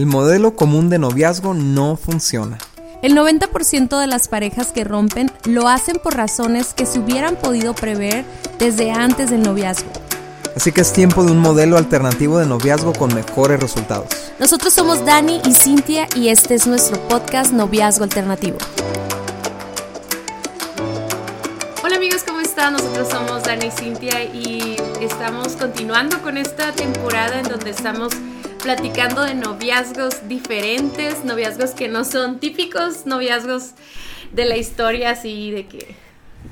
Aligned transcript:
El 0.00 0.06
modelo 0.06 0.56
común 0.56 0.88
de 0.88 0.98
noviazgo 0.98 1.52
no 1.52 1.94
funciona. 1.94 2.56
El 3.02 3.14
90% 3.14 4.00
de 4.00 4.06
las 4.06 4.28
parejas 4.28 4.68
que 4.68 4.82
rompen 4.82 5.30
lo 5.44 5.68
hacen 5.68 5.98
por 6.02 6.16
razones 6.16 6.72
que 6.72 6.86
se 6.86 7.00
hubieran 7.00 7.36
podido 7.36 7.74
prever 7.74 8.24
desde 8.58 8.92
antes 8.92 9.28
del 9.28 9.42
noviazgo. 9.42 9.90
Así 10.56 10.72
que 10.72 10.80
es 10.80 10.94
tiempo 10.94 11.22
de 11.22 11.32
un 11.32 11.38
modelo 11.38 11.76
alternativo 11.76 12.38
de 12.38 12.46
noviazgo 12.46 12.94
con 12.94 13.14
mejores 13.14 13.60
resultados. 13.60 14.08
Nosotros 14.38 14.72
somos 14.72 15.04
Dani 15.04 15.38
y 15.44 15.52
Cintia 15.52 16.08
y 16.16 16.28
este 16.28 16.54
es 16.54 16.66
nuestro 16.66 16.98
podcast 17.06 17.52
Noviazgo 17.52 18.04
Alternativo. 18.04 18.56
Hola 21.84 21.96
amigos, 21.96 22.22
¿cómo 22.26 22.40
están? 22.40 22.72
Nosotros 22.72 23.06
somos 23.06 23.42
Dani 23.42 23.66
y 23.66 23.70
Cintia 23.70 24.24
y 24.24 24.76
estamos 25.02 25.56
continuando 25.56 26.22
con 26.22 26.38
esta 26.38 26.72
temporada 26.72 27.40
en 27.40 27.48
donde 27.50 27.68
estamos 27.68 28.14
platicando 28.62 29.22
de 29.22 29.34
noviazgos 29.34 30.28
diferentes, 30.28 31.24
noviazgos 31.24 31.70
que 31.70 31.88
no 31.88 32.04
son 32.04 32.38
típicos, 32.38 33.06
noviazgos 33.06 33.72
de 34.32 34.44
la 34.44 34.56
historia 34.56 35.10
así 35.10 35.50
de 35.50 35.66
que 35.66 35.96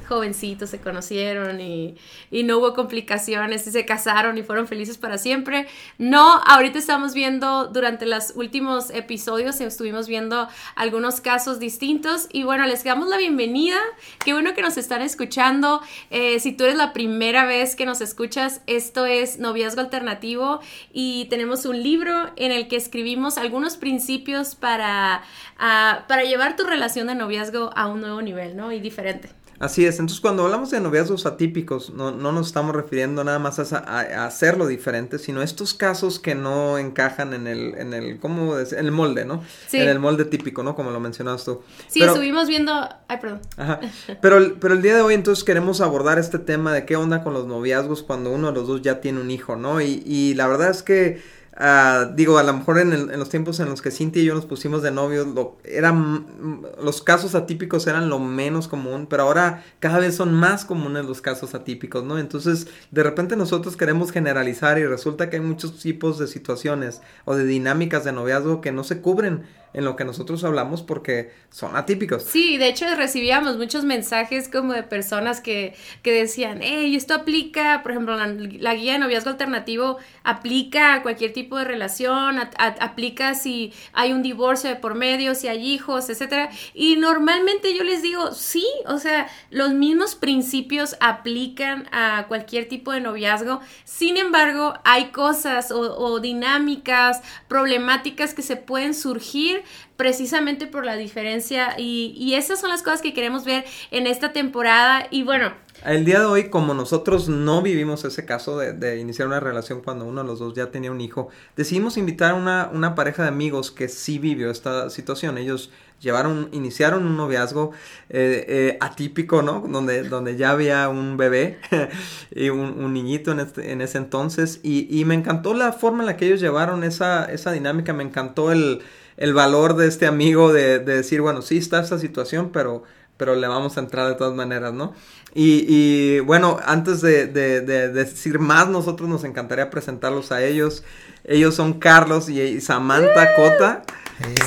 jovencitos 0.08 0.70
se 0.70 0.80
conocieron 0.80 1.60
y, 1.60 1.96
no 2.30 2.58
hubo 2.58 2.72
complicaciones 2.72 3.66
y 3.66 3.70
se 3.70 3.84
casaron 3.84 4.38
y 4.38 4.42
fueron 4.42 4.66
felices 4.66 4.96
para 4.96 5.18
siempre. 5.18 5.66
No, 5.98 6.40
ahorita 6.46 6.78
estamos 6.78 7.12
viendo 7.12 7.66
durante 7.66 8.06
los 8.06 8.32
últimos 8.36 8.90
episodios, 8.90 9.60
estuvimos 9.60 10.08
viendo 10.08 10.48
algunos 10.76 11.20
casos 11.20 11.58
distintos 11.58 12.28
y 12.32 12.44
bueno, 12.44 12.66
les 12.66 12.84
damos 12.84 13.08
la 13.08 13.18
bienvenida. 13.18 13.76
Qué 14.24 14.32
bueno 14.32 14.54
que 14.54 14.62
nos 14.62 14.78
están 14.78 15.02
escuchando. 15.02 15.82
Eh, 16.10 16.40
si 16.40 16.52
tú 16.52 16.64
eres 16.64 16.76
la 16.76 16.92
primera 16.92 17.44
vez 17.44 17.76
que 17.76 17.84
nos 17.84 18.00
escuchas, 18.00 18.62
esto 18.66 19.04
es 19.04 19.38
Noviazgo 19.38 19.80
Alternativo 19.80 20.60
y 20.92 21.26
tenemos 21.26 21.66
un 21.66 21.82
libro 21.82 22.30
en 22.36 22.52
el 22.52 22.68
que 22.68 22.76
escribimos 22.76 23.36
algunos 23.36 23.76
principios 23.76 24.54
para, 24.54 25.22
ah, 25.58 26.04
para 26.08 26.24
llevar 26.24 26.56
tu 26.56 26.64
relación 26.64 27.08
de 27.08 27.14
noviazgo 27.14 27.70
a 27.76 27.88
un 27.88 28.00
nuevo 28.00 28.22
nivel, 28.22 28.56
¿no? 28.56 28.72
Y 28.72 28.80
diferente. 28.80 29.28
Así 29.60 29.84
es, 29.84 29.98
entonces 29.98 30.20
cuando 30.20 30.44
hablamos 30.44 30.70
de 30.70 30.80
noviazgos 30.80 31.26
atípicos, 31.26 31.90
no, 31.90 32.12
no 32.12 32.30
nos 32.30 32.46
estamos 32.46 32.76
refiriendo 32.76 33.24
nada 33.24 33.40
más 33.40 33.58
a, 33.72 34.24
hacerlo 34.24 34.68
diferente, 34.68 35.18
sino 35.18 35.42
estos 35.42 35.74
casos 35.74 36.20
que 36.20 36.36
no 36.36 36.78
encajan 36.78 37.34
en 37.34 37.48
el, 37.48 37.74
en 37.76 37.92
el, 37.92 38.20
¿cómo 38.20 38.56
En 38.56 38.78
el 38.78 38.92
molde, 38.92 39.24
¿no? 39.24 39.42
Sí. 39.66 39.78
En 39.78 39.88
el 39.88 39.98
molde 39.98 40.24
típico, 40.26 40.62
¿no? 40.62 40.76
Como 40.76 40.92
lo 40.92 41.00
mencionabas 41.00 41.44
tú. 41.44 41.62
Sí, 41.88 42.02
estuvimos 42.02 42.46
viendo, 42.46 42.72
ay, 43.08 43.18
perdón. 43.20 43.40
Ajá, 43.56 43.80
pero, 44.22 44.38
pero 44.60 44.74
el 44.74 44.82
día 44.82 44.94
de 44.94 45.02
hoy 45.02 45.14
entonces 45.14 45.42
queremos 45.42 45.80
abordar 45.80 46.20
este 46.20 46.38
tema 46.38 46.72
de 46.72 46.86
qué 46.86 46.94
onda 46.94 47.24
con 47.24 47.34
los 47.34 47.46
noviazgos 47.46 48.04
cuando 48.04 48.30
uno 48.30 48.48
de 48.48 48.52
los 48.52 48.68
dos 48.68 48.82
ya 48.82 49.00
tiene 49.00 49.20
un 49.20 49.30
hijo, 49.32 49.56
¿no? 49.56 49.80
Y, 49.80 50.04
y 50.06 50.34
la 50.34 50.46
verdad 50.46 50.70
es 50.70 50.84
que 50.84 51.20
Ah, 51.60 52.12
digo, 52.14 52.38
a 52.38 52.44
lo 52.44 52.52
mejor 52.52 52.78
en, 52.78 53.18
los 53.18 53.30
tiempos 53.30 53.58
en 53.58 53.68
los 53.68 53.82
que 53.82 53.90
Cintia 53.90 54.22
y 54.22 54.26
yo 54.26 54.34
nos 54.36 54.46
pusimos 54.46 54.80
de 54.80 54.92
novios, 54.92 55.26
lo, 55.26 55.56
eran, 55.64 56.62
los 56.80 57.02
casos 57.02 57.34
atípicos 57.34 57.88
eran 57.88 58.08
lo 58.08 58.20
menos 58.20 58.68
común, 58.68 59.08
pero 59.10 59.24
ahora 59.24 59.64
cada 59.80 59.98
vez 59.98 60.14
son 60.14 60.32
más 60.32 60.64
comunes 60.64 61.04
los 61.04 61.20
casos 61.20 61.56
atípicos, 61.56 62.04
¿no? 62.04 62.16
Entonces, 62.16 62.68
de 62.92 63.02
repente 63.02 63.34
nosotros 63.34 63.76
queremos 63.76 64.12
generalizar 64.12 64.78
y 64.78 64.86
resulta 64.86 65.30
que 65.30 65.36
hay 65.38 65.42
muchos 65.42 65.80
tipos 65.80 66.20
de 66.20 66.28
situaciones 66.28 67.00
o 67.24 67.34
de 67.34 67.44
dinámicas 67.44 68.04
de 68.04 68.12
noviazgo 68.12 68.60
que 68.60 68.70
no 68.70 68.84
se 68.84 69.00
cubren 69.00 69.42
en 69.74 69.84
lo 69.84 69.96
que 69.96 70.04
nosotros 70.04 70.44
hablamos 70.44 70.82
porque 70.82 71.32
son 71.50 71.76
atípicos. 71.76 72.22
Sí, 72.22 72.56
de 72.56 72.68
hecho 72.68 72.86
recibíamos 72.96 73.56
muchos 73.56 73.84
mensajes 73.84 74.48
como 74.48 74.72
de 74.72 74.82
personas 74.82 75.40
que, 75.40 75.74
que 76.02 76.12
decían, 76.12 76.60
hey, 76.62 76.94
esto 76.96 77.14
aplica, 77.14 77.82
por 77.82 77.92
ejemplo, 77.92 78.16
la, 78.16 78.74
guía 78.74 78.94
de 78.94 78.98
noviazgo 78.98 79.30
alternativo 79.30 79.98
aplica 80.24 80.94
a 80.94 81.02
cualquier 81.02 81.32
tipo 81.32 81.58
de 81.58 81.64
relación, 81.64 82.38
aplica 82.58 83.34
si 83.34 83.72
hay 83.92 84.12
un 84.12 84.22
divorcio 84.22 84.70
de 84.70 84.76
por 84.76 84.94
medio, 84.94 85.34
si 85.34 85.48
hay 85.48 85.66
hijos, 85.66 86.08
etcétera. 86.08 86.50
Y 86.74 86.96
normalmente 86.96 87.76
yo 87.76 87.84
les 87.84 88.02
digo, 88.02 88.32
sí, 88.32 88.66
o 88.86 88.98
sea, 88.98 89.28
los 89.50 89.72
mismos 89.72 90.14
principios 90.14 90.96
aplican 91.00 91.88
a 91.92 92.26
cualquier 92.28 92.68
tipo 92.68 92.92
de 92.92 93.00
noviazgo. 93.00 93.60
Sin 93.84 94.16
embargo, 94.16 94.74
hay 94.84 95.06
cosas 95.06 95.70
o 95.70 96.20
dinámicas, 96.20 97.20
problemáticas 97.48 98.34
que 98.34 98.42
se 98.42 98.56
pueden 98.56 98.94
surgir 98.94 99.57
precisamente 99.96 100.66
por 100.66 100.84
la 100.84 100.96
diferencia 100.96 101.74
y, 101.78 102.34
esas 102.34 102.60
son 102.60 102.70
las 102.70 102.82
cosas 102.82 103.02
que 103.02 103.12
queremos 103.12 103.44
ver 103.44 103.64
en 103.90 104.06
esta 104.06 104.32
temporada 104.32 105.06
y 105.10 105.24
bueno. 105.24 105.52
El 105.84 106.04
día 106.04 106.20
de 106.20 106.26
hoy, 106.26 106.50
como 106.50 106.74
nosotros 106.74 107.28
no 107.28 107.62
vivimos 107.62 108.04
ese 108.04 108.24
caso 108.24 108.58
de, 108.58 108.98
iniciar 108.98 109.28
una 109.28 109.40
relación 109.40 109.80
cuando 109.82 110.04
uno 110.04 110.22
de 110.22 110.26
los 110.26 110.38
dos 110.38 110.54
ya 110.54 110.70
tenía 110.70 110.90
un 110.90 111.00
hijo, 111.00 111.28
decidimos 111.56 111.96
invitar 111.96 112.32
a 112.32 112.34
una, 112.34 112.70
una 112.72 112.94
pareja 112.94 113.22
de 113.22 113.28
amigos 113.28 113.70
que 113.70 113.88
sí 113.88 114.18
vivió 114.18 114.50
esta 114.50 114.90
situación. 114.90 115.38
Ellos 115.38 115.70
llevaron, 116.00 116.48
iniciaron 116.52 117.04
un 117.04 117.16
noviazgo 117.16 117.72
eh, 118.08 118.44
eh, 118.48 118.78
atípico, 118.80 119.42
¿no? 119.42 119.60
Donde, 119.60 120.04
donde 120.04 120.36
ya 120.36 120.50
había 120.50 120.88
un 120.88 121.16
bebé 121.16 121.58
y 122.30 122.50
un, 122.50 122.92
niñito 122.92 123.32
en, 123.32 123.40
este, 123.40 123.72
en, 123.72 123.80
ese 123.80 123.98
entonces. 123.98 124.60
Y, 124.62 124.86
y, 124.90 125.04
me 125.04 125.14
encantó 125.14 125.54
la 125.54 125.72
forma 125.72 126.02
en 126.02 126.06
la 126.06 126.16
que 126.16 126.26
ellos 126.26 126.40
llevaron 126.40 126.84
esa, 126.84 127.24
esa 127.26 127.52
dinámica, 127.52 127.92
me 127.92 128.04
encantó 128.04 128.52
el, 128.52 128.82
el 129.18 129.34
valor 129.34 129.76
de 129.76 129.88
este 129.88 130.06
amigo 130.06 130.52
de, 130.52 130.78
decir, 130.78 131.20
bueno, 131.20 131.42
sí 131.42 131.58
está 131.58 131.80
esta 131.80 131.98
situación, 131.98 132.50
pero, 132.52 132.84
pero 133.16 133.34
le 133.34 133.48
vamos 133.48 133.76
a 133.76 133.80
entrar 133.80 134.08
de 134.08 134.14
todas 134.14 134.34
maneras, 134.34 134.72
¿no? 134.72 134.94
Y, 135.34 136.20
bueno, 136.20 136.58
antes 136.64 137.00
de, 137.00 137.26
decir 137.26 138.38
más, 138.38 138.68
nosotros 138.68 139.08
nos 139.08 139.24
encantaría 139.24 139.70
presentarlos 139.70 140.32
a 140.32 140.42
ellos. 140.42 140.84
Ellos 141.24 141.54
son 141.54 141.74
Carlos 141.74 142.28
y 142.28 142.60
Samantha 142.60 143.34
Cota. 143.36 143.82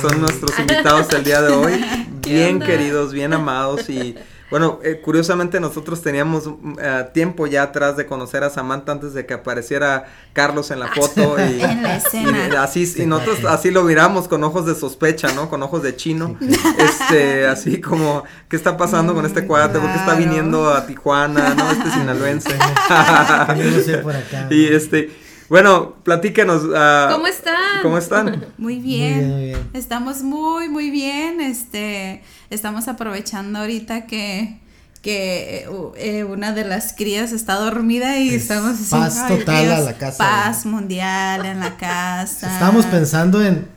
Son 0.00 0.20
nuestros 0.20 0.58
invitados 0.58 1.08
el 1.12 1.22
día 1.22 1.40
de 1.40 1.52
hoy. 1.52 1.84
Bien 2.22 2.60
queridos, 2.60 3.12
bien 3.12 3.32
amados 3.32 3.88
y 3.90 4.16
bueno, 4.52 4.80
eh, 4.84 5.00
curiosamente 5.02 5.60
nosotros 5.60 6.02
teníamos 6.02 6.46
mm, 6.46 6.74
eh, 6.78 7.08
tiempo 7.14 7.46
ya 7.46 7.62
atrás 7.62 7.96
de 7.96 8.04
conocer 8.04 8.44
a 8.44 8.50
Samantha 8.50 8.92
antes 8.92 9.14
de 9.14 9.24
que 9.24 9.32
apareciera 9.32 10.04
Carlos 10.34 10.70
en 10.70 10.78
la 10.78 10.88
foto 10.88 11.38
y, 11.38 11.62
en 11.62 11.82
la 11.82 11.96
escena. 11.96 12.62
así 12.62 12.84
y 12.98 13.06
nosotros 13.06 13.46
así 13.46 13.70
lo 13.70 13.82
miramos 13.82 14.28
con 14.28 14.44
ojos 14.44 14.66
de 14.66 14.74
sospecha, 14.74 15.32
¿no? 15.32 15.48
Con 15.48 15.62
ojos 15.62 15.82
de 15.82 15.96
chino. 15.96 16.36
Este, 16.82 17.46
así 17.46 17.80
como 17.80 18.24
¿qué 18.48 18.56
está 18.56 18.76
pasando 18.76 19.14
con 19.14 19.24
este 19.24 19.46
cuate? 19.46 19.78
¿Por 19.78 19.90
qué 19.90 19.96
está 19.96 20.14
viniendo 20.14 20.68
a 20.68 20.86
Tijuana, 20.86 21.54
no? 21.54 21.70
Este 21.70 21.90
sinaloense. 21.90 22.50
por 24.02 24.16
acá. 24.16 24.48
Y 24.50 24.66
este 24.66 25.21
bueno, 25.52 25.96
platíquenos. 26.02 26.64
Uh, 26.64 27.12
¿Cómo 27.12 27.26
están? 27.26 27.82
¿Cómo 27.82 27.98
están? 27.98 28.46
Muy 28.56 28.78
bien. 28.78 29.54
Estamos 29.74 30.22
muy, 30.22 30.70
muy 30.70 30.90
bien. 30.90 31.42
Este, 31.42 32.22
estamos 32.48 32.88
aprovechando 32.88 33.58
ahorita 33.58 34.06
que 34.06 34.62
que 35.02 35.68
eh, 35.96 36.24
una 36.24 36.52
de 36.52 36.64
las 36.64 36.94
crías 36.94 37.32
está 37.32 37.56
dormida 37.56 38.18
y 38.18 38.30
estamos 38.30 38.78
paz 38.88 39.28
total 39.28 39.72
a 39.72 39.80
la 39.80 39.98
casa. 39.98 40.16
Paz 40.16 40.64
mundial 40.64 41.44
en 41.44 41.60
la 41.60 41.76
casa. 41.76 42.50
Estábamos 42.50 42.86
pensando 42.86 43.44
en 43.44 43.68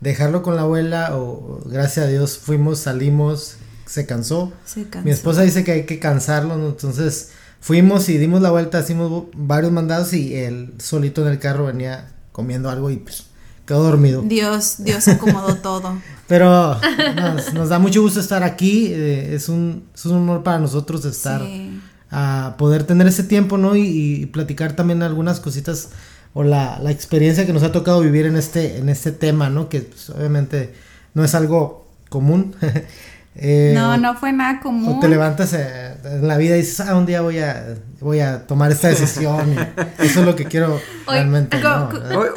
dejarlo 0.00 0.44
con 0.44 0.54
la 0.54 0.62
abuela 0.62 1.16
o 1.16 1.62
gracias 1.64 2.06
a 2.06 2.08
Dios 2.08 2.38
fuimos, 2.38 2.78
salimos, 2.78 3.56
se 3.86 4.06
cansó. 4.06 4.52
Se 4.64 4.84
cansó. 4.84 5.04
Mi 5.04 5.10
esposa 5.10 5.42
dice 5.42 5.64
que 5.64 5.72
hay 5.72 5.84
que 5.84 5.98
cansarlo, 5.98 6.54
entonces 6.54 7.32
Fuimos 7.64 8.10
y 8.10 8.18
dimos 8.18 8.42
la 8.42 8.50
vuelta, 8.50 8.80
hicimos 8.80 9.24
varios 9.34 9.72
mandados 9.72 10.12
y 10.12 10.34
él 10.34 10.74
solito 10.76 11.22
en 11.22 11.32
el 11.32 11.38
carro 11.38 11.64
venía 11.64 12.12
comiendo 12.30 12.68
algo 12.68 12.90
y 12.90 12.98
pues 12.98 13.24
quedó 13.66 13.82
dormido. 13.82 14.20
Dios, 14.20 14.74
Dios 14.80 15.08
acomodó 15.08 15.56
todo. 15.56 15.96
Pero 16.28 16.78
nos, 17.54 17.70
da 17.70 17.78
mucho 17.78 18.02
gusto 18.02 18.20
estar 18.20 18.42
aquí, 18.42 18.88
eh, 18.88 19.34
es, 19.34 19.48
un, 19.48 19.84
es 19.94 20.04
un 20.04 20.16
honor 20.16 20.42
para 20.42 20.58
nosotros 20.58 21.06
estar, 21.06 21.40
a 22.10 22.54
poder 22.58 22.84
tener 22.84 23.06
ese 23.06 23.24
tiempo, 23.24 23.56
¿no? 23.56 23.76
Y, 23.76 24.26
platicar 24.26 24.76
también 24.76 25.02
algunas 25.02 25.40
cositas 25.40 25.88
o 26.34 26.42
la, 26.42 26.78
la, 26.82 26.90
experiencia 26.90 27.46
que 27.46 27.54
nos 27.54 27.62
ha 27.62 27.72
tocado 27.72 28.02
vivir 28.02 28.26
en 28.26 28.36
este, 28.36 28.76
en 28.76 28.90
este 28.90 29.10
tema, 29.10 29.48
¿no? 29.48 29.70
Que 29.70 29.80
pues, 29.80 30.10
obviamente 30.10 30.74
no 31.14 31.24
es 31.24 31.34
algo 31.34 31.86
común. 32.10 32.54
Eh, 33.36 33.72
no, 33.74 33.96
no 33.96 34.14
fue 34.14 34.32
nada 34.32 34.60
común. 34.60 34.96
O 34.96 35.00
te 35.00 35.08
levantas 35.08 35.52
eh, 35.54 35.96
en 36.04 36.28
la 36.28 36.36
vida 36.36 36.56
y 36.56 36.60
dices, 36.60 36.80
ah, 36.80 36.94
un 36.94 37.04
día 37.04 37.20
voy 37.20 37.40
a, 37.40 37.74
voy 38.00 38.20
a 38.20 38.46
tomar 38.46 38.70
esta 38.70 38.88
decisión. 38.88 39.56
eso 39.98 40.20
es 40.20 40.26
lo 40.26 40.36
que 40.36 40.44
quiero 40.44 40.80
realmente. 41.08 41.60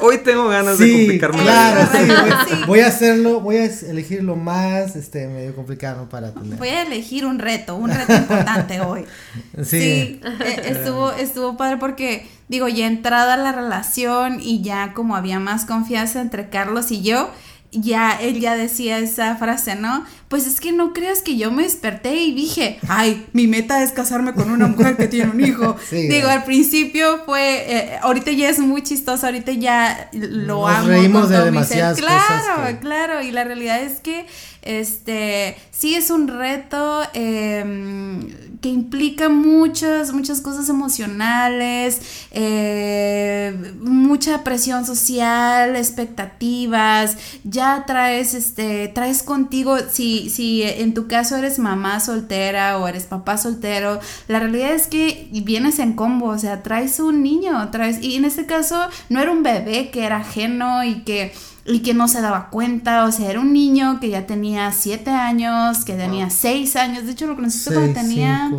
hoy, 0.01 0.17
tengo 0.19 0.47
ganas 0.47 0.79
de 0.79 0.91
complicarme 0.91 1.44
claro, 1.44 1.88
Sí, 1.91 2.53
voy, 2.65 2.79
a 2.79 2.88
hacerlo, 2.88 3.41
voy 3.41 3.57
a 3.57 3.65
elegir 3.65 4.23
lo 4.23 4.35
más 4.35 4.95
este, 4.95 5.27
medio 5.27 5.55
complicado 5.55 6.09
para 6.09 6.31
tener. 6.31 6.57
Voy 6.57 6.69
a 6.69 6.81
elegir 6.81 7.27
un 7.27 7.38
reto, 7.38 7.75
un 7.75 7.91
reto 7.91 8.13
importante 8.13 8.81
hoy. 8.81 9.05
Sí. 9.63 10.19
Eh, 10.23 10.61
estuvo, 10.65 11.11
estuvo 11.11 11.57
padre 11.57 11.77
porque, 11.77 12.27
digo, 12.47 12.67
ya 12.67 12.88
entrada 12.88 13.38
la 13.38 13.51
relación 13.51 14.39
y 14.41 14.61
ya 14.61 14.93
como 14.93 15.15
había 15.15 15.39
más 15.39 15.65
confianza 15.65 16.21
entre 16.21 16.50
Carlos 16.50 16.91
y 16.91 17.01
yo, 17.01 17.29
ya 17.71 18.17
él 18.21 18.39
ya 18.39 18.55
decía 18.55 18.99
esa 18.99 19.35
frase, 19.35 19.75
¿no? 19.75 20.05
Pues 20.29 20.47
es 20.47 20.59
que 20.59 20.71
no 20.71 20.93
creas 20.93 21.21
que 21.21 21.37
yo 21.37 21.51
me 21.51 21.63
desperté 21.63 22.15
y 22.15 22.33
dije, 22.33 22.79
ay, 22.87 23.25
mi 23.33 23.47
meta 23.47 23.83
es 23.83 23.91
casarme 23.91 24.33
con 24.33 24.51
una 24.51 24.67
mujer 24.67 24.95
que 24.97 25.07
tiene 25.07 25.31
un 25.31 25.41
hijo. 25.43 25.75
Digo, 25.91 26.29
al 26.29 26.43
principio 26.43 27.23
fue, 27.25 27.65
eh, 27.67 27.99
ahorita 28.01 28.31
ya 28.31 28.49
es 28.49 28.59
muy 28.59 28.83
chistoso, 28.83 29.25
ahorita 29.25 29.51
ya 29.53 30.09
lo 30.13 30.67
Nos 30.67 30.77
amo. 30.77 30.87
Reímos 30.87 31.29
de 31.29 31.43
demasiadas 31.43 31.97
Claro, 31.97 32.79
claro, 32.79 33.21
y 33.21 33.31
la 33.31 33.43
realidad 33.43 33.81
es 33.81 33.99
que 33.99 34.25
este, 34.61 35.55
sí 35.71 35.95
es 35.95 36.09
un 36.09 36.27
reto 36.27 37.01
em, 37.13 38.27
que 38.62 38.69
implica 38.69 39.30
muchas, 39.30 40.13
muchas 40.13 40.42
cosas 40.42 40.69
emocionales, 40.69 42.01
eh, 42.31 43.74
mucha 43.80 44.44
presión 44.44 44.86
social, 44.86 45.75
expectativas, 45.75 47.18
ya 47.44 47.83
traes, 47.86 48.33
este, 48.33 48.88
traes 48.88 49.24
contigo, 49.24 49.77
si, 49.92 50.30
si 50.30 50.63
en 50.63 50.94
tu 50.94 51.07
caso 51.07 51.36
eres 51.36 51.59
mamá 51.59 52.00
soltera 52.00 52.77
o 52.77 52.88
eres 52.88 53.06
papá 53.06 53.38
soltero, 53.38 54.00
la 54.27 54.39
realidad 54.39 54.74
es 54.74 54.88
que 54.88 55.30
vienes 55.31 55.80
en 55.80 55.94
combo, 55.94 56.27
o 56.27 56.39
sea, 56.39 56.63
traes 56.63 57.00
un 57.00 57.21
niño, 57.21 57.69
traes, 57.69 58.01
y 58.01 58.15
en 58.15 58.25
este 58.25 58.45
caso 58.45 58.77
no 59.10 59.21
era 59.21 59.31
un 59.31 59.44
bebé 59.44 59.89
que 59.92 60.06
era 60.06 60.18
ajeno 60.18 60.83
y 60.83 61.03
que 61.03 61.33
y 61.67 61.79
que 61.81 61.93
no 61.93 62.07
se 62.07 62.21
daba 62.21 62.49
cuenta, 62.49 63.03
o 63.03 63.11
sea, 63.11 63.29
era 63.29 63.41
un 63.41 63.51
niño 63.51 63.99
que 63.99 64.09
ya 64.09 64.25
tenía 64.25 64.71
siete 64.71 65.11
años, 65.11 65.83
que 65.83 65.93
tenía 65.93 66.29
seis 66.29 66.77
años, 66.77 67.05
de 67.05 67.11
hecho 67.11 67.27
lo 67.27 67.35
conociste 67.35 67.73
cuando 67.73 67.93
tenía... 67.93 68.51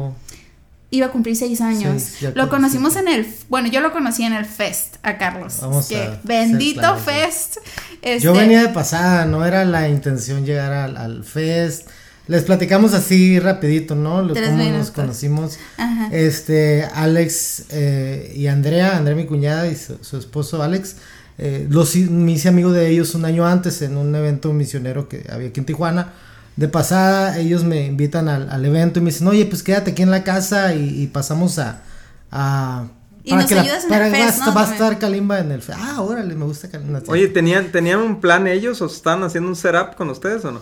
Iba 0.90 1.08
a 1.08 1.10
cumplir 1.10 1.36
seis 1.36 1.60
años. 1.60 2.14
lo 2.34 2.48
conocimos 2.48 2.96
en 2.96 3.08
el... 3.08 3.26
Bueno, 3.50 3.68
yo 3.68 3.82
lo 3.82 3.92
conocí 3.92 4.22
en 4.22 4.32
el 4.32 4.46
Fest 4.46 4.96
a 5.02 5.18
Carlos. 5.18 5.58
Vamos 5.60 5.86
que 5.86 6.10
bendito 6.22 6.96
Fest. 6.96 7.58
Este 8.00 8.20
yo 8.20 8.32
venía 8.32 8.62
de 8.62 8.68
pasada, 8.68 9.26
no 9.26 9.44
era 9.44 9.66
la 9.66 9.88
intención 9.90 10.46
llegar 10.46 10.72
al, 10.72 11.24
Fest. 11.24 11.88
Les 12.26 12.42
platicamos 12.42 12.94
así 12.94 13.38
rapidito, 13.38 13.96
¿no? 13.96 14.26
Cómo 14.28 14.64
nos 14.70 14.90
conocimos. 14.90 15.58
Este, 16.10 16.86
Alex 16.94 17.64
eh, 17.68 18.32
y 18.34 18.46
Andrea, 18.46 18.96
Andrea 18.96 19.14
mi 19.14 19.26
cuñada 19.26 19.66
y 19.66 19.76
su 19.76 20.16
esposo 20.16 20.62
Alex 20.62 20.96
eh, 21.38 21.66
los, 21.70 21.94
me 21.96 22.32
hice 22.32 22.48
amigo 22.48 22.72
de 22.72 22.88
ellos 22.88 23.14
un 23.14 23.24
año 23.24 23.46
antes 23.46 23.80
en 23.82 23.96
un 23.96 24.14
evento 24.14 24.52
misionero 24.52 25.08
que 25.08 25.24
había 25.30 25.48
aquí 25.48 25.60
en 25.60 25.66
Tijuana. 25.66 26.12
De 26.56 26.66
pasada, 26.66 27.38
ellos 27.38 27.62
me 27.62 27.86
invitan 27.86 28.28
al, 28.28 28.64
evento 28.64 28.98
y 28.98 29.02
me 29.02 29.10
dicen, 29.10 29.28
oye, 29.28 29.46
pues 29.46 29.62
quédate 29.62 29.92
aquí 29.92 30.02
en 30.02 30.10
la 30.10 30.24
casa 30.24 30.74
y, 30.74 31.06
pasamos 31.06 31.60
a... 31.60 31.80
y 33.22 33.30
para 33.30 33.46
que 33.46 33.54
la, 33.54 33.64
para, 33.88 34.08
va, 34.08 34.62
a 34.62 34.72
estar 34.72 34.98
Kalimba 34.98 35.38
en 35.38 35.52
el 35.52 35.62
Ah, 35.72 36.02
órale, 36.02 36.34
me 36.34 36.44
gusta 36.44 36.68
Kalimba. 36.68 37.00
Oye, 37.06 37.28
¿tenían, 37.28 37.70
¿tenían 37.70 38.00
un 38.00 38.20
plan 38.20 38.48
ellos 38.48 38.82
o 38.82 38.86
estaban 38.86 39.22
haciendo 39.22 39.48
un 39.48 39.54
setup 39.54 39.94
con 39.94 40.10
ustedes 40.10 40.44
o 40.44 40.50
no? 40.50 40.60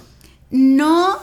No, 0.51 1.19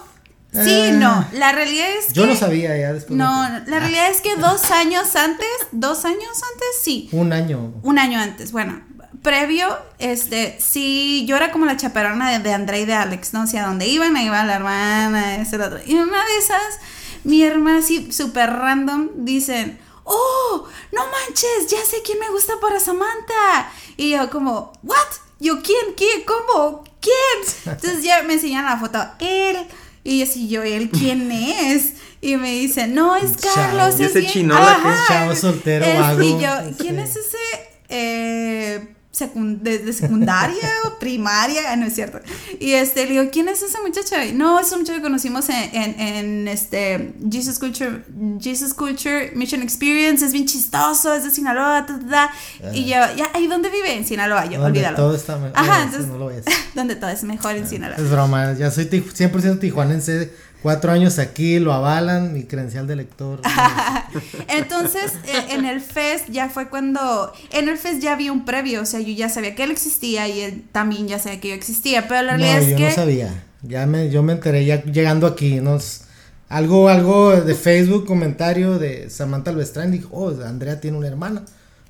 Sí, 0.52 0.70
eh, 0.70 0.92
no. 0.92 1.26
La 1.34 1.52
realidad 1.52 1.88
es 1.98 2.08
que. 2.08 2.14
Yo 2.14 2.28
no 2.28 2.36
sabía 2.36 2.78
ya 2.78 2.94
después. 2.94 3.18
No, 3.18 3.26
la 3.66 3.80
realidad 3.80 4.12
es 4.12 4.22
que 4.22 4.36
dos 4.36 4.70
años 4.70 5.16
antes, 5.16 5.48
dos 5.72 6.06
años 6.06 6.30
antes, 6.54 6.68
sí. 6.82 7.10
Un 7.12 7.34
año. 7.34 7.74
Un 7.82 7.98
año 7.98 8.20
antes. 8.20 8.52
Bueno, 8.52 8.80
previo, 9.24 9.76
este, 10.00 10.58
sí, 10.60 11.26
yo 11.28 11.38
era 11.38 11.52
como 11.52 11.66
la 11.66 11.78
chaperona 11.78 12.32
de, 12.32 12.40
de 12.40 12.54
André 12.54 12.82
y 12.82 12.86
de 12.86 12.94
Alex, 12.94 13.34
¿no? 13.34 13.44
O 13.44 13.48
sea, 13.48 13.66
donde 13.66 13.88
iban, 13.88 14.16
ahí 14.16 14.28
iba 14.28 14.44
la 14.44 14.56
hermana, 14.56 15.38
ese 15.38 15.56
otro. 15.56 15.80
Y 15.86 15.96
una 15.96 16.24
de 16.26 16.38
esas, 16.38 16.80
mi 17.24 17.44
hermana 17.44 17.80
así, 17.80 18.12
súper 18.12 18.52
random, 18.52 19.10
dicen, 19.16 19.80
oh, 20.04 20.68
no 20.92 21.02
manches, 21.06 21.68
ya 21.70 21.84
sé 21.84 22.02
quién 22.06 22.20
me 22.20 22.30
gusta 22.30 22.54
para 22.62 22.80
Samantha. 22.80 23.72
Y 23.98 24.12
yo 24.12 24.30
como, 24.30 24.74
what? 24.84 24.98
Yo, 25.40 25.62
¿quién? 25.62 25.94
¿Quién? 25.96 26.24
¿Cómo? 26.26 26.84
¿Quién? 27.00 27.74
Entonces 27.74 28.04
ya 28.04 28.22
me 28.24 28.34
enseñan 28.34 28.66
la 28.66 28.78
foto, 28.78 29.00
él. 29.20 29.58
Y 30.04 30.20
yo, 30.20 30.26
sí, 30.26 30.50
yo, 30.50 30.64
¿él 30.64 30.90
quién 30.90 31.32
es? 31.32 31.94
Y 32.20 32.36
me 32.36 32.52
dice, 32.52 32.88
no, 32.88 33.16
es 33.16 33.38
Carlos. 33.38 34.00
es 34.00 34.16
ese 34.16 34.28
chino 34.28 34.56
que 34.56 34.90
es 34.90 35.08
chavo 35.08 35.36
soltero, 35.36 35.86
vago. 36.00 36.22
Y 36.22 36.40
yo, 36.40 36.50
¿quién 36.78 37.00
es 37.00 37.16
ese? 37.16 37.38
Eh, 37.88 38.96
de, 39.20 39.94
secundaria 39.94 40.70
o 40.86 40.98
primaria, 40.98 41.72
ah, 41.72 41.76
no 41.76 41.86
es 41.86 41.94
cierto. 41.94 42.20
Y 42.60 42.72
este, 42.72 43.06
le 43.06 43.12
digo, 43.12 43.24
¿quién 43.32 43.48
es 43.48 43.62
esa 43.62 43.80
muchacha? 43.82 44.18
No, 44.34 44.60
es 44.60 44.72
un 44.72 44.80
muchacho 44.80 44.98
que 44.98 45.04
conocimos 45.04 45.50
en, 45.50 46.00
en, 46.00 46.48
este 46.48 47.14
Jesus 47.32 47.60
Culture, 47.60 48.04
Jesus 48.40 48.74
Culture 48.74 49.32
Mission 49.36 49.62
Experience, 49.62 50.26
es 50.26 50.34
bien 50.34 50.48
chistoso, 50.48 51.14
es 51.14 51.24
de 51.24 51.30
Sinaloa, 51.30 51.86
y 52.74 52.86
yo, 52.86 52.96
ya, 53.16 53.32
¿y 53.40 53.48
dónde 53.48 53.70
vive? 53.70 53.96
En 53.96 54.06
Sinaloa, 54.06 54.46
yo, 54.46 54.60
donde 54.60 54.82
Todo 54.96 55.16
está 55.16 55.38
mejor. 55.38 55.58
Ajá, 55.58 55.84
entonces, 55.84 56.10
donde 56.76 56.96
todo 56.96 57.10
es 57.12 57.24
mejor 57.24 57.56
en 57.56 57.68
Sinaloa. 57.68 57.98
Es 57.98 58.10
broma, 58.10 58.54
ya 58.54 58.72
soy 58.72 58.86
100% 58.86 59.60
tijuanense 59.60 60.32
Cuatro 60.64 60.94
años 60.94 61.20
aquí 61.20 61.60
lo 61.60 61.74
avalan, 61.74 62.32
mi 62.32 62.46
credencial 62.46 62.88
de 62.88 62.96
lector. 62.96 63.42
Entonces, 64.48 65.12
eh, 65.26 65.48
en 65.50 65.66
el 65.66 65.82
FEST 65.82 66.30
ya 66.30 66.48
fue 66.48 66.70
cuando. 66.70 67.34
En 67.52 67.68
el 67.68 67.78
FEST 67.78 68.02
ya 68.02 68.14
había 68.14 68.32
un 68.32 68.46
previo, 68.46 68.82
o 68.82 68.86
sea, 68.86 69.02
yo 69.02 69.14
ya 69.14 69.28
sabía 69.28 69.56
que 69.56 69.64
él 69.66 69.72
existía 69.72 70.26
y 70.30 70.40
él 70.40 70.64
también 70.72 71.10
ya 71.10 71.20
sabía 71.20 71.42
que 71.42 71.50
yo 71.50 71.54
existía, 71.54 72.08
pero 72.08 72.22
la 72.22 72.38
realidad 72.38 72.56
no, 72.56 72.62
es 72.62 72.70
yo 72.70 72.78
que. 72.78 72.84
no 72.86 72.92
sabía. 72.92 73.44
Ya 73.62 73.86
me, 73.86 74.10
yo 74.10 74.24
me 74.24 74.32
enteré 74.32 74.64
ya 74.64 74.82
llegando 74.86 75.28
aquí, 75.28 75.60
nos. 75.60 76.06
Algo, 76.48 76.88
algo 76.88 77.36
de 77.36 77.56
Facebook, 77.56 78.06
comentario 78.06 78.80
de 78.80 79.10
Samantha 79.10 79.52
Alvestrán, 79.52 79.92
dijo, 79.92 80.08
oh, 80.14 80.46
Andrea 80.46 80.80
tiene 80.80 80.98
una 80.98 81.08
hermana. 81.08 81.44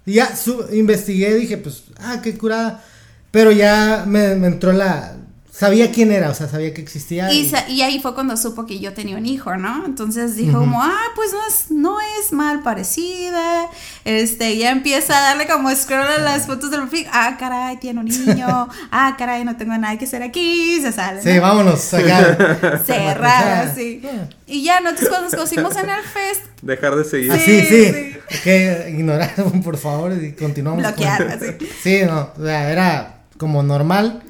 Y 0.04 0.14
ya 0.14 0.34
investigué, 0.72 1.36
dije, 1.36 1.58
pues, 1.58 1.84
ah, 2.00 2.22
qué 2.24 2.36
curada. 2.36 2.84
Pero 3.30 3.52
ya 3.52 4.06
me 4.08 4.32
entró 4.32 4.72
la, 4.72 5.16
sabía 5.54 5.92
quién 5.92 6.12
era, 6.12 6.32
o 6.32 6.34
sea, 6.34 6.48
sabía 6.50 6.74
que 6.74 6.82
existía. 6.82 7.32
Y, 7.32 7.52
y... 7.70 7.82
ahí 7.84 8.00
fue 8.00 8.16
cuando 8.16 8.36
supo 8.36 8.66
que 8.66 8.80
yo 8.80 8.94
tenía 8.94 9.18
un 9.18 9.26
hijo, 9.26 9.56
¿no? 9.56 9.86
Entonces 9.86 10.36
dijo 10.36 10.60
como, 10.60 10.82
ah, 10.82 11.06
pues 11.16 11.32
no 11.32 11.48
es, 11.48 11.72
no 11.72 11.98
es 12.20 12.34
mal 12.34 12.64
parecida. 12.64 13.70
Este, 14.04 14.58
ya 14.58 14.72
empieza 14.72 15.16
a 15.16 15.22
darle 15.22 15.46
como 15.48 15.74
scroll 15.74 16.08
a 16.08 16.18
las 16.18 16.48
fotos 16.48 16.72
del 16.72 16.82
perfil. 16.82 17.06
Ah, 17.12 17.38
caray, 17.40 17.78
tiene 17.78 18.00
un 18.00 18.06
niño. 18.26 18.68
ah, 18.92 19.16
caray, 19.18 19.46
no 19.46 19.56
tengo 19.56 19.78
nada 19.78 19.96
que 19.98 20.06
hacer 20.06 20.24
aquí. 20.24 20.82
Se 20.82 20.92
sale. 20.92 21.22
Sí, 21.22 21.38
vámonos, 21.38 21.80
sacar. 21.82 22.82
Cerrado, 22.86 23.72
sí. 23.76 24.02
Y 24.48 24.64
ya, 24.64 24.82
nosotros 24.82 25.10
cuando 25.10 25.30
nos 25.30 25.36
conocimos 25.36 25.76
en 25.76 25.90
el 25.90 26.02
fest. 26.02 26.46
Dejar 26.64 26.96
de 26.96 27.04
seguir. 27.04 27.32
Sí, 27.34 27.62
sí. 27.62 27.86
sí. 27.86 28.40
Que 28.44 28.90
ignorar, 28.90 29.34
por 29.64 29.78
favor, 29.78 30.14
y 30.14 30.32
continuamos. 30.34 30.82
Bloquear, 30.82 31.22
así. 31.24 31.68
Sí, 31.82 32.02
no, 32.06 32.32
o 32.38 32.44
sea, 32.44 32.72
era 32.72 33.18
como 33.38 33.62
normal. 33.62 34.24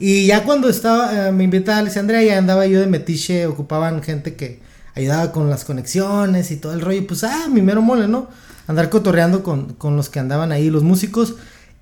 Y 0.00 0.26
ya 0.26 0.44
cuando 0.44 0.70
estaba, 0.70 1.28
eh, 1.28 1.32
me 1.32 1.44
invitaba 1.44 1.76
a 1.76 1.80
Alessandra, 1.80 2.22
ya 2.22 2.38
andaba 2.38 2.66
yo 2.66 2.80
de 2.80 2.86
metiche, 2.86 3.46
ocupaban 3.46 4.02
gente 4.02 4.34
que 4.34 4.58
ayudaba 4.94 5.30
con 5.30 5.50
las 5.50 5.66
conexiones 5.66 6.50
y 6.50 6.56
todo 6.56 6.72
el 6.72 6.80
rollo. 6.80 7.06
Pues, 7.06 7.22
ah, 7.22 7.48
mi 7.52 7.60
mero 7.60 7.82
mole, 7.82 8.08
¿no? 8.08 8.28
Andar 8.66 8.88
cotorreando 8.88 9.42
con, 9.42 9.74
con 9.74 9.96
los 9.96 10.08
que 10.08 10.18
andaban 10.18 10.52
ahí, 10.52 10.70
los 10.70 10.82
músicos. 10.82 11.34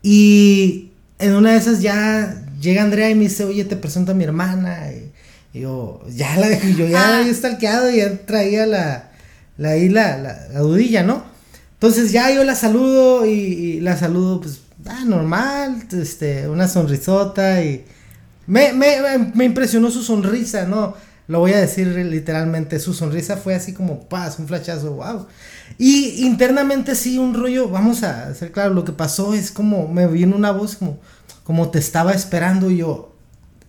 Y 0.03 0.91
en 1.20 1.37
una 1.37 1.53
de 1.53 1.59
esas 1.59 1.81
ya 1.81 2.45
llega 2.61 2.83
Andrea 2.83 3.09
y 3.09 3.14
me 3.14 3.23
dice, 3.23 3.45
oye, 3.45 3.64
te 3.64 3.76
presento 3.76 4.11
a 4.11 4.14
mi 4.16 4.25
hermana. 4.25 4.90
Y, 4.90 5.61
yo, 5.61 6.02
ya 6.12 6.37
la 6.37 6.49
dejé, 6.49 6.75
yo 6.75 6.88
ya 6.88 7.19
había 7.19 7.33
stalkeado 7.33 7.88
y 7.90 7.99
ya 7.99 8.16
traía 8.26 8.66
la, 8.66 9.11
la, 9.59 9.71
ahí 9.71 9.88
la, 9.88 10.19
la, 10.19 10.59
dudilla, 10.59 11.04
¿no? 11.04 11.23
Entonces 11.75 12.11
ya 12.11 12.33
yo 12.33 12.42
la 12.42 12.57
saludo 12.57 13.26
y, 13.26 13.31
y, 13.31 13.81
la 13.81 13.97
saludo, 13.97 14.40
pues, 14.40 14.61
ah, 14.87 15.04
normal, 15.07 15.87
este, 15.92 16.49
una 16.49 16.66
sonrisota 16.66 17.62
y 17.62 17.85
me, 18.49 18.73
me, 18.73 18.97
me 19.35 19.45
impresionó 19.45 19.90
su 19.90 20.02
sonrisa, 20.02 20.64
¿no? 20.64 20.95
Lo 21.26 21.40
voy 21.40 21.52
a 21.52 21.61
decir 21.61 21.88
literalmente, 21.88 22.81
su 22.81 22.95
sonrisa 22.95 23.37
fue 23.37 23.55
así 23.55 23.75
como 23.75 24.09
paz, 24.09 24.38
un 24.38 24.49
flachazo, 24.49 24.93
wow. 24.95 25.26
Y 25.76 26.25
internamente 26.26 26.95
sí, 26.95 27.19
un 27.19 27.35
rollo, 27.35 27.69
vamos 27.69 28.02
a 28.02 28.28
hacer 28.28 28.50
claro, 28.50 28.73
lo 28.73 28.87
que 28.87 28.93
pasó 28.93 29.35
es 29.35 29.50
como, 29.50 29.87
me 29.88 30.07
vino 30.07 30.35
una 30.35 30.50
voz 30.52 30.76
como, 30.76 30.99
como 31.45 31.71
te 31.71 31.78
estaba 31.78 32.12
esperando 32.12 32.71
yo. 32.71 33.14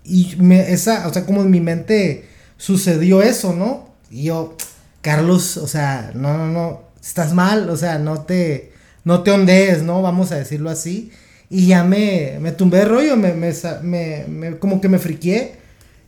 Y 0.05 0.37
me, 0.37 0.71
esa, 0.71 1.05
o 1.09 1.13
sea, 1.13 1.25
como 1.25 1.41
en 1.41 1.51
mi 1.51 1.59
mente 1.59 2.29
sucedió 2.55 3.21
eso, 3.21 3.53
¿no? 3.53 3.89
Y 4.09 4.23
yo, 4.23 4.55
Carlos, 5.01 5.57
o 5.57 5.67
sea, 5.67 6.11
no, 6.15 6.37
no, 6.37 6.47
no, 6.47 6.83
estás 7.03 7.33
mal, 7.33 7.69
o 7.69 7.75
sea, 7.75 7.99
no 7.99 8.21
te, 8.21 8.71
no 9.03 9.23
te 9.23 9.31
ondees, 9.31 9.83
¿no? 9.83 10.01
Vamos 10.01 10.31
a 10.31 10.37
decirlo 10.37 10.69
así. 10.69 11.11
Y 11.49 11.67
ya 11.67 11.83
me, 11.83 12.37
me 12.39 12.51
tumbé 12.51 12.79
de 12.79 12.85
rollo, 12.85 13.17
me, 13.17 13.33
me, 13.33 14.25
me, 14.27 14.57
como 14.59 14.79
que 14.79 14.89
me 14.89 14.99
friqué 14.99 15.55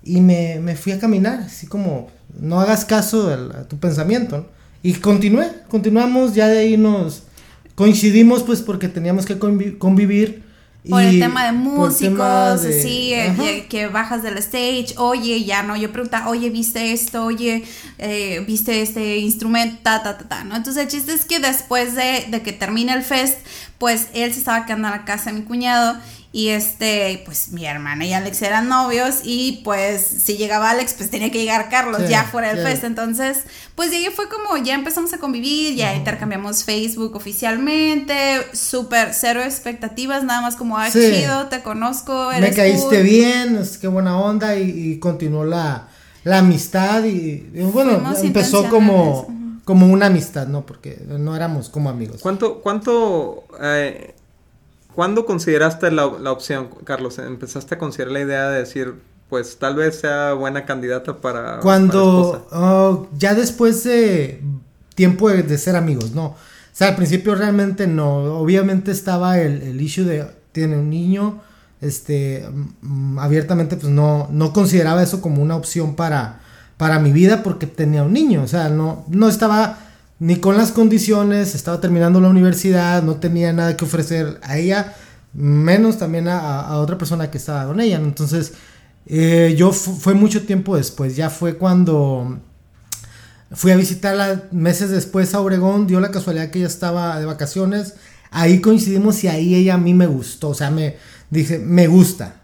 y 0.04 0.22
me, 0.22 0.76
fui 0.76 0.92
a 0.92 1.00
caminar, 1.00 1.42
así 1.42 1.68
como, 1.68 2.10
no 2.40 2.60
hagas 2.60 2.86
caso 2.86 3.30
a, 3.30 3.68
tu 3.68 3.78
pensamiento. 3.80 4.48
Y 4.84 4.94
continué, 4.94 5.48
continuamos, 5.68 6.34
ya 6.36 6.48
de 6.48 6.60
ahí 6.60 6.78
nos 6.78 7.24
coincidimos 7.76 8.44
pues 8.44 8.62
porque 8.62 8.88
teníamos 8.88 9.26
que 9.26 9.38
convivir 9.40 10.44
por 10.90 11.04
el 11.04 11.20
tema 11.20 11.46
de 11.46 11.52
músicos, 11.52 12.22
así, 12.66 13.14
eh, 13.14 13.68
que, 13.70 13.88
bajas 13.88 14.24
del 14.24 14.38
stage, 14.40 14.96
oye, 14.98 15.44
ya 15.44 15.62
no, 15.62 15.76
yo 15.76 15.92
pregunta, 15.92 16.28
oye, 16.28 16.50
¿viste 16.50 16.92
esto? 16.92 17.26
Oye, 17.26 17.64
eh, 18.00 18.44
¿viste 18.48 18.82
este 18.82 19.18
instrumento? 19.18 19.78
Ta, 19.84 20.02
ta, 20.02 20.18
ta, 20.18 20.28
ta, 20.28 20.44
¿no? 20.44 20.56
Entonces 20.56 20.84
el 20.84 20.90
chiste 20.90 21.14
es 21.14 21.26
que 21.26 21.40
después 21.40 21.96
de, 21.96 22.26
de 22.30 22.42
que 22.42 22.52
termine 22.52 22.94
el 22.94 23.04
fest, 23.04 23.38
pues 23.78 24.08
él 24.14 24.34
se 24.34 24.40
estaba 24.40 24.66
quedando 24.66 24.88
en 24.88 24.94
la 24.94 25.06
casa 25.06 25.32
de 25.32 25.40
mi 25.40 25.46
cuñado 25.46 25.98
Y 26.34 26.48
este, 26.50 27.22
pues 27.26 27.52
mi 27.52 27.66
hermana 27.66 28.06
y 28.06 28.14
Alex 28.14 28.42
eran 28.42 28.70
novios 28.70 29.20
y 29.26 29.62
pues 29.66 30.02
si 30.02 30.38
llegaba 30.38 30.70
Alex, 30.70 30.94
pues 30.94 31.10
tenía 31.10 31.30
que 31.30 31.40
llegar 31.40 31.70
Carlos 31.70 32.08
ya 32.08 32.24
fuera 32.24 32.54
del 32.54 32.66
fest. 32.66 32.86
Entonces, 32.86 33.40
pues 33.76 33.92
ahí 33.92 34.08
fue 34.16 34.30
como 34.30 34.56
ya 34.56 34.76
empezamos 34.76 35.12
a 35.12 35.18
convivir, 35.18 35.76
ya 35.76 35.94
intercambiamos 35.94 36.64
Facebook 36.64 37.18
oficialmente, 37.18 38.46
súper 38.54 39.14
cero 39.14 39.42
expectativas, 39.44 40.24
nada 40.24 40.40
más 40.40 40.56
como, 40.56 40.78
ah, 40.78 40.90
chido, 40.90 41.48
te 41.48 41.64
conozco, 41.64 42.32
eres 42.32 42.52
Me 42.52 42.56
caíste 42.56 43.02
bien, 43.02 43.58
es 43.58 43.78
que 43.78 43.88
buena 43.88 44.18
onda 44.18 44.56
y, 44.56 45.00
continuó 45.00 45.44
la, 45.44 45.90
la 46.24 46.38
amistad 46.38 47.04
y, 47.04 47.42
bueno, 47.74 48.02
empezó 48.24 48.70
como, 48.70 49.28
como 49.66 49.88
una 49.88 50.06
amistad, 50.06 50.48
¿no? 50.48 50.66
Porque 50.66 50.98
no 51.08 51.36
éramos 51.36 51.68
como 51.68 51.90
amigos. 51.90 52.22
¿Cuánto, 52.22 52.62
cuánto, 52.62 53.44
eh, 53.62 54.16
cuándo 54.96 55.26
consideraste 55.26 55.92
la, 55.92 56.12
la 56.20 56.32
opción, 56.32 56.70
Carlos? 56.84 57.20
¿Empezaste 57.20 57.76
a 57.76 57.78
considerar 57.78 58.14
la 58.14 58.22
idea 58.22 58.50
de 58.50 58.60
decir, 58.60 58.96
pues 59.30 59.58
tal 59.58 59.76
vez 59.76 60.00
sea 60.00 60.34
buena 60.34 60.66
candidata 60.66 61.22
para... 61.22 61.60
Cuando, 61.60 62.48
oh, 62.52 63.08
ya 63.18 63.34
después 63.34 63.84
de 63.84 64.42
tiempo 64.96 65.30
de, 65.30 65.58
ser 65.58 65.76
amigos, 65.76 66.12
¿no? 66.12 66.26
O 66.26 66.36
sea, 66.74 66.90
al 66.90 66.96
principio 66.96 67.36
realmente 67.36 67.88
no, 67.88 68.38
obviamente 68.38 68.92
estaba 68.92 69.40
el, 69.40 69.62
el 69.62 69.82
issue 69.82 70.04
de, 70.04 70.28
tiene 70.52 70.78
un 70.78 70.90
niño, 70.90 71.42
este, 71.82 72.48
mm, 72.82 73.20
abiertamente 73.20 73.76
pues 73.76 73.92
no, 73.92 74.28
no 74.32 74.54
consideraba 74.54 75.02
eso 75.02 75.22
como 75.22 75.42
una 75.42 75.56
opción 75.56 75.96
para, 75.96 76.42
para 76.78 77.00
mi 77.00 77.12
vida 77.12 77.42
porque 77.44 77.68
tenía 77.68 78.04
un 78.04 78.14
niño, 78.14 78.44
o 78.44 78.48
sea, 78.48 78.70
no, 78.70 79.06
no 79.08 79.30
estaba 79.30 79.78
ni 80.22 80.36
con 80.36 80.56
las 80.56 80.72
condiciones, 80.72 81.56
estaba 81.56 81.82
terminando 81.82 82.22
la 82.22 82.30
universidad, 82.30 83.02
no 83.02 83.16
tenía 83.16 83.52
nada 83.54 83.76
que 83.76 83.86
ofrecer 83.86 84.40
a 84.44 84.60
ella, 84.60 84.94
menos 85.34 85.98
también 85.98 86.28
a, 86.28 86.78
otra 86.78 86.96
persona 86.96 87.32
que 87.32 87.40
estaba 87.40 87.66
con 87.66 87.82
ella, 87.82 87.96
entonces 87.98 88.54
eh, 89.08 89.56
yo 89.58 89.72
fue 89.74 90.14
mucho 90.14 90.44
tiempo 90.46 90.78
después, 90.78 91.16
ya 91.16 91.32
fue 91.32 91.58
cuando 91.58 92.38
fui 93.52 93.72
a 93.72 93.76
visitarla 93.76 94.44
meses 94.52 94.92
después 94.92 95.34
a 95.34 95.40
Obregón, 95.40 95.88
dio 95.88 96.00
la 96.00 96.12
casualidad 96.12 96.52
que 96.52 96.60
ella 96.60 96.68
estaba 96.68 97.20
de 97.20 97.26
vacaciones, 97.26 97.96
ahí 98.30 98.62
coincidimos 98.62 99.24
y 99.24 99.28
ahí 99.28 99.56
ella 99.56 99.74
a 99.74 99.80
mí 99.80 99.96
me 99.96 100.06
gustó, 100.06 100.50
o 100.50 100.54
sea, 100.54 100.70
me 100.70 100.98
dije, 101.32 101.58
me 101.58 101.88
gusta, 101.88 102.44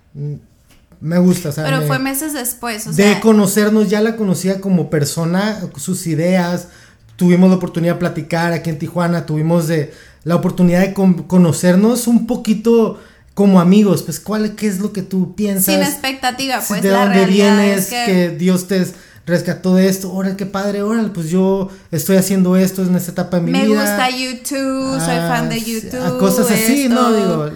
me 1.00 1.19
gusta, 1.19 1.50
o 1.50 1.51
sea, 1.51 1.63
Pero 1.63 1.84
fue 1.84 2.00
meses 2.00 2.34
después, 2.34 2.88
o 2.88 2.93
sea. 2.93 3.05
De 3.05 3.19
conocernos, 3.19 3.88
ya 3.88 4.01
la 4.01 4.15
conocía 4.15 4.62
como 4.62 4.89
persona, 4.89 5.62
sus 5.75 6.07
ideas, 6.07 6.69
tuvimos 7.17 7.50
la 7.50 7.57
oportunidad 7.57 7.95
de 7.95 8.00
platicar 8.00 8.53
aquí 8.53 8.69
en 8.69 8.79
Tijuana, 8.79 9.25
tuvimos 9.25 9.67
de, 9.67 9.91
la 10.24 10.36
oportunidad 10.36 10.81
de 10.81 10.93
conocernos 10.93 12.07
un 12.07 12.25
poquito 12.27 13.00
como 13.33 13.59
amigos, 13.59 14.03
pues 14.03 14.19
cuál, 14.19 14.55
qué 14.55 14.67
es 14.67 14.79
lo 14.79 14.93
que 14.93 15.01
tú 15.01 15.36
piensas. 15.36 15.75
Sin 15.75 15.83
expectativa, 15.83 16.62
pues. 16.67 16.81
De 16.81 16.89
dónde 16.89 17.25
vienes, 17.25 17.88
que... 17.88 18.29
Dios 18.29 18.67
te 18.67 18.86
rescató 19.25 19.75
de 19.75 19.89
esto, 19.89 20.12
órale, 20.12 20.38
qué 20.38 20.45
padre, 20.45 20.81
órale, 20.81 21.09
pues 21.09 21.29
yo 21.29 21.69
estoy 21.91 22.15
haciendo 22.15 22.55
esto 22.55 22.81
en 22.81 22.95
esta 22.95 23.12
etapa 23.12 23.38
de 23.38 23.43
mi 23.43 23.51
vida. 23.51 23.63
Me 23.63 23.67
gusta 23.67 24.09
YouTube, 24.09 25.00
soy 25.00 25.17
fan 25.17 25.50
de 25.50 25.55
ah, 25.55 25.65
YouTube. 25.65 26.19
cosas 26.19 26.50
así, 26.50 26.88
¿no? 26.88 27.12
Digo, 27.12 27.50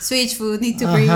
Switch 0.00 0.36
food, 0.36 0.60
need 0.60 0.78
to 0.78 0.90
breathe 0.92 1.10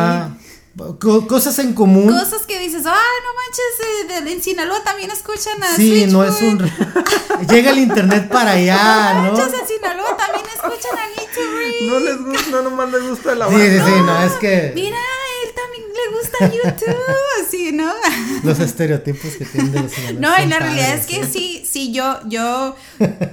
cosas 1.29 1.59
en 1.59 1.75
común. 1.75 2.09
Cosas 2.09 2.47
que 2.47 2.59
dices, 2.59 2.85
ah, 2.87 2.97
no 3.25 3.31
manches, 3.35 4.27
eh, 4.27 4.33
en 4.33 4.43
Sinaloa 4.43 4.83
también 4.85 5.11
escuchan 5.11 5.63
a 5.63 5.75
Sí, 5.77 6.07
no 6.07 6.25
es 6.25 6.41
un... 6.41 6.59
Llega 7.49 7.73
el 7.73 7.79
internet 7.79 8.29
para 8.29 8.53
allá, 8.53 9.15
¿no? 9.15 9.33
Manches, 9.33 9.61
en 9.61 9.69
Sinaloa 9.69 10.17
también 10.17 10.47
escuchan 10.47 10.99
a 10.99 11.09
to 11.35 11.91
No 11.91 12.01
les 12.01 12.23
gusta, 12.23 12.51
no 12.51 12.63
nomás 12.63 12.91
les 12.93 13.09
gusta 13.09 13.35
la 13.35 13.49
Sí, 13.49 13.57
sí, 13.57 13.79
sí, 13.79 14.01
no, 14.05 14.23
es 14.23 14.33
que... 14.35 14.73
Mira, 14.75 14.99
él 15.45 15.55
también 15.55 15.85
le 15.93 16.17
gusta 16.17 16.39
YouTube, 16.65 16.97
así, 17.43 17.73
¿no? 17.73 17.93
Los 18.45 18.61
estereotipos 18.61 19.37
que 19.37 19.45
tienen 19.45 19.73
de 19.73 19.83
los 19.83 19.93
No, 20.15 20.31
y 20.43 20.47
la 20.47 20.59
realidad 20.59 20.95
es 20.95 21.07
que 21.07 21.27
sí, 21.27 21.65
sí, 21.69 21.93
yo, 21.93 22.19
yo 22.27 22.77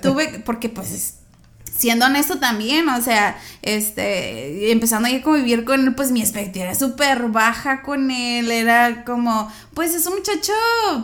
tuve, 0.02 0.42
porque 0.46 0.70
pues 0.70 1.16
siendo 1.78 2.06
honesto 2.06 2.40
también, 2.40 2.88
o 2.90 3.02
sea, 3.02 3.38
este, 3.62 4.72
empezando 4.72 5.10
a 5.10 5.22
convivir 5.22 5.66
con 5.66 5.82
él, 5.82 5.96
pues 5.96 6.12
mi 6.12 6.22
expectativa 6.22 6.66
era 6.66 6.76
súper 6.76 7.28
baja 7.30 7.82
con 7.82 8.12
él, 8.12 8.52
era 8.52 9.04
como, 9.04 9.52
pues 9.74 9.94
es 9.94 10.06
un 10.08 10.16
muchacho, 10.16 10.54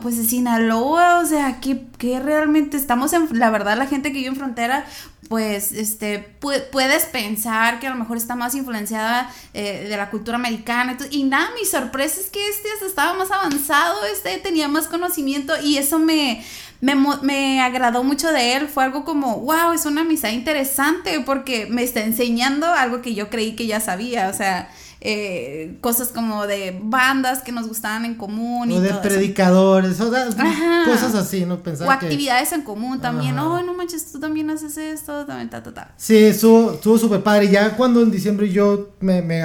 pues 0.02 0.18
de 0.18 0.24
Sinaloa, 0.24 1.20
o 1.20 1.26
sea, 1.26 1.60
que, 1.60 1.82
que 1.98 2.20
realmente 2.20 2.78
estamos 2.78 3.14
en, 3.14 3.28
la 3.38 3.50
verdad, 3.50 3.78
la 3.78 3.88
gente 3.88 4.12
que 4.12 4.20
vive 4.20 4.30
en 4.30 4.36
frontera, 4.36 4.86
pues, 5.28 5.72
este, 5.72 6.20
puedes 6.20 7.06
pensar 7.06 7.80
que 7.80 7.88
a 7.88 7.92
lo 7.92 7.96
mejor 7.96 8.18
está 8.18 8.36
más 8.36 8.54
influenciada 8.54 9.32
eh, 9.54 9.88
de 9.88 9.98
la 9.98 10.10
cultura 10.10 10.38
americana, 10.38 10.98
y 11.10 11.24
nada, 11.24 11.50
mi 11.60 11.66
sorpresa 11.66 12.20
es 12.20 12.28
que 12.28 12.50
este 12.50 12.68
estaba 12.86 13.14
más 13.14 13.32
avanzado, 13.32 14.06
este 14.06 14.38
tenía 14.40 14.68
más 14.68 14.88
conocimiento, 14.88 15.54
y 15.62 15.78
eso 15.78 16.00
me 16.00 16.44
me, 16.82 17.62
agradó 17.62 18.04
mucho 18.04 18.32
de 18.32 18.56
él. 18.56 18.68
Fue 18.68 18.84
algo 18.84 19.06
como, 19.06 19.40
wow, 19.40 19.74
es 19.74 19.86
una 19.86 20.02
amistad 20.02 20.30
interesante 20.30 21.22
porque 21.26 21.68
me 21.68 21.84
está 21.84 22.02
enseñando 22.02 22.66
algo 22.66 23.02
que 23.02 23.14
yo 23.14 23.30
creí 23.30 23.56
que 23.56 23.68
ya 23.68 23.80
sabía. 23.80 24.30
O 24.30 24.34
sea, 24.34 24.70
eh, 25.00 25.78
cosas 25.82 26.10
como 26.10 26.48
de 26.48 26.80
bandas 26.82 27.44
que 27.44 27.52
nos 27.52 27.68
gustaban 27.68 28.06
en 28.06 28.16
común. 28.16 28.72
O 28.72 28.82
de 28.82 28.94
predicadores, 28.96 30.00
o 30.02 30.10
cosas 30.10 31.16
así, 31.16 31.46
¿no? 31.46 31.62
Pensar 31.62 31.88
o 31.88 31.92
actividades 31.92 32.52
en 32.52 32.64
común 32.64 33.00
también. 33.00 33.38
Oh, 33.38 33.62
no 33.62 33.74
manches, 33.74 34.12
tú 34.12 34.20
también 34.20 34.50
haces 34.50 34.78
esto, 34.78 35.26
también, 35.26 35.50
ta, 35.50 35.62
ta, 35.62 35.74
ta. 35.74 35.94
Sí, 35.98 36.18
estuvo 36.18 36.98
súper 36.98 37.22
padre. 37.22 37.50
Ya 37.50 37.76
cuando 37.76 38.02
en 38.02 38.10
diciembre 38.10 38.50
yo 38.50 38.92
me, 39.02 39.22
me, 39.22 39.44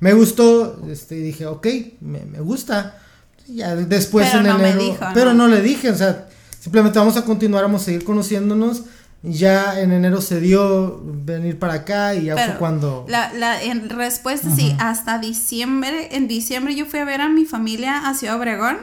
me 0.00 0.12
gustó, 0.14 0.80
este, 0.88 1.16
dije, 1.16 1.44
ok, 1.46 1.66
me, 2.00 2.20
me 2.24 2.40
gusta. 2.40 2.98
Ya 3.46 3.74
después 3.74 4.32
en 4.34 4.44
enero. 4.44 4.98
pero 5.14 5.32
¿no? 5.32 5.48
no 5.48 5.54
le 5.54 5.62
dije, 5.62 5.88
o 5.88 5.96
sea 5.96 6.27
Simplemente 6.68 6.98
vamos 6.98 7.16
a 7.16 7.24
continuar, 7.24 7.62
vamos 7.62 7.80
a 7.80 7.84
seguir 7.86 8.04
conociéndonos. 8.04 8.82
Ya 9.22 9.80
en 9.80 9.90
enero 9.90 10.20
se 10.20 10.38
dio 10.38 11.00
venir 11.02 11.58
para 11.58 11.72
acá 11.72 12.14
y 12.14 12.26
ya 12.26 12.34
fue 12.36 12.58
cuando... 12.58 13.06
La, 13.08 13.32
la 13.32 13.62
en 13.62 13.88
respuesta, 13.88 14.54
sí, 14.54 14.76
hasta 14.78 15.18
diciembre, 15.18 16.14
en 16.14 16.28
diciembre 16.28 16.74
yo 16.74 16.84
fui 16.84 16.98
a 16.98 17.06
ver 17.06 17.22
a 17.22 17.30
mi 17.30 17.46
familia 17.46 18.06
a 18.06 18.12
Ciudad 18.12 18.36
Obregón 18.36 18.76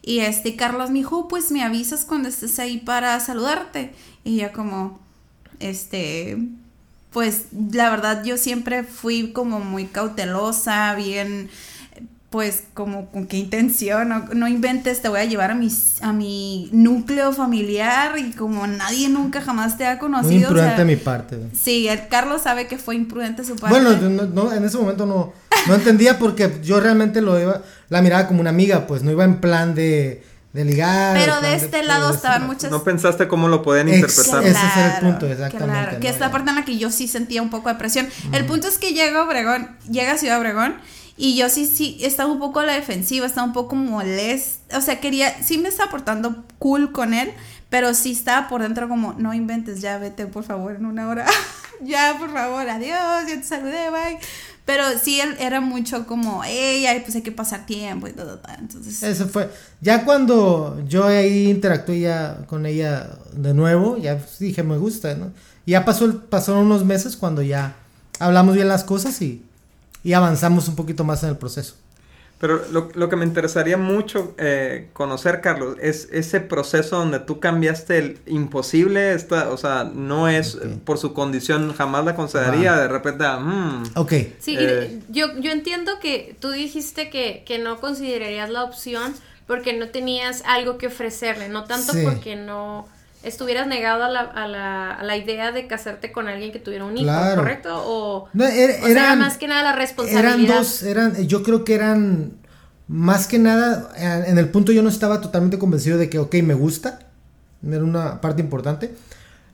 y 0.00 0.20
este 0.20 0.54
Carlos 0.54 0.90
me 0.90 1.00
dijo, 1.00 1.26
pues 1.26 1.50
me 1.50 1.64
avisas 1.64 2.04
cuando 2.04 2.28
estés 2.28 2.60
ahí 2.60 2.78
para 2.78 3.18
saludarte. 3.18 3.92
Y 4.22 4.36
ya 4.36 4.52
como, 4.52 5.00
este, 5.58 6.38
pues 7.10 7.46
la 7.72 7.90
verdad 7.90 8.22
yo 8.22 8.36
siempre 8.36 8.84
fui 8.84 9.32
como 9.32 9.58
muy 9.58 9.86
cautelosa, 9.86 10.94
bien 10.94 11.50
pues 12.34 12.64
como 12.74 13.12
con 13.12 13.28
qué 13.28 13.36
intención, 13.36 14.26
no, 14.32 14.48
inventes, 14.48 15.00
te 15.00 15.08
voy 15.08 15.20
a 15.20 15.24
llevar 15.24 15.52
a 15.52 15.54
mi, 15.54 15.68
a 16.00 16.12
mi 16.12 16.68
núcleo 16.72 17.32
familiar 17.32 18.18
y 18.18 18.32
como 18.32 18.66
nadie 18.66 19.08
nunca 19.08 19.40
jamás 19.40 19.78
te 19.78 19.86
ha 19.86 20.00
conocido. 20.00 20.32
Muy 20.32 20.42
imprudente 20.42 20.78
de 20.78 20.84
mi 20.84 20.96
parte. 20.96 21.38
Sí, 21.56 21.86
el 21.86 22.08
Carlos 22.08 22.42
sabe 22.42 22.66
que 22.66 22.76
fue 22.76 22.96
imprudente 22.96 23.44
su 23.44 23.54
parte. 23.54 23.80
Bueno, 23.80 23.96
no, 24.34 24.52
en 24.52 24.64
ese 24.64 24.76
momento 24.78 25.06
no, 25.06 25.32
no 25.68 25.74
entendía 25.76 26.18
porque 26.18 26.58
yo 26.60 26.80
realmente 26.80 27.20
lo 27.20 27.40
iba, 27.40 27.62
la 27.88 28.02
miraba 28.02 28.26
como 28.26 28.40
una 28.40 28.50
amiga, 28.50 28.88
pues 28.88 29.04
no 29.04 29.12
iba 29.12 29.22
en 29.22 29.40
plan 29.40 29.76
de, 29.76 30.24
de 30.52 30.64
ligar. 30.64 31.16
Pero 31.16 31.40
de 31.40 31.54
este 31.54 31.84
lado 31.84 32.12
estaban 32.12 32.48
muchas... 32.48 32.68
No 32.68 32.82
pensaste 32.82 33.28
cómo 33.28 33.46
lo 33.46 33.62
podían 33.62 33.90
interpretar. 33.90 34.42
ese 34.42 34.58
es 34.58 34.94
el 34.96 35.08
punto, 35.08 35.28
exactamente. 35.28 35.82
Claro, 35.82 36.00
que 36.00 36.08
es 36.08 36.18
la 36.18 36.32
parte 36.32 36.50
en 36.50 36.56
la 36.56 36.64
que 36.64 36.78
yo 36.78 36.90
sí 36.90 37.06
sentía 37.06 37.42
un 37.42 37.50
poco 37.50 37.68
de 37.68 37.76
presión. 37.76 38.08
El 38.32 38.44
punto 38.44 38.66
es 38.66 38.78
que 38.78 38.92
llega 38.92 39.22
Obregón, 39.22 39.68
llega 39.88 40.14
a 40.14 40.18
Ciudad 40.18 40.40
Obregón 40.40 40.74
y 41.16 41.36
yo 41.36 41.48
sí, 41.48 41.66
sí, 41.66 41.98
estaba 42.00 42.32
un 42.32 42.40
poco 42.40 42.60
a 42.60 42.66
la 42.66 42.74
defensiva, 42.74 43.26
estaba 43.26 43.46
un 43.46 43.52
poco 43.52 43.76
molesta. 43.76 44.78
O 44.78 44.80
sea, 44.80 45.00
quería, 45.00 45.42
sí 45.42 45.58
me 45.58 45.68
estaba 45.68 45.90
portando 45.90 46.44
cool 46.58 46.90
con 46.90 47.14
él, 47.14 47.30
pero 47.70 47.94
sí 47.94 48.12
estaba 48.12 48.48
por 48.48 48.62
dentro 48.62 48.88
como, 48.88 49.14
no 49.14 49.32
inventes, 49.32 49.80
ya 49.80 49.98
vete 49.98 50.26
por 50.26 50.44
favor 50.44 50.74
en 50.74 50.86
una 50.86 51.08
hora. 51.08 51.26
ya, 51.82 52.16
por 52.18 52.32
favor, 52.32 52.68
adiós, 52.68 53.28
ya 53.28 53.36
te 53.36 53.44
saludé, 53.44 53.90
bye. 53.90 54.18
Pero 54.64 54.84
sí, 54.98 55.20
él 55.20 55.36
era 55.38 55.60
mucho 55.60 56.06
como, 56.06 56.42
ella 56.42 56.90
pues 57.02 57.14
hay 57.14 57.22
que 57.22 57.32
pasar 57.32 57.66
tiempo 57.66 58.08
y 58.08 58.12
todo, 58.12 58.40
entonces... 58.58 59.02
Eso 59.02 59.28
fue, 59.28 59.50
ya 59.82 60.06
cuando 60.06 60.82
yo 60.88 61.04
ahí 61.04 61.50
interactué 61.50 62.00
ya 62.00 62.38
con 62.46 62.64
ella 62.64 63.10
de 63.32 63.52
nuevo, 63.52 63.98
ya 63.98 64.18
dije, 64.40 64.62
me 64.62 64.78
gusta, 64.78 65.14
¿no? 65.16 65.32
Y 65.66 65.72
ya 65.72 65.84
pasó, 65.84 66.18
pasaron 66.30 66.64
unos 66.64 66.84
meses 66.84 67.16
cuando 67.16 67.42
ya 67.42 67.76
hablamos 68.18 68.54
bien 68.54 68.68
las 68.68 68.84
cosas 68.84 69.20
y 69.20 69.44
y 70.04 70.12
avanzamos 70.12 70.68
un 70.68 70.76
poquito 70.76 71.02
más 71.02 71.24
en 71.24 71.30
el 71.30 71.36
proceso. 71.38 71.74
Pero 72.38 72.62
lo, 72.72 72.90
lo 72.94 73.08
que 73.08 73.16
me 73.16 73.24
interesaría 73.24 73.78
mucho 73.78 74.34
eh, 74.36 74.90
conocer, 74.92 75.40
Carlos, 75.40 75.76
es 75.80 76.08
ese 76.12 76.40
proceso 76.40 76.98
donde 76.98 77.20
tú 77.20 77.40
cambiaste 77.40 77.96
el 77.96 78.18
imposible, 78.26 79.14
esta, 79.14 79.50
o 79.50 79.56
sea, 79.56 79.84
no 79.84 80.28
es 80.28 80.58
por 80.84 80.98
su 80.98 81.14
condición, 81.14 81.72
jamás 81.72 82.04
la 82.04 82.14
consideraría, 82.14 82.76
de 82.76 82.88
repente, 82.88 83.24
mm, 83.24 83.82
ok. 83.94 84.12
Sí, 84.40 84.56
eh, 84.58 85.00
yo, 85.08 85.38
yo 85.38 85.52
entiendo 85.52 85.92
que 86.00 86.36
tú 86.38 86.50
dijiste 86.50 87.08
que, 87.08 87.44
que 87.46 87.58
no 87.58 87.80
considerarías 87.80 88.50
la 88.50 88.64
opción 88.64 89.14
porque 89.46 89.72
no 89.72 89.88
tenías 89.88 90.42
algo 90.44 90.76
que 90.76 90.88
ofrecerle, 90.88 91.48
no 91.48 91.64
tanto 91.64 91.92
porque 92.02 92.36
no 92.36 92.88
estuvieras 93.24 93.66
negado 93.66 94.04
a 94.04 94.08
la, 94.08 94.20
a 94.20 94.46
la, 94.46 94.92
a 94.92 95.02
la 95.02 95.16
idea 95.16 95.52
de 95.52 95.66
casarte 95.66 96.12
con 96.12 96.28
alguien 96.28 96.52
que 96.52 96.58
tuviera 96.58 96.84
un 96.84 96.96
hijo, 96.96 97.10
¿correcto? 97.34 97.82
O, 97.86 98.28
no, 98.32 98.44
era, 98.44 99.16
más 99.16 99.38
que 99.38 99.48
nada 99.48 99.62
la 99.62 99.72
responsabilidad. 99.72 100.34
Eran 100.34 100.46
dos, 100.46 100.82
eran, 100.82 101.26
yo 101.26 101.42
creo 101.42 101.64
que 101.64 101.74
eran 101.74 102.32
más 102.86 103.26
que 103.26 103.38
nada, 103.38 103.90
en 104.26 104.36
el 104.36 104.50
punto 104.50 104.72
yo 104.72 104.82
no 104.82 104.88
estaba 104.88 105.20
totalmente 105.20 105.58
convencido 105.58 105.96
de 105.96 106.10
que, 106.10 106.18
ok, 106.18 106.34
me 106.42 106.54
gusta, 106.54 107.00
era 107.66 107.82
una 107.82 108.20
parte 108.20 108.42
importante. 108.42 108.94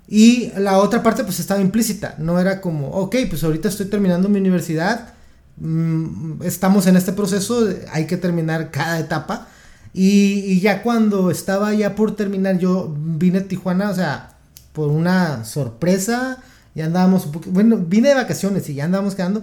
Y 0.08 0.50
la 0.56 0.78
otra 0.78 1.04
parte 1.04 1.22
pues 1.22 1.38
estaba 1.38 1.60
implícita, 1.60 2.16
no 2.18 2.40
era 2.40 2.60
como, 2.60 2.88
ok, 2.90 3.14
pues 3.28 3.44
ahorita 3.44 3.68
estoy 3.68 3.86
terminando 3.86 4.28
mi 4.28 4.40
universidad, 4.40 5.14
mm, 5.58 6.42
estamos 6.42 6.88
en 6.88 6.96
este 6.96 7.12
proceso, 7.12 7.68
hay 7.92 8.06
que 8.06 8.16
terminar 8.16 8.72
cada 8.72 8.98
etapa. 8.98 9.46
Y, 9.92 10.60
ya 10.60 10.82
cuando 10.82 11.30
estaba 11.30 11.74
ya 11.74 11.94
por 11.94 12.14
terminar, 12.14 12.58
yo 12.58 12.94
vine 12.96 13.38
a 13.38 13.48
Tijuana, 13.48 13.90
o 13.90 13.94
sea, 13.94 14.36
por 14.72 14.88
una 14.88 15.44
sorpresa, 15.44 16.38
ya 16.74 16.86
andábamos 16.86 17.26
un 17.26 17.32
poquito, 17.32 17.52
bueno, 17.52 17.76
vine 17.76 18.10
de 18.10 18.14
vacaciones 18.14 18.68
y 18.68 18.74
ya 18.74 18.84
andábamos 18.84 19.14
quedando. 19.14 19.42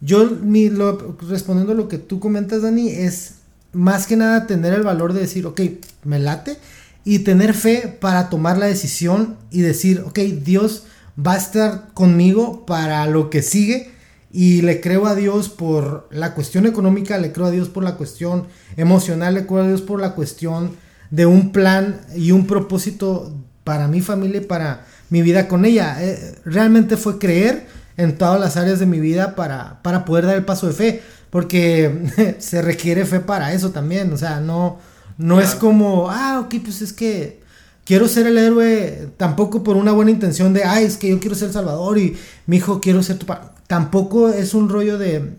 Yo, 0.00 0.30
mi, 0.30 0.68
respondiendo 0.68 1.72
a 1.72 1.76
lo 1.76 1.88
que 1.88 1.98
tú 1.98 2.20
comentas, 2.20 2.62
Dani, 2.62 2.88
es 2.88 3.34
más 3.72 4.06
que 4.06 4.16
nada 4.16 4.46
tener 4.46 4.72
el 4.72 4.82
valor 4.82 5.12
de 5.12 5.20
decir, 5.20 5.46
ok, 5.46 5.60
me 6.04 6.18
late 6.18 6.56
y 7.04 7.20
tener 7.20 7.54
fe 7.54 7.96
para 8.00 8.28
tomar 8.28 8.58
la 8.58 8.66
decisión 8.66 9.36
y 9.50 9.62
decir, 9.62 10.04
ok, 10.06 10.18
Dios 10.18 10.84
va 11.18 11.34
a 11.34 11.38
estar 11.38 11.88
conmigo 11.94 12.64
para 12.64 13.06
lo 13.06 13.30
que 13.30 13.42
sigue 13.42 13.97
y 14.30 14.62
le 14.62 14.80
creo 14.80 15.06
a 15.06 15.14
Dios 15.14 15.48
por 15.48 16.08
la 16.10 16.34
cuestión 16.34 16.66
económica, 16.66 17.18
le 17.18 17.32
creo 17.32 17.46
a 17.46 17.50
Dios 17.50 17.68
por 17.68 17.82
la 17.82 17.96
cuestión 17.96 18.46
emocional, 18.76 19.34
le 19.34 19.46
creo 19.46 19.62
a 19.62 19.68
Dios 19.68 19.82
por 19.82 20.00
la 20.00 20.14
cuestión 20.14 20.72
de 21.10 21.26
un 21.26 21.52
plan 21.52 22.02
y 22.14 22.32
un 22.32 22.46
propósito 22.46 23.32
para 23.64 23.88
mi 23.88 24.00
familia 24.00 24.40
y 24.40 24.44
para 24.44 24.84
mi 25.10 25.22
vida 25.22 25.48
con 25.48 25.64
ella. 25.64 25.96
Eh, 26.00 26.36
realmente 26.44 26.96
fue 26.96 27.18
creer 27.18 27.66
en 27.96 28.16
todas 28.16 28.38
las 28.38 28.56
áreas 28.56 28.78
de 28.78 28.86
mi 28.86 29.00
vida 29.00 29.34
para, 29.34 29.82
para 29.82 30.04
poder 30.04 30.26
dar 30.26 30.36
el 30.36 30.44
paso 30.44 30.66
de 30.66 30.72
fe, 30.74 31.02
porque 31.30 32.36
se 32.38 32.62
requiere 32.62 33.04
fe 33.06 33.20
para 33.20 33.52
eso 33.52 33.70
también, 33.70 34.12
o 34.12 34.16
sea, 34.16 34.40
no, 34.40 34.78
no 35.16 35.40
es 35.40 35.54
como, 35.54 36.10
ah, 36.10 36.40
ok, 36.40 36.54
pues 36.62 36.82
es 36.82 36.92
que 36.92 37.40
quiero 37.88 38.06
ser 38.06 38.26
el 38.26 38.36
héroe, 38.36 39.08
tampoco 39.16 39.62
por 39.64 39.78
una 39.78 39.92
buena 39.92 40.10
intención 40.10 40.52
de, 40.52 40.62
ay, 40.62 40.84
es 40.84 40.98
que 40.98 41.08
yo 41.08 41.18
quiero 41.20 41.34
ser 41.34 41.48
el 41.48 41.54
Salvador 41.54 41.96
y 41.96 42.18
mi 42.44 42.58
hijo 42.58 42.82
quiero 42.82 43.02
ser 43.02 43.16
tu 43.16 43.24
padre. 43.24 43.48
Tampoco 43.66 44.28
es 44.28 44.52
un 44.52 44.68
rollo 44.68 44.98
de, 44.98 45.38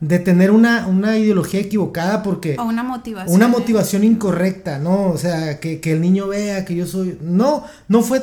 de 0.00 0.18
tener 0.18 0.50
una, 0.50 0.88
una 0.88 1.16
ideología 1.16 1.58
equivocada 1.58 2.22
porque... 2.22 2.56
O 2.58 2.64
una 2.64 2.82
motivación. 2.82 3.34
Una 3.34 3.48
motivación 3.48 4.04
incorrecta, 4.04 4.78
¿no? 4.78 5.06
O 5.06 5.16
sea, 5.16 5.58
que, 5.58 5.80
que 5.80 5.92
el 5.92 6.02
niño 6.02 6.28
vea 6.28 6.66
que 6.66 6.74
yo 6.74 6.86
soy... 6.86 7.16
No, 7.22 7.64
no 7.88 8.02
fue 8.02 8.22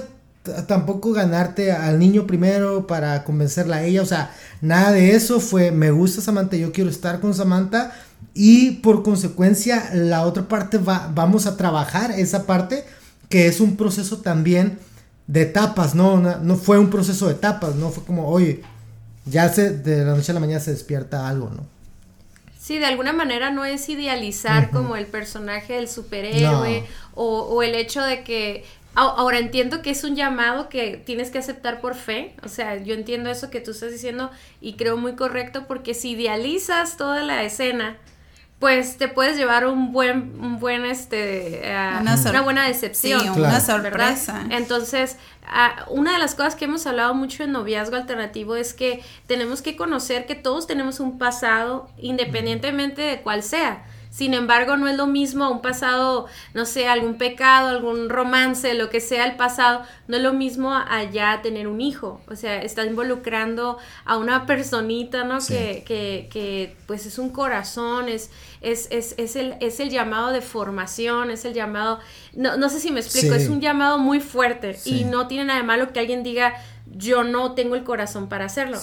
tampoco 0.68 1.12
ganarte 1.12 1.72
al 1.72 1.98
niño 1.98 2.28
primero 2.28 2.86
para 2.86 3.24
convencerla 3.24 3.78
a 3.78 3.84
ella, 3.86 4.04
o 4.04 4.06
sea, 4.06 4.30
nada 4.62 4.92
de 4.92 5.16
eso 5.16 5.40
fue, 5.40 5.72
me 5.72 5.90
gusta 5.90 6.22
Samantha, 6.22 6.58
yo 6.58 6.74
quiero 6.74 6.90
estar 6.90 7.22
con 7.22 7.34
Samantha 7.34 7.94
y 8.34 8.72
por 8.72 9.04
consecuencia 9.04 9.90
la 9.94 10.24
otra 10.24 10.50
parte 10.50 10.78
va, 10.78 11.10
vamos 11.16 11.48
a 11.48 11.56
trabajar 11.56 12.12
esa 12.12 12.46
parte 12.46 12.84
que 13.34 13.48
es 13.48 13.62
un 13.62 13.78
proceso 13.78 14.20
también 14.20 14.78
de 15.26 15.42
etapas, 15.42 15.96
¿no? 15.96 16.20
No, 16.20 16.56
fue 16.56 16.78
un 16.78 16.92
proceso 16.92 17.26
de 17.26 17.34
etapas, 17.34 17.74
no 17.74 17.90
fue 17.90 18.06
como, 18.06 18.28
oye, 18.30 18.62
ya 19.26 19.50
se, 19.50 19.72
de 19.72 20.06
la 20.06 20.14
noche 20.14 20.32
a 20.32 20.36
la 20.36 20.40
mañana 20.40 20.60
se 20.60 20.70
despierta 20.70 21.28
algo, 21.28 21.50
¿no? 21.50 21.66
Sí, 22.60 22.78
de 22.78 22.86
alguna 22.86 23.12
manera 23.12 23.50
no 23.50 23.66
es 23.66 23.90
idealizar 23.90 24.70
como 24.70 24.96
el 24.96 25.08
personaje 25.08 25.74
del 25.74 25.88
superhéroe 25.88 26.86
o, 27.16 27.40
o, 27.40 27.64
el 27.64 27.74
hecho 27.74 28.04
de 28.04 28.24
que 28.24 28.66
Ahora 28.94 29.40
entiendo 29.40 29.82
que 29.82 29.90
es 29.90 30.04
un 30.04 30.16
llamado 30.16 30.70
que 30.70 30.98
tienes 31.04 31.32
que 31.32 31.40
aceptar 31.40 31.82
por 31.82 31.96
fe, 31.96 32.36
o 32.44 32.48
sea, 32.48 32.76
yo 32.84 32.94
entiendo 32.94 33.32
eso 33.32 33.50
que 33.50 33.60
tú 33.60 33.72
estás 33.72 33.92
diciendo 33.92 34.30
y 34.62 34.74
creo 34.74 34.98
muy 34.98 35.16
correcto 35.16 35.66
porque 35.68 35.96
si 35.96 36.12
idealizas 36.12 36.96
toda 36.96 37.24
la 37.24 37.42
escena, 37.42 37.98
pues 38.64 38.98
te 38.98 39.10
puedes 39.10 39.36
llevar 39.36 39.68
un 39.68 39.92
buen, 39.92 40.40
un 40.40 40.58
buen 40.58 40.86
este, 40.86 41.64
uh, 41.66 42.30
una, 42.30 42.42
buena 42.44 42.66
decepción. 42.66 43.20
Sí, 43.20 43.28
una 43.28 43.60
sorpresa. 43.60 44.46
Entonces, 44.52 45.18
uh, 45.42 45.94
una 45.94 46.14
de 46.14 46.20
las 46.20 46.34
cosas 46.34 46.56
que 46.56 46.64
hemos 46.64 46.88
hablado 46.88 47.14
mucho 47.14 47.44
en 47.44 47.52
noviazgo 47.52 47.98
alternativo 47.98 48.56
es 48.56 48.74
que 48.74 49.04
tenemos 49.28 49.62
que 49.62 49.76
conocer 49.76 50.26
que 50.26 50.36
todos 50.36 50.66
tenemos 50.66 51.02
un 51.02 51.18
pasado 51.18 51.90
independientemente 51.98 53.02
de 53.02 53.20
cuál 53.20 53.44
sea. 53.44 53.84
Sin 54.14 54.36
embargo, 54.36 54.78
no 54.78 54.88
es 54.88 54.96
lo 54.96 55.08
mismo 55.08 55.50
un 55.50 55.64
pasado, 55.64 56.28
no 56.54 56.66
sé, 56.68 56.88
algún 56.88 57.16
pecado, 57.16 57.70
algún 57.70 58.10
romance, 58.10 58.76
lo 58.76 58.92
que 58.92 59.02
sea 59.02 59.26
el 59.26 59.38
pasado, 59.38 59.82
no 60.08 60.18
es 60.18 60.22
lo 60.22 60.34
mismo 60.34 60.72
allá 60.72 61.42
tener 61.42 61.68
un 61.68 61.82
hijo. 61.82 62.22
O 62.28 62.36
sea, 62.36 62.62
está 62.62 62.86
involucrando 62.86 63.80
a 64.06 64.18
una 64.18 64.46
personita, 64.46 65.24
¿no? 65.24 65.40
Que, 65.40 65.84
que, 65.84 66.30
que, 66.32 66.76
pues 66.86 67.08
es 67.08 67.18
un 67.18 67.32
corazón, 67.32 68.08
es, 68.08 68.30
es, 68.64 68.88
es, 68.90 69.14
es, 69.18 69.36
el, 69.36 69.56
es 69.60 69.80
el 69.80 69.90
llamado 69.90 70.32
de 70.32 70.42
formación, 70.42 71.30
es 71.30 71.46
el 71.46 71.54
llamado, 71.54 72.00
no, 72.34 72.58
no 72.58 72.70
sé 72.70 72.80
si 72.80 72.92
me 72.92 73.02
explico, 73.02 73.36
es 73.36 73.50
un 73.50 73.62
llamado 73.62 73.98
muy 73.98 74.20
fuerte 74.20 74.78
y 74.86 75.04
no 75.04 75.28
tiene 75.28 75.46
nada 75.46 75.60
de 75.60 75.66
malo 75.66 75.92
que 75.92 76.00
alguien 76.00 76.24
diga, 76.24 76.54
yo 76.96 77.24
no 77.24 77.54
tengo 77.54 77.76
el 77.76 77.84
corazón 77.84 78.30
para 78.30 78.46
hacerlo. 78.46 78.80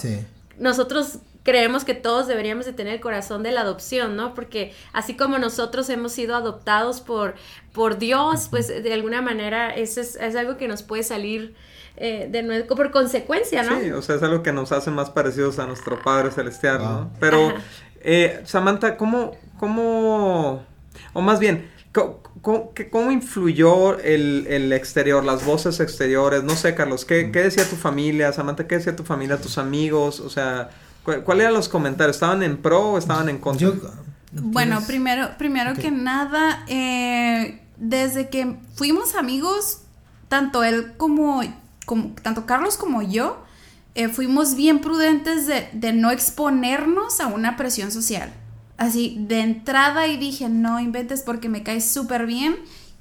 Nosotros 0.59 1.19
creemos 1.43 1.83
que 1.83 1.93
todos 1.93 2.27
deberíamos 2.27 2.65
de 2.65 2.73
tener 2.73 2.93
el 2.93 3.01
corazón 3.01 3.41
de 3.43 3.51
la 3.51 3.61
adopción, 3.61 4.15
¿no? 4.15 4.33
Porque 4.33 4.73
así 4.93 5.15
como 5.15 5.39
nosotros 5.39 5.89
hemos 5.89 6.11
sido 6.11 6.35
adoptados 6.35 7.01
por, 7.01 7.35
por 7.73 7.97
Dios, 7.97 8.47
pues 8.49 8.67
de 8.67 8.93
alguna 8.93 9.21
manera 9.21 9.73
eso 9.73 10.01
es, 10.01 10.35
algo 10.35 10.57
que 10.57 10.67
nos 10.67 10.83
puede 10.83 11.03
salir 11.03 11.55
eh, 11.97 12.27
de 12.29 12.43
nuevo 12.43 12.75
por 12.75 12.91
consecuencia, 12.91 13.63
¿no? 13.63 13.79
Sí, 13.79 13.91
o 13.91 14.01
sea, 14.01 14.15
es 14.15 14.23
algo 14.23 14.43
que 14.43 14.51
nos 14.51 14.71
hace 14.71 14.91
más 14.91 15.09
parecidos 15.09 15.57
a 15.59 15.65
nuestro 15.65 16.01
Padre 16.01 16.31
Celestial, 16.31 16.79
¿no? 16.79 17.11
Pero, 17.19 17.53
eh, 18.01 18.41
Samantha, 18.45 18.97
¿cómo, 18.97 19.35
cómo, 19.61 20.65
o 21.13 21.21
más 21.21 21.39
bien, 21.39 21.71
¿Cómo, 21.93 22.71
cómo 22.89 23.11
influyó 23.11 23.99
el, 23.99 24.47
el, 24.47 24.71
exterior, 24.71 25.25
las 25.25 25.45
voces 25.45 25.81
exteriores? 25.81 26.41
No 26.41 26.55
sé, 26.55 26.73
Carlos, 26.73 27.03
¿qué, 27.03 27.31
¿qué, 27.33 27.43
decía 27.43 27.69
tu 27.69 27.75
familia? 27.75 28.31
Samantha, 28.31 28.65
¿qué 28.65 28.77
decía 28.77 28.95
tu 28.95 29.03
familia, 29.03 29.41
tus 29.41 29.57
amigos? 29.57 30.21
O 30.21 30.29
sea, 30.29 30.69
¿Cuáles 31.03 31.43
eran 31.43 31.53
los 31.53 31.67
comentarios? 31.67 32.15
¿Estaban 32.15 32.43
en 32.43 32.57
pro 32.57 32.91
o 32.91 32.97
estaban 32.97 33.27
en 33.29 33.39
contra? 33.39 33.71
bueno, 34.31 34.81
primero, 34.85 35.31
primero 35.37 35.73
que 35.73 35.91
nada, 35.91 36.63
eh, 36.67 37.61
desde 37.77 38.29
que 38.29 38.55
fuimos 38.75 39.15
amigos, 39.15 39.81
tanto 40.29 40.63
él 40.63 40.93
como, 40.97 41.41
como 41.85 42.13
tanto 42.21 42.45
Carlos 42.45 42.77
como 42.77 43.01
yo, 43.01 43.43
eh, 43.95 44.09
fuimos 44.09 44.55
bien 44.55 44.79
prudentes 44.79 45.47
de, 45.47 45.67
de 45.73 45.91
no 45.91 46.11
exponernos 46.11 47.19
a 47.19 47.27
una 47.27 47.57
presión 47.57 47.91
social. 47.91 48.31
Así, 48.81 49.15
de 49.19 49.41
entrada 49.41 50.07
y 50.07 50.17
dije, 50.17 50.49
no 50.49 50.79
inventes 50.79 51.21
porque 51.21 51.49
me 51.49 51.61
caes 51.61 51.91
súper 51.91 52.25
bien 52.25 52.55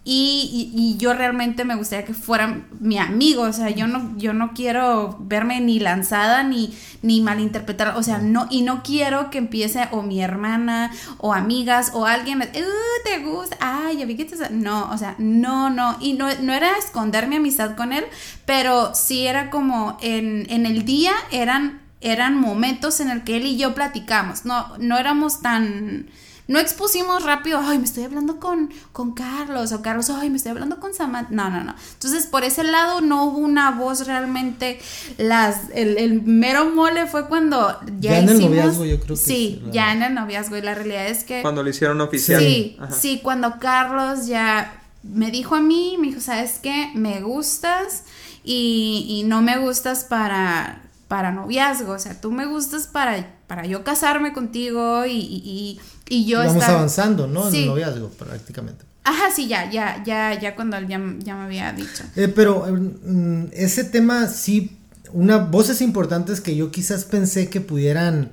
y, 0.04 0.96
yo 0.98 1.14
realmente 1.14 1.64
me 1.64 1.74
gustaría 1.74 2.04
que 2.04 2.12
fueran 2.12 2.66
mi 2.80 2.98
amigo, 2.98 3.44
o 3.44 3.52
sea, 3.52 3.70
yo 3.70 3.86
no, 3.86 4.14
yo 4.18 4.34
no 4.34 4.52
quiero 4.52 5.16
verme 5.20 5.60
ni 5.60 5.78
lanzada 5.78 6.42
ni, 6.42 6.76
ni 7.00 7.22
malinterpretar, 7.22 7.96
o 7.96 8.02
sea, 8.02 8.18
no, 8.18 8.46
y 8.50 8.60
no 8.60 8.82
quiero 8.82 9.30
que 9.30 9.38
empiece 9.38 9.88
o 9.90 10.02
mi 10.02 10.20
hermana 10.20 10.90
o 11.16 11.32
amigas 11.32 11.92
o 11.94 12.04
alguien, 12.04 12.42
uh, 12.42 13.04
te 13.04 13.18
gusta, 13.20 13.56
ay, 13.60 13.98
ya 13.98 14.04
vi 14.04 14.16
que 14.16 14.26
te... 14.26 14.36
No, 14.50 14.90
o 14.90 14.98
sea, 14.98 15.14
no, 15.18 15.70
no, 15.70 15.96
y 16.00 16.12
no, 16.12 16.28
no 16.42 16.52
era 16.52 16.76
esconder 16.78 17.26
mi 17.26 17.36
amistad 17.36 17.74
con 17.74 17.94
él, 17.94 18.04
pero 18.44 18.94
sí 18.94 19.26
era 19.26 19.48
como 19.48 19.96
en, 20.02 20.46
en 20.50 20.66
el 20.66 20.84
día 20.84 21.12
eran, 21.30 21.79
eran 22.00 22.36
momentos 22.36 23.00
en 23.00 23.10
el 23.10 23.24
que 23.24 23.36
él 23.36 23.46
y 23.46 23.56
yo 23.56 23.74
platicamos, 23.74 24.44
no, 24.44 24.76
no 24.78 24.98
éramos 24.98 25.40
tan 25.40 26.08
no 26.50 26.58
expusimos 26.58 27.22
rápido, 27.22 27.60
ay, 27.62 27.78
me 27.78 27.84
estoy 27.84 28.02
hablando 28.02 28.40
con, 28.40 28.70
con 28.90 29.12
Carlos, 29.12 29.70
o 29.70 29.82
Carlos, 29.82 30.10
ay, 30.10 30.30
me 30.30 30.36
estoy 30.36 30.50
hablando 30.50 30.80
con 30.80 30.92
Samantha. 30.92 31.32
No, 31.32 31.48
no, 31.48 31.62
no. 31.62 31.76
Entonces, 31.92 32.26
por 32.26 32.42
ese 32.42 32.64
lado 32.64 33.00
no 33.00 33.26
hubo 33.26 33.38
una 33.38 33.70
voz 33.70 34.04
realmente. 34.04 34.80
Las, 35.16 35.70
el, 35.72 36.22
mero 36.22 36.68
mole 36.74 37.06
fue 37.06 37.28
cuando 37.28 37.78
ya, 38.00 38.18
en 38.18 38.28
el 38.28 38.40
noviazgo, 38.40 38.84
yo 38.84 38.98
creo 38.98 39.14
que 39.14 39.22
sí. 39.22 39.62
ya 39.70 39.92
en 39.92 40.02
el 40.02 40.12
noviazgo. 40.12 40.56
Y 40.56 40.62
la 40.62 40.74
realidad 40.74 41.06
es 41.06 41.22
que. 41.22 41.40
Cuando 41.40 41.62
lo 41.62 41.70
hicieron 41.70 42.00
oficial. 42.00 42.40
Sí, 42.40 42.76
sí, 42.98 43.20
cuando 43.22 43.60
Carlos 43.60 44.26
ya 44.26 44.82
me 45.04 45.30
dijo 45.30 45.54
a 45.54 45.60
mí, 45.60 45.98
me 46.00 46.08
dijo, 46.08 46.20
¿sabes 46.20 46.58
qué? 46.60 46.90
Me 46.96 47.20
gustas 47.20 48.02
y, 48.42 49.06
y 49.08 49.22
no 49.22 49.40
me 49.40 49.56
gustas 49.58 50.02
para 50.02 50.82
para 51.10 51.32
noviazgo, 51.32 51.94
o 51.94 51.98
sea, 51.98 52.20
tú 52.20 52.30
me 52.30 52.46
gustas 52.46 52.86
para, 52.86 53.34
para 53.48 53.66
yo 53.66 53.82
casarme 53.82 54.32
contigo 54.32 55.04
y, 55.06 55.18
y, 55.18 55.80
y 56.08 56.24
yo 56.24 56.38
Vamos 56.38 56.62
avanzando, 56.62 57.26
¿no? 57.26 57.48
En 57.48 57.54
el 57.56 57.66
noviazgo, 57.66 58.10
prácticamente. 58.10 58.84
Ajá, 59.02 59.24
sí, 59.34 59.48
ya, 59.48 59.68
ya, 59.68 60.04
ya, 60.04 60.38
ya 60.38 60.54
cuando 60.54 60.76
él 60.76 60.86
ya, 60.86 60.98
me 60.98 61.42
había 61.42 61.72
dicho. 61.72 62.04
Eh, 62.14 62.28
pero 62.28 62.64
mm, 62.64 63.46
ese 63.50 63.82
tema 63.82 64.28
sí, 64.28 64.78
una 65.12 65.38
voces 65.38 65.80
importantes 65.80 66.40
que 66.40 66.54
yo 66.54 66.70
quizás 66.70 67.06
pensé 67.06 67.50
que 67.50 67.60
pudieran 67.60 68.30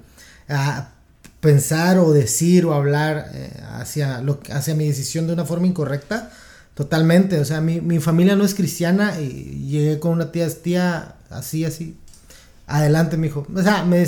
ah, 0.47 0.89
pensar 1.39 1.97
o 1.97 2.11
decir 2.11 2.63
o 2.67 2.75
hablar 2.75 3.31
eh, 3.33 3.59
hacia, 3.71 4.21
lo, 4.21 4.39
hacia 4.53 4.75
mi 4.75 4.87
decisión 4.87 5.25
de 5.25 5.33
una 5.33 5.45
forma 5.45 5.65
incorrecta, 5.65 6.29
Totalmente, 6.75 7.39
o 7.39 7.45
sea, 7.45 7.59
mi, 7.59 7.81
mi 7.81 7.97
familia 7.97 8.35
no 8.35 8.45
es 8.45 8.53
cristiana 8.53 9.19
y 9.19 9.65
llegué 9.67 9.97
con 9.97 10.11
una 10.11 10.31
tía, 10.31 10.47
tía, 10.61 11.15
así, 11.31 11.65
así. 11.65 11.97
Adelante, 12.67 13.17
mi 13.17 13.27
hijo. 13.27 13.47
O 13.53 13.61
sea, 13.63 13.83
me, 13.85 14.05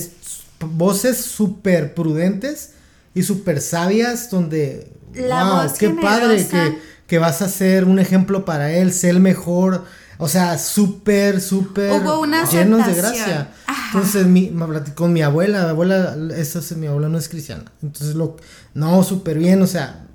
voces 0.60 1.18
súper 1.18 1.94
prudentes 1.94 2.74
y 3.14 3.24
súper 3.24 3.62
sabias 3.62 4.30
donde... 4.30 4.92
La 5.14 5.64
wow, 5.64 5.74
qué 5.80 5.90
padre 5.90 6.46
que, 6.46 6.78
que, 7.08 7.18
vas 7.18 7.42
a 7.42 7.50
ser 7.50 7.86
un 7.86 7.98
ejemplo 7.98 8.46
para 8.46 8.72
él, 8.72 8.94
ser 8.94 9.12
el 9.12 9.20
mejor. 9.20 9.86
O 10.20 10.28
sea, 10.28 10.60
súper, 10.60 11.42
súper 11.42 12.04
llenos 12.52 12.86
de 12.86 12.94
gracia. 12.94 13.50
Entonces, 13.88 14.28
mi, 14.28 14.54
con 14.94 15.14
mi 15.14 15.24
abuela, 15.24 15.64
mi 15.64 15.70
abuela, 15.70 16.16
esa 16.36 16.60
es, 16.60 16.78
mi 16.78 16.86
abuela 16.86 17.10
no 17.10 17.18
es 17.18 17.28
cristiana. 17.28 17.64
Entonces, 17.82 18.16
lo, 18.16 18.38
no, 18.76 19.02
súper 19.04 19.40
bien, 19.40 19.62
o 19.64 19.68
sea, 19.68 20.06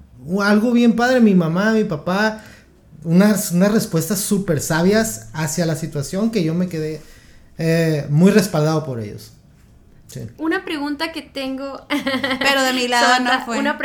algo 0.42 0.72
bien 0.72 0.94
padre, 0.94 1.20
mi 1.20 1.34
mamá, 1.34 1.72
mi 1.72 1.84
papá, 1.84 2.44
unas, 3.02 3.50
unas 3.50 3.72
respuestas 3.72 4.20
súper 4.20 4.60
sabias 4.60 5.28
hacia 5.32 5.66
la 5.66 5.74
situación 5.74 6.30
que 6.30 6.44
yo 6.44 6.54
me 6.54 6.68
quedé 6.68 7.00
eh, 7.58 8.06
muy 8.10 8.30
respaldado 8.30 8.84
por 8.84 9.00
ellos. 9.00 9.32
Una 10.38 10.64
pregunta 10.64 11.12
que 11.12 11.22
tengo. 11.22 11.86
Pero 12.38 12.62
de 12.62 12.72
mi 12.72 12.88
lado 12.88 13.22
no 13.22 13.44
fue. 13.44 13.58
Una 13.58 13.78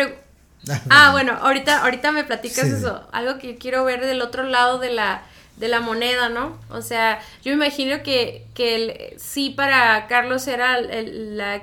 ah, 0.90 1.12
bueno, 1.12 1.34
ahorita, 1.42 1.84
ahorita 1.84 2.12
me 2.12 2.24
platicas 2.24 2.68
eso. 2.68 3.08
Algo 3.12 3.40
que 3.40 3.58
quiero 3.58 3.84
ver 3.84 4.06
del 4.06 4.22
otro 4.22 4.44
lado 4.44 4.78
de 4.78 4.92
la, 4.92 5.24
de 5.58 5.68
la 5.68 5.80
moneda, 5.80 6.30
¿no? 6.30 6.58
O 6.70 6.82
sea, 6.82 7.20
yo 7.44 7.56
me 7.56 7.66
imagino 7.66 8.04
que, 8.04 8.46
que 8.54 9.16
sí 9.18 9.50
para 9.50 10.08
Carlos 10.08 10.48
era 10.48 10.80
la 10.82 11.62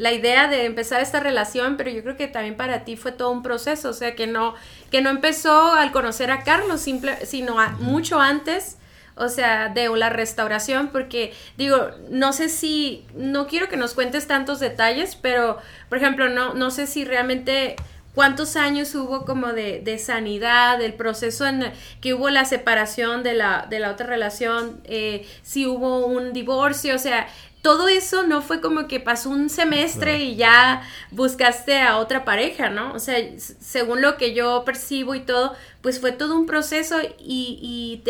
la 0.00 0.14
idea 0.14 0.48
de 0.48 0.64
empezar 0.64 1.02
esta 1.02 1.20
relación, 1.20 1.76
pero 1.76 1.90
yo 1.90 2.02
creo 2.02 2.16
que 2.16 2.26
también 2.26 2.56
para 2.56 2.84
ti 2.84 2.96
fue 2.96 3.12
todo 3.12 3.30
un 3.30 3.42
proceso, 3.42 3.90
o 3.90 3.92
sea, 3.92 4.16
que 4.16 4.26
no, 4.26 4.54
que 4.90 5.02
no 5.02 5.10
empezó 5.10 5.74
al 5.74 5.92
conocer 5.92 6.30
a 6.30 6.42
Carlos, 6.42 6.80
simple, 6.80 7.26
sino 7.26 7.56
mucho 7.80 8.18
antes, 8.18 8.78
o 9.20 9.28
sea, 9.28 9.68
de 9.68 9.88
la 9.96 10.08
restauración, 10.08 10.88
porque 10.88 11.32
digo, 11.56 11.90
no 12.10 12.32
sé 12.32 12.48
si, 12.48 13.04
no 13.14 13.46
quiero 13.46 13.68
que 13.68 13.76
nos 13.76 13.94
cuentes 13.94 14.26
tantos 14.26 14.60
detalles, 14.60 15.16
pero, 15.16 15.58
por 15.88 15.98
ejemplo, 15.98 16.28
no, 16.28 16.54
no 16.54 16.70
sé 16.70 16.86
si 16.86 17.04
realmente 17.04 17.76
cuántos 18.14 18.56
años 18.56 18.94
hubo 18.94 19.24
como 19.24 19.48
de, 19.48 19.80
de, 19.80 19.98
sanidad, 19.98 20.80
el 20.82 20.94
proceso 20.94 21.46
en 21.46 21.72
que 22.00 22.14
hubo 22.14 22.30
la 22.30 22.44
separación 22.44 23.22
de 23.22 23.34
la, 23.34 23.66
de 23.68 23.78
la 23.78 23.90
otra 23.90 24.06
relación, 24.06 24.80
eh, 24.84 25.28
si 25.42 25.66
hubo 25.66 26.06
un 26.06 26.32
divorcio, 26.32 26.94
o 26.94 26.98
sea, 26.98 27.28
todo 27.62 27.88
eso 27.88 28.22
no 28.22 28.40
fue 28.40 28.60
como 28.60 28.88
que 28.88 29.00
pasó 29.00 29.30
un 29.30 29.50
semestre 29.50 30.18
y 30.18 30.36
ya 30.36 30.82
buscaste 31.10 31.78
a 31.80 31.98
otra 31.98 32.24
pareja, 32.24 32.70
¿no? 32.70 32.94
O 32.94 32.98
sea, 32.98 33.18
según 33.38 34.00
lo 34.00 34.16
que 34.16 34.34
yo 34.34 34.64
percibo 34.64 35.14
y 35.14 35.20
todo, 35.20 35.54
pues 35.82 36.00
fue 36.00 36.12
todo 36.12 36.36
un 36.36 36.46
proceso 36.46 36.96
y, 37.18 38.02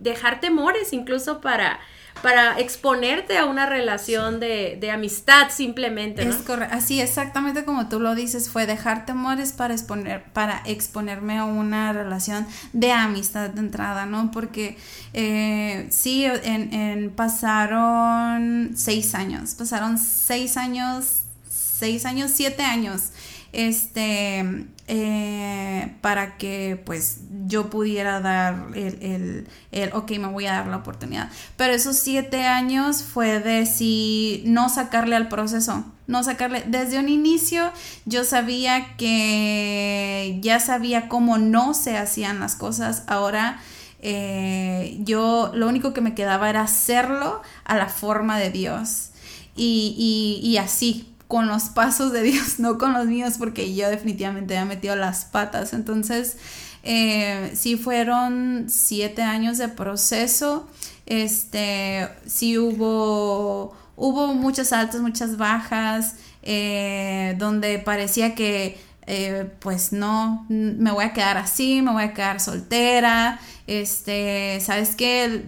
dejar 0.00 0.40
temores 0.40 0.92
incluso 0.92 1.40
para 1.40 1.80
para 2.22 2.58
exponerte 2.60 3.38
a 3.38 3.46
una 3.46 3.66
relación 3.66 4.40
de, 4.40 4.76
de 4.78 4.90
amistad 4.90 5.48
simplemente. 5.50 6.24
¿no? 6.24 6.34
Es 6.34 6.42
correcto, 6.42 6.74
así 6.74 7.00
exactamente 7.00 7.64
como 7.64 7.88
tú 7.88 7.98
lo 7.98 8.14
dices, 8.14 8.50
fue 8.50 8.66
dejar 8.66 9.06
temores 9.06 9.52
para 9.52 9.74
exponer, 9.74 10.24
para 10.32 10.62
exponerme 10.66 11.38
a 11.38 11.44
una 11.44 11.92
relación 11.92 12.46
de 12.72 12.92
amistad 12.92 13.50
de 13.50 13.60
entrada, 13.60 14.06
¿no? 14.06 14.30
Porque 14.30 14.76
eh, 15.14 15.86
sí, 15.90 16.24
en, 16.24 16.74
en, 16.74 17.10
pasaron 17.10 18.72
seis 18.74 19.14
años, 19.14 19.54
pasaron 19.54 19.96
seis 19.96 20.56
años, 20.56 21.22
seis 21.48 22.04
años, 22.04 22.30
siete 22.34 22.62
años 22.62 23.12
este, 23.52 24.66
eh, 24.92 25.94
para 26.00 26.36
que 26.36 26.82
pues 26.84 27.20
yo 27.46 27.70
pudiera 27.70 28.18
dar 28.18 28.66
el, 28.74 29.46
el, 29.70 29.92
ok, 29.92 30.10
me 30.18 30.26
voy 30.26 30.46
a 30.46 30.52
dar 30.54 30.66
la 30.66 30.78
oportunidad. 30.78 31.30
Pero 31.56 31.72
esos 31.72 31.94
siete 31.94 32.42
años 32.44 33.04
fue 33.04 33.38
de 33.38 33.66
si 33.66 34.42
no 34.46 34.68
sacarle 34.68 35.14
al 35.14 35.28
proceso, 35.28 35.84
no 36.08 36.24
sacarle, 36.24 36.64
desde 36.66 36.98
un 36.98 37.08
inicio 37.08 37.70
yo 38.04 38.24
sabía 38.24 38.96
que 38.96 40.40
ya 40.42 40.58
sabía 40.58 41.08
cómo 41.08 41.38
no 41.38 41.72
se 41.72 41.96
hacían 41.96 42.40
las 42.40 42.56
cosas, 42.56 43.04
ahora... 43.06 43.60
Eh, 44.02 44.96
yo 45.00 45.50
lo 45.54 45.68
único 45.68 45.92
que 45.92 46.00
me 46.00 46.14
quedaba 46.14 46.48
era 46.48 46.62
hacerlo 46.62 47.42
a 47.64 47.76
la 47.76 47.90
forma 47.90 48.38
de 48.38 48.50
Dios. 48.50 49.10
Y, 49.54 50.40
y 50.42 50.56
así, 50.56 51.09
con 51.30 51.46
los 51.46 51.68
pasos 51.68 52.12
de 52.12 52.22
Dios, 52.24 52.58
no 52.58 52.76
con 52.76 52.92
los 52.92 53.06
míos, 53.06 53.34
porque 53.38 53.72
yo 53.72 53.88
definitivamente 53.88 54.56
he 54.56 54.64
metido 54.64 54.96
las 54.96 55.24
patas. 55.24 55.72
Entonces, 55.72 56.36
eh, 56.82 57.52
sí 57.54 57.76
fueron 57.76 58.66
siete 58.68 59.22
años 59.22 59.56
de 59.56 59.68
proceso. 59.68 60.68
Este, 61.06 62.08
sí 62.26 62.58
hubo, 62.58 63.76
hubo 63.94 64.34
muchas 64.34 64.72
altas, 64.72 65.00
muchas 65.00 65.36
bajas, 65.36 66.16
eh, 66.42 67.36
donde 67.38 67.78
parecía 67.78 68.34
que 68.34 68.80
eh, 69.06 69.48
pues 69.60 69.92
no, 69.92 70.46
me 70.48 70.90
voy 70.90 71.04
a 71.04 71.12
quedar 71.12 71.36
así, 71.36 71.80
me 71.80 71.92
voy 71.92 72.02
a 72.02 72.12
quedar 72.12 72.40
soltera, 72.40 73.40
este, 73.66 74.60
sabes 74.60 74.96
que 74.96 75.44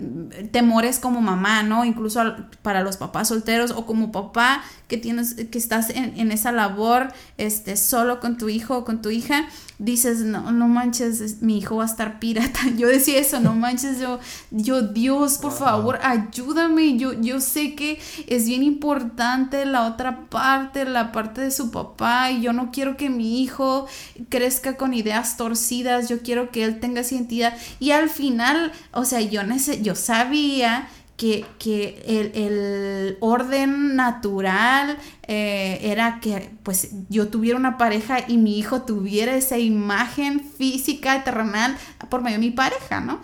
temores 0.53 0.99
como 0.99 1.21
mamá, 1.21 1.63
¿no? 1.63 1.85
Incluso 1.85 2.21
para 2.63 2.83
los 2.83 2.97
papás 2.97 3.29
solteros 3.29 3.73
o 3.73 3.87
como 3.87 4.13
papá 4.13 4.63
que 4.89 4.99
tienes, 4.99 5.35
que 5.35 5.59
estás 5.59 5.91
en, 5.91 6.19
en, 6.19 6.33
esa 6.33 6.53
labor, 6.53 7.13
este, 7.39 7.77
solo 7.77 8.21
con 8.21 8.37
tu 8.37 8.49
hijo 8.49 8.77
o 8.77 8.85
con 8.85 9.01
tu 9.01 9.09
hija, 9.09 9.49
dices, 9.79 10.21
no, 10.21 10.53
no 10.53 10.69
manches, 10.69 11.43
mi 11.43 11.59
hijo 11.59 11.77
va 11.77 11.85
a 11.85 11.87
estar 11.87 12.21
pirata. 12.21 12.61
Yo 12.77 12.87
decía 12.89 13.19
eso, 13.19 13.41
no 13.41 13.55
manches, 13.55 13.99
yo, 13.99 14.21
yo, 14.51 14.83
Dios, 14.83 15.39
por 15.39 15.53
favor, 15.53 15.99
ayúdame. 16.03 16.97
Yo, 16.97 17.15
yo 17.15 17.41
sé 17.41 17.75
que 17.75 18.01
es 18.27 18.47
bien 18.47 18.63
importante 18.63 19.65
la 19.65 19.87
otra 19.87 20.27
parte, 20.29 20.85
la 20.85 21.11
parte 21.11 21.41
de 21.41 21.51
su 21.51 21.71
papá, 21.71 22.31
y 22.31 22.43
yo 22.43 22.53
no 22.53 22.71
quiero 22.71 22.97
que 22.97 23.11
mi 23.11 23.43
hijo 23.43 23.87
crezca 24.29 24.77
con 24.77 24.95
ideas 24.95 25.37
torcidas, 25.37 26.09
yo 26.09 26.23
quiero 26.23 26.51
que 26.51 26.65
él 26.65 26.81
tenga 26.81 27.01
esa 27.01 27.15
identidad. 27.15 27.55
Y 27.81 27.91
al 27.91 28.02
final, 28.11 28.73
o 28.93 29.05
sea, 29.05 29.21
yo, 29.21 29.43
yo 29.83 29.95
sabía 29.95 30.89
que, 31.17 32.03
el, 32.35 33.17
orden 33.21 33.95
natural 33.97 34.99
eh, 35.29 35.79
era 35.83 36.19
que 36.21 36.51
pues 36.63 36.91
yo 37.09 37.29
tuviera 37.29 37.59
una 37.59 37.79
pareja 37.79 38.19
y 38.27 38.37
mi 38.37 38.59
hijo 38.59 38.83
tuviera 38.83 39.35
esa 39.37 39.59
imagen 39.59 40.41
física 40.41 41.23
terrenal 41.23 41.77
por 42.09 42.23
medio 42.23 42.39
de 42.39 42.45
mi 42.47 42.51
pareja, 42.51 43.01
¿no? 43.01 43.21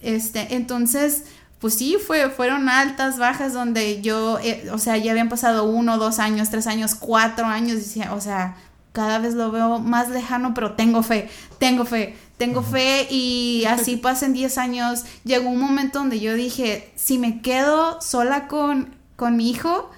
Este, 0.00 0.54
entonces, 0.54 1.24
pues 1.60 1.74
sí, 1.74 1.96
fue, 2.04 2.30
fueron 2.30 2.68
altas, 2.68 3.18
bajas, 3.18 3.52
donde 3.52 4.00
yo, 4.00 4.38
eh, 4.42 4.68
o 4.72 4.78
sea, 4.78 4.96
ya 4.96 5.12
habían 5.12 5.28
pasado 5.28 5.64
uno, 5.64 5.98
dos 5.98 6.18
años, 6.18 6.50
tres 6.50 6.66
años, 6.66 6.94
cuatro 6.94 7.46
años, 7.46 7.96
o 8.10 8.20
sea, 8.20 8.56
cada 8.98 9.20
vez 9.20 9.34
lo 9.34 9.52
veo 9.52 9.78
más 9.78 10.08
lejano, 10.08 10.54
pero 10.54 10.72
tengo 10.72 11.04
fe, 11.04 11.30
tengo 11.60 11.84
fe, 11.84 12.16
tengo 12.36 12.62
fe 12.62 13.06
y 13.08 13.64
así 13.68 13.96
pasen 14.02 14.32
10 14.32 14.58
años. 14.58 15.04
Llegó 15.22 15.50
un 15.50 15.60
momento 15.60 16.00
donde 16.00 16.18
yo 16.18 16.34
dije, 16.34 16.90
si 16.96 17.16
me 17.16 17.40
quedo 17.40 18.00
sola 18.00 18.48
con, 18.48 18.92
con 19.14 19.36
mi 19.36 19.50
hijo, 19.50 19.88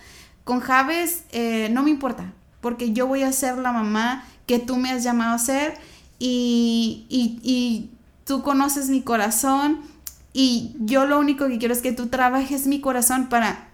con 0.44 0.60
Javes, 0.60 1.22
eh, 1.32 1.70
no 1.72 1.82
me 1.82 1.88
importa, 1.88 2.34
porque 2.60 2.92
yo 2.92 3.06
voy 3.06 3.22
a 3.22 3.32
ser 3.32 3.56
la 3.56 3.72
mamá 3.72 4.26
que 4.44 4.58
tú 4.58 4.76
me 4.76 4.90
has 4.90 5.02
llamado 5.02 5.34
a 5.34 5.38
ser 5.38 5.78
y, 6.18 7.06
y, 7.08 7.40
y 7.42 7.90
tú 8.26 8.42
conoces 8.42 8.90
mi 8.90 9.00
corazón 9.00 9.80
y 10.34 10.76
yo 10.78 11.06
lo 11.06 11.18
único 11.18 11.48
que 11.48 11.56
quiero 11.56 11.72
es 11.72 11.80
que 11.80 11.92
tú 11.92 12.08
trabajes 12.08 12.66
mi 12.66 12.82
corazón 12.82 13.30
para 13.30 13.70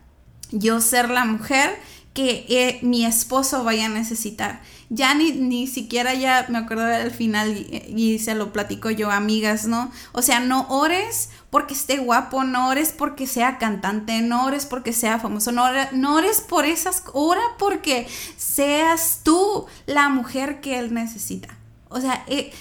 yo 0.52 0.80
ser 0.80 1.10
la 1.10 1.24
mujer 1.24 1.76
que 2.16 2.46
eh, 2.48 2.78
mi 2.82 3.04
esposo 3.04 3.62
vaya 3.64 3.86
a 3.86 3.88
necesitar. 3.90 4.62
Ya 4.88 5.14
ni, 5.14 5.32
ni 5.32 5.66
siquiera 5.66 6.14
ya 6.14 6.46
me 6.48 6.58
acuerdo 6.58 6.84
al 6.84 7.10
final 7.10 7.56
y, 7.56 8.18
se 8.18 8.34
lo 8.34 8.52
platico 8.52 8.90
yo, 8.90 9.10
amigas, 9.10 9.66
¿no? 9.66 9.90
O 10.12 10.22
sea, 10.22 10.40
no 10.40 10.66
ores 10.68 11.30
porque 11.50 11.74
esté 11.74 11.98
guapo, 11.98 12.44
no 12.44 12.68
ores 12.68 12.94
porque 12.96 13.26
sea 13.26 13.58
cantante, 13.58 14.20
no 14.22 14.44
ores 14.44 14.64
porque 14.66 14.92
sea 14.92 15.18
famoso, 15.18 15.52
no, 15.52 15.64
no 15.92 16.14
ores 16.14 16.40
por 16.40 16.64
esas, 16.64 17.02
ora 17.12 17.42
porque 17.58 18.06
seas 18.36 19.20
tú 19.22 19.66
la 19.86 20.08
mujer 20.08 20.60
que 20.60 20.78
él 20.78 20.94
necesita. 20.94 21.48
O 21.88 22.00
sea, 22.00 22.24
eh, 22.26 22.52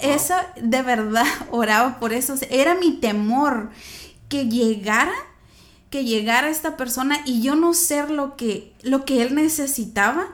eso 0.00 0.34
de 0.60 0.82
verdad 0.82 1.26
oraba 1.50 1.98
por 1.98 2.12
eso. 2.12 2.34
era 2.50 2.74
mi 2.74 2.92
temor 2.92 3.70
que 4.28 4.48
llegara 4.48 5.12
que 5.90 6.04
llegara 6.04 6.50
esta 6.50 6.76
persona 6.76 7.20
y 7.24 7.42
yo 7.42 7.54
no 7.54 7.72
ser 7.72 8.10
lo 8.10 8.36
que, 8.36 8.72
lo 8.82 9.04
que 9.04 9.22
él 9.22 9.34
necesitaba 9.34 10.26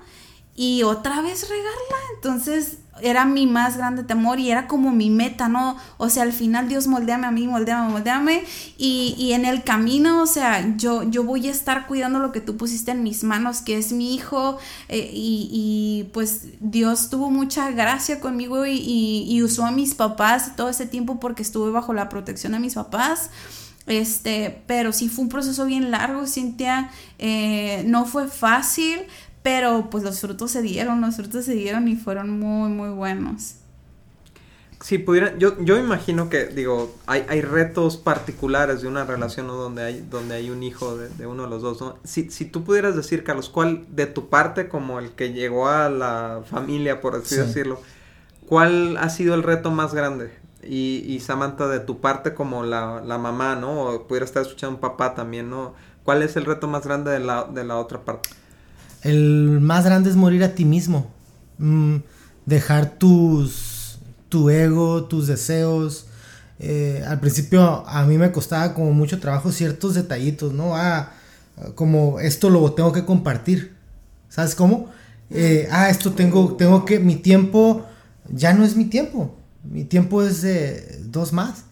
y 0.54 0.82
otra 0.82 1.22
vez 1.22 1.48
regarla. 1.48 1.96
Entonces, 2.14 2.78
era 3.00 3.24
mi 3.24 3.46
más 3.46 3.78
grande 3.78 4.04
temor 4.04 4.38
y 4.38 4.50
era 4.50 4.68
como 4.68 4.92
mi 4.92 5.08
meta, 5.08 5.48
¿no? 5.48 5.76
O 5.96 6.10
sea, 6.10 6.24
al 6.24 6.32
final 6.32 6.68
Dios 6.68 6.86
moldeame 6.86 7.26
a 7.26 7.30
mí, 7.30 7.46
moldeame, 7.46 7.90
moldeame 7.90 8.44
y, 8.76 9.14
y 9.18 9.32
en 9.32 9.44
el 9.46 9.64
camino, 9.64 10.22
o 10.22 10.26
sea, 10.26 10.76
yo, 10.76 11.02
yo 11.04 11.24
voy 11.24 11.48
a 11.48 11.50
estar 11.50 11.86
cuidando 11.86 12.18
lo 12.18 12.32
que 12.32 12.40
tú 12.40 12.56
pusiste 12.56 12.90
en 12.90 13.02
mis 13.02 13.24
manos, 13.24 13.62
que 13.62 13.78
es 13.78 13.92
mi 13.92 14.14
hijo 14.14 14.58
eh, 14.88 15.10
y, 15.12 15.48
y, 15.50 16.10
pues 16.12 16.42
Dios 16.60 17.08
tuvo 17.08 17.30
mucha 17.30 17.70
gracia 17.70 18.20
conmigo 18.20 18.66
y, 18.66 18.76
y, 19.26 19.42
usó 19.42 19.64
a 19.64 19.70
mis 19.70 19.94
papás 19.94 20.54
todo 20.54 20.68
ese 20.68 20.86
tiempo 20.86 21.18
porque 21.18 21.42
estuve 21.42 21.70
bajo 21.70 21.94
la 21.94 22.08
protección 22.08 22.52
de 22.52 22.58
mis 22.58 22.74
papás. 22.74 23.30
Este, 23.86 24.62
pero 24.66 24.92
sí 24.92 25.08
fue 25.08 25.24
un 25.24 25.28
proceso 25.28 25.64
bien 25.64 25.90
largo, 25.90 26.26
Cintia. 26.26 26.90
Eh, 27.18 27.82
no 27.86 28.04
fue 28.04 28.28
fácil, 28.28 29.00
pero 29.42 29.88
pues 29.90 30.04
los 30.04 30.20
frutos 30.20 30.50
se 30.50 30.62
dieron, 30.62 31.00
los 31.00 31.16
frutos 31.16 31.44
se 31.44 31.54
dieron 31.54 31.88
y 31.88 31.96
fueron 31.96 32.38
muy, 32.38 32.70
muy 32.70 32.90
buenos. 32.90 33.56
Si 34.80 34.98
pudiera, 34.98 35.38
yo, 35.38 35.56
yo 35.60 35.78
imagino 35.78 36.28
que, 36.28 36.46
digo, 36.46 36.92
hay, 37.06 37.24
hay 37.28 37.40
retos 37.40 37.96
particulares 37.96 38.82
de 38.82 38.88
una 38.88 39.04
relación 39.04 39.46
donde, 39.46 39.84
hay, 39.84 40.00
donde 40.10 40.34
hay 40.34 40.50
un 40.50 40.64
hijo 40.64 40.96
de, 40.96 41.26
uno 41.26 41.44
de 41.44 41.48
los 41.48 41.62
dos, 41.62 41.80
¿no? 41.80 41.98
Si, 42.02 42.30
si 42.30 42.46
tú 42.46 42.64
pudieras 42.64 42.96
decir, 42.96 43.22
Carlos, 43.22 43.48
¿cuál 43.48 43.84
de 43.90 44.06
tu 44.06 44.28
parte, 44.28 44.68
como 44.68 44.98
el 44.98 45.10
que 45.12 45.32
llegó 45.32 45.68
a 45.68 45.88
la 45.88 46.42
familia, 46.50 47.00
por 47.00 47.14
así 47.14 47.36
decirlo, 47.36 47.80
cuál 48.48 48.96
ha 48.96 49.08
sido 49.08 49.34
el 49.36 49.44
reto 49.44 49.70
más 49.70 49.94
grande? 49.94 50.32
Y, 50.64 51.04
y 51.06 51.20
Samantha, 51.20 51.68
de 51.68 51.78
tu 51.78 52.00
parte 52.00 52.34
como 52.34 52.64
la, 52.64 53.00
la 53.04 53.18
mamá, 53.18 53.54
¿no? 53.54 53.84
O 53.84 54.08
pudiera 54.08 54.24
estar 54.26 54.42
escuchando 54.42 54.76
un 54.76 54.80
papá 54.80 55.14
también, 55.14 55.48
¿no? 55.48 55.74
¿Cuál 56.02 56.22
es 56.22 56.34
el 56.34 56.44
reto 56.44 56.66
más 56.66 56.84
grande 56.84 57.12
de 57.12 57.20
la, 57.20 57.44
de 57.44 57.62
la 57.62 57.78
otra 57.78 58.00
parte? 58.00 58.30
El 59.02 59.60
más 59.60 59.84
grande 59.84 60.10
es 60.10 60.16
morir 60.16 60.44
a 60.44 60.54
ti 60.54 60.64
mismo. 60.64 61.10
Mm, 61.58 61.96
dejar 62.46 62.98
tus, 62.98 63.98
tu 64.28 64.50
ego, 64.50 65.04
tus 65.04 65.26
deseos. 65.26 66.06
Eh, 66.58 67.04
al 67.06 67.18
principio 67.20 67.86
a 67.88 68.04
mí 68.04 68.16
me 68.18 68.30
costaba 68.30 68.74
como 68.74 68.92
mucho 68.92 69.18
trabajo 69.18 69.50
ciertos 69.50 69.94
detallitos, 69.94 70.52
¿no? 70.52 70.76
Ah, 70.76 71.12
como 71.74 72.20
esto 72.20 72.50
lo 72.50 72.72
tengo 72.72 72.92
que 72.92 73.04
compartir. 73.04 73.74
¿Sabes 74.28 74.54
cómo? 74.54 74.88
Eh, 75.30 75.68
ah, 75.70 75.90
esto 75.90 76.12
tengo, 76.12 76.54
tengo 76.54 76.84
que, 76.84 76.98
mi 76.98 77.16
tiempo 77.16 77.84
ya 78.30 78.52
no 78.52 78.64
es 78.64 78.76
mi 78.76 78.84
tiempo. 78.86 79.34
Mi 79.64 79.84
tiempo 79.84 80.22
es 80.22 80.42
de 80.42 81.00
dos 81.04 81.32
más. 81.32 81.64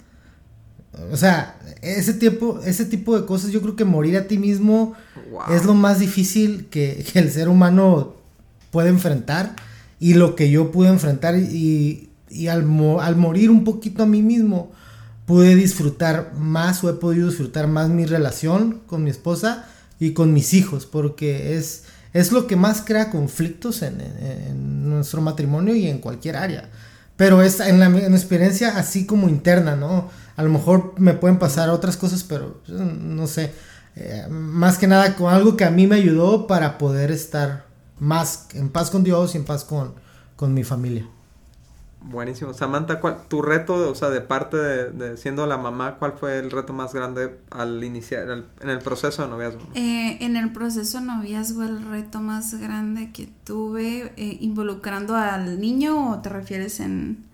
O 1.13 1.17
sea, 1.17 1.59
ese 1.83 2.15
tiempo, 2.15 2.61
ese 2.65 2.85
tipo 2.85 3.19
de 3.19 3.27
cosas, 3.27 3.51
yo 3.53 3.63
creo 3.63 3.77
que 3.77 3.85
morir 3.85 4.17
a 4.17 4.27
ti 4.27 4.39
mismo 4.39 4.95
es 5.51 5.65
lo 5.65 5.75
más 5.75 6.01
difícil 6.01 6.67
que, 6.71 7.05
el 7.15 7.31
ser 7.31 7.49
humano 7.49 8.17
puede 8.71 8.89
enfrentar. 8.89 9.55
Y 9.99 10.15
lo 10.15 10.35
que 10.35 10.51
yo 10.51 10.73
pude 10.73 10.89
enfrentar 10.89 11.37
y, 11.37 12.11
y 12.31 12.47
al, 12.49 12.67
al, 13.01 13.17
morir 13.17 13.51
un 13.51 13.65
poquito 13.65 14.03
a 14.03 14.07
mí 14.07 14.23
mismo, 14.23 14.73
pude 15.27 15.55
disfrutar 15.55 16.33
más 16.37 16.83
o 16.83 16.91
he 16.91 16.95
podido 16.95 17.29
disfrutar 17.29 17.69
más 17.69 17.89
mi 17.91 18.07
relación 18.07 18.81
con 18.87 19.05
mi 19.05 19.11
esposa 19.11 19.67
y 20.01 20.13
con 20.13 20.33
mis 20.33 20.55
hijos, 20.55 20.87
porque 20.87 21.57
es, 21.57 21.85
es 22.15 22.33
lo 22.33 22.47
que 22.47 22.57
más 22.57 22.81
crea 22.81 23.11
conflictos 23.11 23.83
en, 23.83 24.01
en, 24.01 24.89
nuestro 24.89 25.21
matrimonio 25.21 25.75
y 25.77 25.87
en 25.87 25.99
cualquier 25.99 26.37
área. 26.37 26.69
Pero 27.17 27.43
es 27.43 27.61
en 27.61 27.79
la, 27.79 27.87
en 27.87 28.15
experiencia 28.15 28.79
así 28.79 29.05
como 29.05 29.29
interna, 29.29 29.77
¿no? 29.77 30.11
A 30.41 30.43
lo 30.43 30.49
mejor 30.49 30.95
me 30.97 31.13
pueden 31.13 31.39
pasar 31.39 31.69
otras 31.69 31.99
cosas, 31.99 32.25
pero 32.25 32.63
no 32.67 33.27
sé. 33.27 33.53
Eh, 33.95 34.27
más 34.31 34.79
que 34.79 34.87
nada 34.87 35.15
con 35.15 35.31
algo 35.31 35.55
que 35.55 35.67
a 35.67 35.71
mí 35.71 35.87
me 35.87 35.97
ayudó 35.97 36.47
para 36.47 36.79
poder 36.79 37.11
estar 37.11 37.67
más 37.99 38.49
en 38.55 38.71
paz 38.71 38.91
con 38.91 39.05
Dios 39.05 39.35
y 39.35 39.37
en 39.37 39.45
paz 39.45 39.65
con, 39.67 39.93
con 40.37 40.55
mi 40.55 40.65
familia. 40.65 41.07
Buenísimo. 42.01 42.55
Samantha, 42.55 43.01
¿cuál, 43.01 43.19
tu 43.29 43.43
reto, 43.43 43.91
o 43.91 43.95
sea, 43.95 44.09
de 44.09 44.23
parte 44.23 44.57
de, 44.57 45.19
siendo 45.19 45.47
la 45.47 45.59
mamá, 45.59 45.97
¿cuál 45.99 46.15
fue 46.15 46.39
el 46.39 46.51
reto 46.51 46.73
más 46.73 46.95
grande 46.95 47.39
al 47.51 47.85
iniciar, 47.85 48.45
en 48.63 48.71
el 48.71 48.79
proceso 48.79 49.23
de 49.23 49.29
noviazgo? 49.29 49.61
Eh, 49.75 50.17
en 50.21 50.39
el 50.39 50.55
proceso 50.55 51.01
de 51.01 51.05
noviazgo, 51.05 51.65
el 51.65 51.85
reto 51.85 52.23
más 52.23 52.55
grande 52.55 53.11
que 53.13 53.29
tuve, 53.45 54.15
eh, 54.17 54.39
involucrando 54.41 55.15
al 55.17 55.61
niño, 55.61 56.13
o 56.13 56.21
te 56.21 56.31
refieres 56.31 56.81
en... 56.81 57.29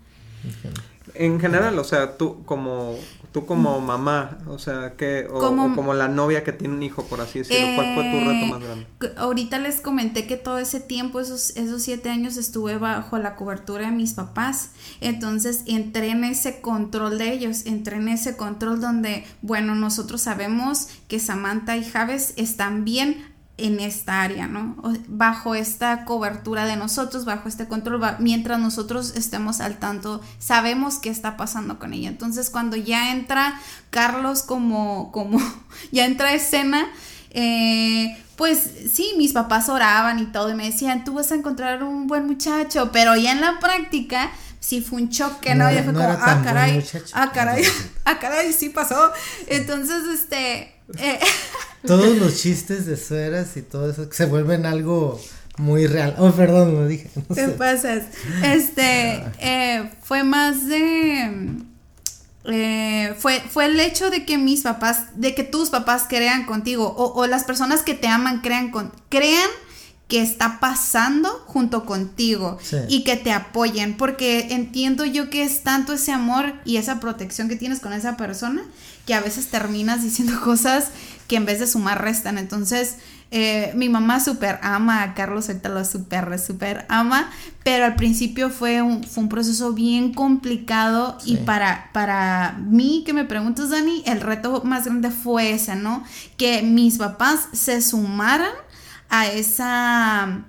En 1.17 1.39
general, 1.39 1.77
o 1.79 1.83
sea, 1.83 2.17
tú 2.17 2.43
como 2.45 2.95
tú 3.31 3.45
como 3.45 3.79
mamá, 3.81 4.37
o 4.47 4.57
sea, 4.57 4.93
que 4.97 5.27
o 5.29 5.39
como, 5.39 5.93
la 5.93 6.07
novia 6.07 6.43
que 6.43 6.53
tiene 6.53 6.73
un 6.73 6.83
hijo, 6.83 7.03
por 7.03 7.21
así 7.21 7.39
decirlo, 7.39 7.75
¿cuál 7.75 7.93
fue 7.93 8.03
tu 8.11 8.19
reto 8.19 8.45
más 8.47 8.61
grande? 8.61 8.87
Eh, 9.01 9.13
ahorita 9.17 9.59
les 9.59 9.81
comenté 9.81 10.25
que 10.25 10.37
todo 10.37 10.57
ese 10.57 10.79
tiempo, 10.79 11.19
esos 11.19 11.51
esos 11.55 11.83
siete 11.83 12.09
años 12.09 12.37
estuve 12.37 12.77
bajo 12.77 13.17
la 13.17 13.35
cobertura 13.35 13.85
de 13.85 13.91
mis 13.91 14.13
papás, 14.13 14.71
entonces 15.01 15.63
entré 15.67 16.09
en 16.09 16.23
ese 16.23 16.61
control 16.61 17.17
de 17.17 17.33
ellos, 17.33 17.65
entré 17.65 17.97
en 17.97 18.07
ese 18.07 18.37
control 18.37 18.81
donde, 18.81 19.25
bueno, 19.41 19.75
nosotros 19.75 20.21
sabemos 20.21 20.87
que 21.07 21.19
Samantha 21.19 21.77
y 21.77 21.83
Javes 21.83 22.33
están 22.37 22.85
bien, 22.85 23.36
en 23.57 23.79
esta 23.79 24.21
área, 24.21 24.47
¿no? 24.47 24.75
Bajo 25.07 25.55
esta 25.55 26.05
cobertura 26.05 26.65
de 26.65 26.75
nosotros, 26.75 27.25
bajo 27.25 27.49
este 27.49 27.67
control, 27.67 27.99
mientras 28.19 28.59
nosotros 28.59 29.15
estemos 29.15 29.61
al 29.61 29.79
tanto, 29.79 30.21
sabemos 30.37 30.99
qué 30.99 31.09
está 31.09 31.37
pasando 31.37 31.79
con 31.79 31.93
ella. 31.93 32.09
Entonces, 32.09 32.51
cuando 32.51 32.75
ya 32.75 33.11
entra 33.11 33.59
Carlos 33.89 34.43
como, 34.43 35.11
como, 35.11 35.39
ya 35.91 36.05
entra 36.05 36.33
escena, 36.33 36.87
eh, 37.31 38.15
pues 38.35 38.59
sí, 38.93 39.13
mis 39.17 39.33
papás 39.33 39.69
oraban 39.69 40.19
y 40.19 40.25
todo, 40.27 40.51
y 40.51 40.53
me 40.53 40.65
decían, 40.65 41.03
tú 41.03 41.13
vas 41.13 41.31
a 41.31 41.35
encontrar 41.35 41.83
un 41.83 42.05
buen 42.05 42.27
muchacho, 42.27 42.91
pero 42.91 43.15
ya 43.15 43.31
en 43.31 43.41
la 43.41 43.59
práctica, 43.59 44.29
sí 44.59 44.81
fue 44.81 45.01
un 45.01 45.09
choque, 45.09 45.55
¿no? 45.55 45.71
ya 45.71 45.83
fue 45.83 45.93
como, 45.93 46.07
ah, 46.07 46.41
caray, 46.43 46.85
ah, 47.13 47.31
caray, 47.33 47.63
ah, 48.05 48.19
caray, 48.19 48.53
sí 48.53 48.69
pasó. 48.69 49.11
Entonces, 49.47 50.03
este... 50.13 50.76
Eh, 50.97 51.19
todos 51.85 52.17
los 52.17 52.41
chistes 52.41 52.85
de 52.85 52.97
sueras 52.97 53.57
y 53.57 53.61
todo 53.61 53.89
eso 53.89 54.07
se 54.11 54.25
vuelven 54.25 54.65
algo 54.65 55.19
muy 55.57 55.87
real. 55.87 56.15
Oh, 56.17 56.31
perdón, 56.31 56.75
lo 56.75 56.87
dije. 56.87 57.09
No 57.15 57.35
¿Qué 57.35 57.47
pasas? 57.49 58.03
Este, 58.43 59.23
eh, 59.39 59.91
fue 60.01 60.23
más 60.23 60.67
de... 60.67 61.57
Eh, 62.49 63.13
fue, 63.19 63.41
fue 63.41 63.65
el 63.65 63.77
hecho 63.79 64.09
de 64.09 64.25
que 64.25 64.37
mis 64.37 64.61
papás, 64.61 65.07
de 65.15 65.35
que 65.35 65.43
tus 65.43 65.69
papás 65.69 66.05
crean 66.07 66.45
contigo 66.45 66.95
o, 66.95 67.27
las 67.27 67.43
personas 67.43 67.81
que 67.81 67.93
te 67.93 68.07
aman 68.07 68.39
crean, 68.39 68.71
con, 68.71 68.93
crean 69.09 69.49
que 70.07 70.21
está 70.21 70.61
pasando 70.61 71.29
junto 71.47 71.85
contigo 71.85 72.57
y 72.87 73.03
que 73.03 73.17
te 73.17 73.33
apoyen, 73.33 73.97
porque 73.97 74.47
entiendo 74.51 75.03
yo 75.03 75.29
que 75.29 75.43
es 75.43 75.63
tanto 75.63 75.91
ese 75.91 76.13
amor 76.13 76.53
y 76.63 76.77
esa 76.77 77.01
protección 77.01 77.49
que 77.49 77.57
tienes 77.57 77.81
con 77.81 77.91
esa 77.91 78.15
persona 78.15 78.63
que 79.07 79.15
a 79.15 79.21
veces 79.21 79.47
terminas 79.47 80.03
diciendo 80.03 80.39
cosas 80.43 80.91
que 81.27 81.37
en 81.37 81.45
vez 81.45 81.59
de 81.59 81.67
sumar 81.67 82.01
restan. 82.01 82.37
Entonces, 82.37 82.97
eh, 83.31 83.73
mi 83.75 83.89
mamá 83.89 84.19
súper 84.19 84.59
ama 84.61 85.03
a 85.03 85.13
Carlos, 85.13 85.49
ahorita 85.49 85.69
lo 85.69 85.83
súper, 85.83 86.39
súper 86.39 86.85
ama, 86.87 87.29
pero 87.63 87.85
al 87.85 87.95
principio 87.95 88.49
fue 88.49 88.81
un, 88.81 89.03
fue 89.03 89.23
un 89.23 89.29
proceso 89.29 89.73
bien 89.73 90.13
complicado 90.13 91.17
y 91.25 91.37
para, 91.37 91.89
para 91.91 92.57
mí, 92.59 93.03
que 93.05 93.13
me 93.13 93.25
preguntas, 93.25 93.69
Dani, 93.69 94.03
el 94.05 94.21
reto 94.21 94.61
más 94.63 94.85
grande 94.85 95.09
fue 95.09 95.51
ese, 95.51 95.75
¿no? 95.75 96.03
Que 96.37 96.61
mis 96.61 96.97
papás 96.97 97.49
se 97.51 97.81
sumaran 97.81 98.51
a 99.09 99.27
esa... 99.27 100.45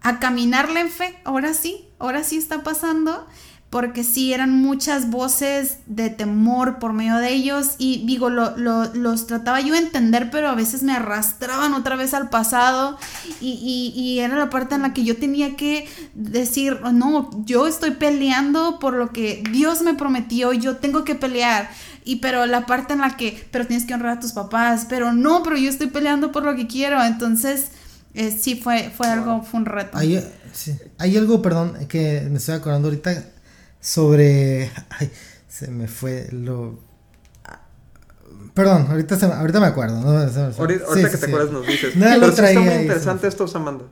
a 0.00 0.18
caminarle 0.20 0.80
en 0.80 0.90
fe, 0.90 1.18
ahora 1.24 1.52
sí, 1.52 1.88
ahora 1.98 2.24
sí 2.24 2.36
está 2.36 2.62
pasando 2.62 3.26
porque 3.74 4.04
sí 4.04 4.32
eran 4.32 4.52
muchas 4.52 5.10
voces 5.10 5.78
de 5.86 6.08
temor 6.08 6.78
por 6.78 6.92
medio 6.92 7.16
de 7.16 7.32
ellos 7.32 7.74
y 7.76 8.06
digo, 8.06 8.30
lo, 8.30 8.56
los 8.56 9.26
trataba 9.26 9.60
yo 9.60 9.72
de 9.72 9.80
entender, 9.80 10.30
pero 10.30 10.48
a 10.48 10.54
veces 10.54 10.84
me 10.84 10.92
arrastraban 10.92 11.74
otra 11.74 11.96
vez 11.96 12.14
al 12.14 12.30
pasado 12.30 12.96
y, 13.40 13.92
y, 13.96 14.20
era 14.20 14.36
la 14.36 14.48
parte 14.48 14.76
en 14.76 14.82
la 14.82 14.92
que 14.92 15.02
yo 15.02 15.16
tenía 15.16 15.56
que 15.56 15.88
decir, 16.14 16.82
no, 16.92 17.30
yo 17.46 17.66
estoy 17.66 17.90
peleando 17.90 18.78
por 18.78 18.94
lo 18.94 19.10
que 19.10 19.42
Dios 19.50 19.82
me 19.82 19.94
prometió, 19.94 20.52
yo 20.52 20.76
tengo 20.76 21.02
que 21.02 21.16
pelear. 21.16 21.68
Y 22.04 22.16
pero 22.16 22.46
la 22.46 22.66
parte 22.66 22.92
en 22.92 23.00
la 23.00 23.16
que, 23.16 23.44
pero 23.50 23.66
tienes 23.66 23.88
que 23.88 23.94
honrar 23.94 24.18
a 24.18 24.20
tus 24.20 24.30
papás, 24.30 24.86
pero 24.88 25.12
no, 25.12 25.42
pero 25.42 25.56
yo 25.56 25.68
estoy 25.68 25.88
peleando 25.88 26.30
por 26.30 26.44
lo 26.44 26.54
que 26.54 26.68
quiero. 26.68 27.02
Entonces, 27.02 27.72
eh, 28.14 28.30
sí, 28.30 28.54
fue, 28.54 28.92
fue 28.96 29.08
algo, 29.08 29.42
fue 29.42 29.58
un 29.58 29.66
reto. 29.66 29.98
Hay, 29.98 30.24
hay 30.98 31.16
algo, 31.16 31.42
perdón, 31.42 31.74
que 31.88 32.28
me 32.30 32.38
estoy 32.38 32.54
acordando 32.54 32.86
ahorita 32.86 33.33
sobre... 33.84 34.72
Ay, 34.88 35.10
se 35.46 35.70
me 35.70 35.86
fue 35.86 36.28
lo... 36.32 36.78
Perdón, 38.54 38.86
ahorita, 38.88 39.16
se, 39.16 39.26
ahorita 39.26 39.60
me 39.60 39.66
acuerdo. 39.66 40.00
¿no? 40.00 40.08
Ahorita, 40.10 41.10
que 41.10 41.16
te 41.16 41.26
acuerdas 41.26 41.50
nos 41.50 41.66
dices. 41.66 41.94
No, 41.96 42.06
Pero 42.06 42.26
está 42.26 42.60
muy 42.60 42.74
interesante 42.74 43.26
esto, 43.26 43.46
Samantha. 43.46 43.84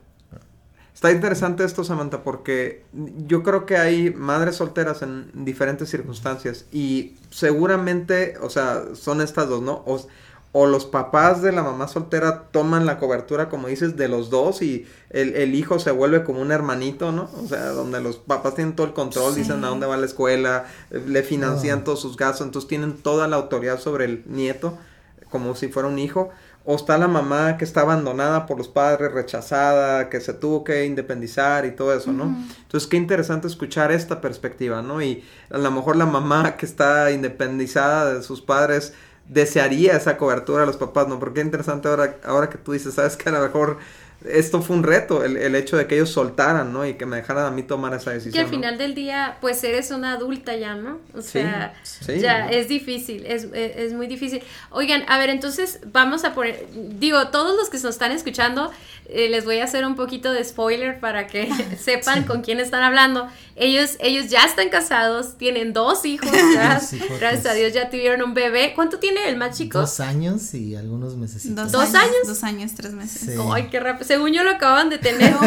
Está 0.93 1.11
interesante 1.11 1.65
esto, 1.65 1.83
Samantha, 1.83 2.23
porque 2.23 2.85
yo 3.27 3.43
creo 3.43 3.65
que 3.65 3.77
hay 3.77 4.11
madres 4.11 4.55
solteras 4.55 5.01
en 5.01 5.31
diferentes 5.33 5.89
circunstancias 5.89 6.65
y 6.71 7.17
seguramente, 7.29 8.35
o 8.41 8.49
sea, 8.49 8.83
son 8.93 9.19
estas 9.19 9.49
dos, 9.49 9.61
¿no? 9.61 9.83
O, 9.85 10.07
o 10.55 10.67
los 10.67 10.85
papás 10.85 11.41
de 11.41 11.51
la 11.51 11.63
mamá 11.63 11.87
soltera 11.87 12.43
toman 12.51 12.85
la 12.85 12.99
cobertura, 12.99 13.49
como 13.49 13.67
dices, 13.67 13.97
de 13.97 14.07
los 14.07 14.29
dos 14.29 14.61
y 14.61 14.87
el, 15.09 15.55
hijo 15.55 15.79
se 15.79 15.89
vuelve 15.89 16.23
como 16.23 16.41
un 16.41 16.51
hermanito, 16.51 17.11
¿no? 17.11 17.27
O 17.43 17.47
sea, 17.47 17.69
donde 17.69 17.99
los 18.01 18.17
papás 18.17 18.53
tienen 18.53 18.75
todo 18.75 18.85
el 18.85 18.93
control, 18.93 19.33
dicen 19.33 19.65
a 19.65 19.69
dónde 19.69 19.87
va 19.87 19.97
la 19.97 20.05
escuela, 20.05 20.65
le 20.91 21.23
financian 21.23 21.79
ah. 21.79 21.83
todos 21.83 22.01
sus 22.01 22.17
gastos, 22.17 22.45
entonces 22.45 22.69
tienen 22.69 22.93
toda 22.97 23.27
la 23.27 23.37
autoridad 23.37 23.79
sobre 23.79 24.05
el 24.05 24.23
nieto, 24.27 24.77
como 25.31 25.55
si 25.55 25.69
fuera 25.69 25.89
un 25.89 25.97
hijo. 25.97 26.29
O 26.65 26.75
está 26.75 26.97
la 26.97 27.07
mamá 27.07 27.57
que 27.57 27.65
está 27.65 27.81
abandonada 27.81 28.45
por 28.45 28.57
los 28.57 28.69
padres, 28.69 29.11
rechazada, 29.11 30.07
que 30.09 30.21
se 30.21 30.33
tuvo 30.33 30.63
que 30.63 30.85
independizar 30.85 31.65
y 31.65 31.71
todo 31.71 31.93
eso, 31.93 32.13
¿no? 32.13 32.23
Entonces, 32.61 32.87
qué 32.87 32.95
interesante 32.95 33.47
escuchar 33.47 33.91
esta 33.91 34.21
perspectiva, 34.21 34.81
¿no? 34.81 35.01
Y 35.01 35.25
a 35.49 35.57
lo 35.57 35.71
mejor 35.71 35.97
la 35.97 36.05
mamá 36.05 36.55
que 36.55 36.65
está 36.65 37.11
independizada 37.11 38.13
de 38.13 38.23
sus 38.23 38.39
padres, 38.39 38.93
desearía 39.27 39.95
esa 39.95 40.17
cobertura 40.17 40.63
a 40.63 40.65
los 40.65 40.77
papás, 40.77 41.07
¿no? 41.07 41.19
Porque 41.19 41.39
es 41.39 41.45
interesante 41.45 41.87
ahora, 41.87 42.17
ahora 42.23 42.49
que 42.49 42.57
tú 42.57 42.73
dices, 42.73 42.93
sabes 42.93 43.15
que 43.15 43.29
a 43.29 43.31
lo 43.31 43.41
mejor 43.41 43.77
esto 44.29 44.61
fue 44.61 44.75
un 44.75 44.83
reto, 44.83 45.23
el, 45.23 45.37
el, 45.37 45.55
hecho 45.55 45.77
de 45.77 45.87
que 45.87 45.95
ellos 45.95 46.09
soltaran, 46.09 46.71
¿no? 46.71 46.85
Y 46.85 46.93
que 46.93 47.05
me 47.05 47.17
dejaran 47.17 47.45
a 47.45 47.51
mí 47.51 47.63
tomar 47.63 47.93
esa 47.93 48.11
decisión. 48.11 48.33
Que 48.33 48.39
al 48.39 48.47
final 48.47 48.77
del 48.77 48.95
día, 48.95 49.37
pues 49.41 49.63
eres 49.63 49.91
una 49.91 50.13
adulta 50.13 50.55
ya, 50.55 50.75
¿no? 50.75 50.99
O 51.13 51.21
sea, 51.21 51.73
ya 52.07 52.49
es 52.49 52.67
difícil, 52.67 53.25
es, 53.25 53.47
es, 53.53 53.93
muy 53.93 54.07
difícil. 54.07 54.41
Oigan, 54.69 55.03
a 55.07 55.17
ver, 55.17 55.29
entonces 55.29 55.79
vamos 55.91 56.23
a 56.23 56.33
poner, 56.33 56.65
digo, 56.73 57.27
todos 57.29 57.55
los 57.57 57.69
que 57.69 57.77
nos 57.77 57.85
están 57.95 58.11
escuchando, 58.11 58.71
eh, 59.09 59.27
les 59.29 59.43
voy 59.45 59.59
a 59.59 59.65
hacer 59.65 59.85
un 59.85 59.95
poquito 59.95 60.31
de 60.31 60.43
spoiler 60.43 60.99
para 60.99 61.27
que 61.27 61.49
sepan 61.77 62.23
con 62.23 62.41
quién 62.41 62.59
están 62.59 62.83
hablando. 62.83 63.27
Ellos, 63.55 63.97
ellos 63.99 64.29
ya 64.29 64.45
están 64.45 64.69
casados, 64.69 65.37
tienen 65.37 65.73
dos 65.73 66.05
hijos, 66.05 66.29
gracias 67.19 67.45
a 67.45 67.53
Dios 67.53 67.73
ya 67.73 67.89
tuvieron 67.89 68.21
un 68.23 68.33
bebé. 68.33 68.73
¿Cuánto 68.75 68.99
tiene 68.99 69.29
el 69.29 69.37
más 69.37 69.57
chico? 69.57 69.79
Dos 69.79 69.99
años 69.99 70.53
y 70.53 70.75
algunos 70.75 71.15
meses. 71.17 71.53
Dos, 71.55 71.71
¿Dos 71.71 71.93
años, 71.95 72.15
Dos 72.25 72.43
años, 72.43 72.73
tres 72.75 72.93
meses. 72.93 73.37
Ay, 73.51 73.69
qué 73.69 73.79
rápido. 73.79 74.07
Según 74.07 74.33
yo 74.33 74.43
lo 74.43 74.51
acaban 74.51 74.89
de 74.89 74.97
tener. 74.97 75.35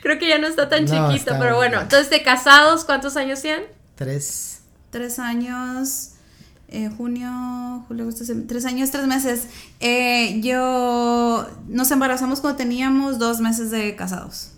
Creo 0.00 0.18
que 0.18 0.28
ya 0.28 0.38
no 0.38 0.46
está 0.46 0.68
tan 0.68 0.86
chiquito, 0.86 1.34
pero 1.38 1.56
bueno. 1.56 1.80
Entonces, 1.80 2.08
de 2.08 2.22
casados, 2.22 2.84
¿cuántos 2.84 3.16
años 3.16 3.42
tienen? 3.42 3.64
Tres. 3.96 4.60
Tres 4.90 5.18
años 5.18 6.14
eh, 6.74 6.90
junio, 6.96 7.84
julio, 7.86 8.02
agosto, 8.02 8.24
tres 8.48 8.64
años, 8.64 8.90
tres 8.90 9.06
meses. 9.06 9.46
Eh, 9.78 10.40
yo 10.40 11.46
nos 11.68 11.90
embarazamos 11.92 12.40
cuando 12.40 12.56
teníamos 12.56 13.20
dos 13.20 13.40
meses 13.40 13.70
de 13.70 13.94
casados. 13.94 14.53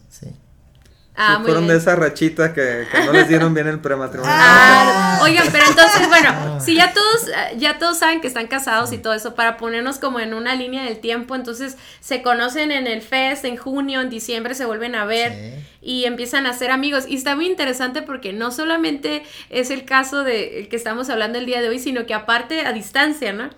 Sí. 1.17 1.23
Ah, 1.23 1.41
fueron 1.43 1.67
de 1.67 1.79
esa 1.79 1.97
rachita 1.97 2.53
que, 2.53 2.87
no 3.07 3.13
les 3.13 3.27
dieron 3.27 3.55
bien 3.55 3.67
el 3.69 3.81
prematrimonio. 3.81 4.35
Ah, 4.37 5.19
oigan, 5.23 5.49
pero 5.51 5.65
entonces, 5.67 6.07
bueno, 6.09 6.29
ah. 6.31 6.61
si 6.61 6.75
ya 6.75 6.93
todos, 6.93 7.31
ya 7.57 7.79
todos 7.79 7.99
saben 7.99 8.21
que 8.21 8.27
están 8.27 8.49
casados 8.49 8.93
y 8.93 8.99
todo 8.99 9.15
eso, 9.15 9.35
para 9.35 9.57
ponernos 9.57 9.99
como 9.99 10.21
en 10.21 10.35
una 10.35 10.55
línea 10.55 10.85
del 10.85 10.99
tiempo, 10.99 11.35
entonces 11.35 11.79
se 12.01 12.21
conocen 12.21 12.71
en 12.71 12.87
el 12.87 13.01
fest, 13.01 13.47
en 13.47 13.57
junio, 13.57 14.03
en 14.03 14.11
diciembre 14.11 14.55
se 14.55 14.67
vuelven 14.67 14.95
a 14.95 15.07
ver 15.07 15.65
y 15.81 16.05
empiezan 16.05 16.47
a 16.47 16.53
ser 16.53 16.71
amigos. 16.71 17.05
Y 17.09 17.17
está 17.17 17.35
muy 17.35 17.47
interesante 17.47 18.03
porque 18.03 18.35
no 18.35 18.51
solamente 18.51 19.23
es 19.49 19.71
el 19.71 19.87
caso 19.87 20.23
de 20.23 20.69
que 20.69 20.77
estamos 20.77 21.09
hablando 21.09 21.39
el 21.39 21.47
día 21.47 21.63
de 21.63 21.71
hoy, 21.71 21.79
sino 21.79 22.05
que 22.05 22.13
aparte 22.13 22.67
a 22.67 22.73
distancia, 22.73 23.33
¿no? 23.33 23.49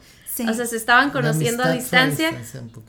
O 0.47 0.55
sea, 0.55 0.67
se 0.67 0.77
estaban 0.77 1.11
conociendo 1.11 1.63
a 1.63 1.73
distancia. 1.73 2.33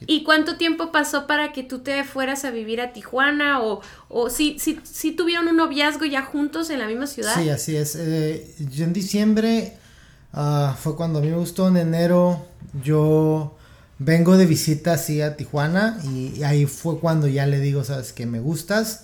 ¿Y 0.08 0.24
cuánto 0.24 0.58
tiempo 0.58 0.92
pasó 0.92 1.28
para 1.28 1.52
que 1.52 1.64
tú 1.64 1.80
te 1.80 2.04
fueras 2.04 2.46
a 2.46 2.52
vivir 2.52 2.82
a 2.82 2.94
Tijuana? 2.94 3.62
¿O, 3.62 3.82
o 4.10 4.30
si, 4.30 4.58
si, 4.60 5.12
tuvieron 5.12 5.48
un 5.48 5.58
noviazgo 5.58 6.06
ya 6.06 6.24
juntos 6.24 6.70
en 6.70 6.80
la 6.80 6.88
misma 6.88 7.08
ciudad? 7.08 7.34
Sí, 7.36 7.50
así 7.50 7.76
es. 7.76 7.96
Eh, 7.96 8.56
yo 8.72 8.86
en 8.86 8.94
diciembre 8.94 9.78
ah, 10.34 10.76
fue 10.80 10.96
cuando 10.96 11.20
a 11.20 11.22
mí 11.22 11.30
me 11.30 11.38
gustó. 11.38 11.68
En 11.68 11.78
enero 11.78 12.46
yo 12.84 13.56
vengo 14.00 14.38
de 14.38 14.46
visita 14.46 14.94
así 14.94 15.22
a 15.22 15.36
Tijuana 15.36 16.00
y, 16.06 16.44
ahí 16.44 16.66
fue 16.66 17.00
cuando 17.00 17.28
ya 17.28 17.46
le 17.46 17.60
digo, 17.60 17.84
sabes, 17.84 18.14
que 18.14 18.26
me 18.26 18.40
gustas. 18.40 19.04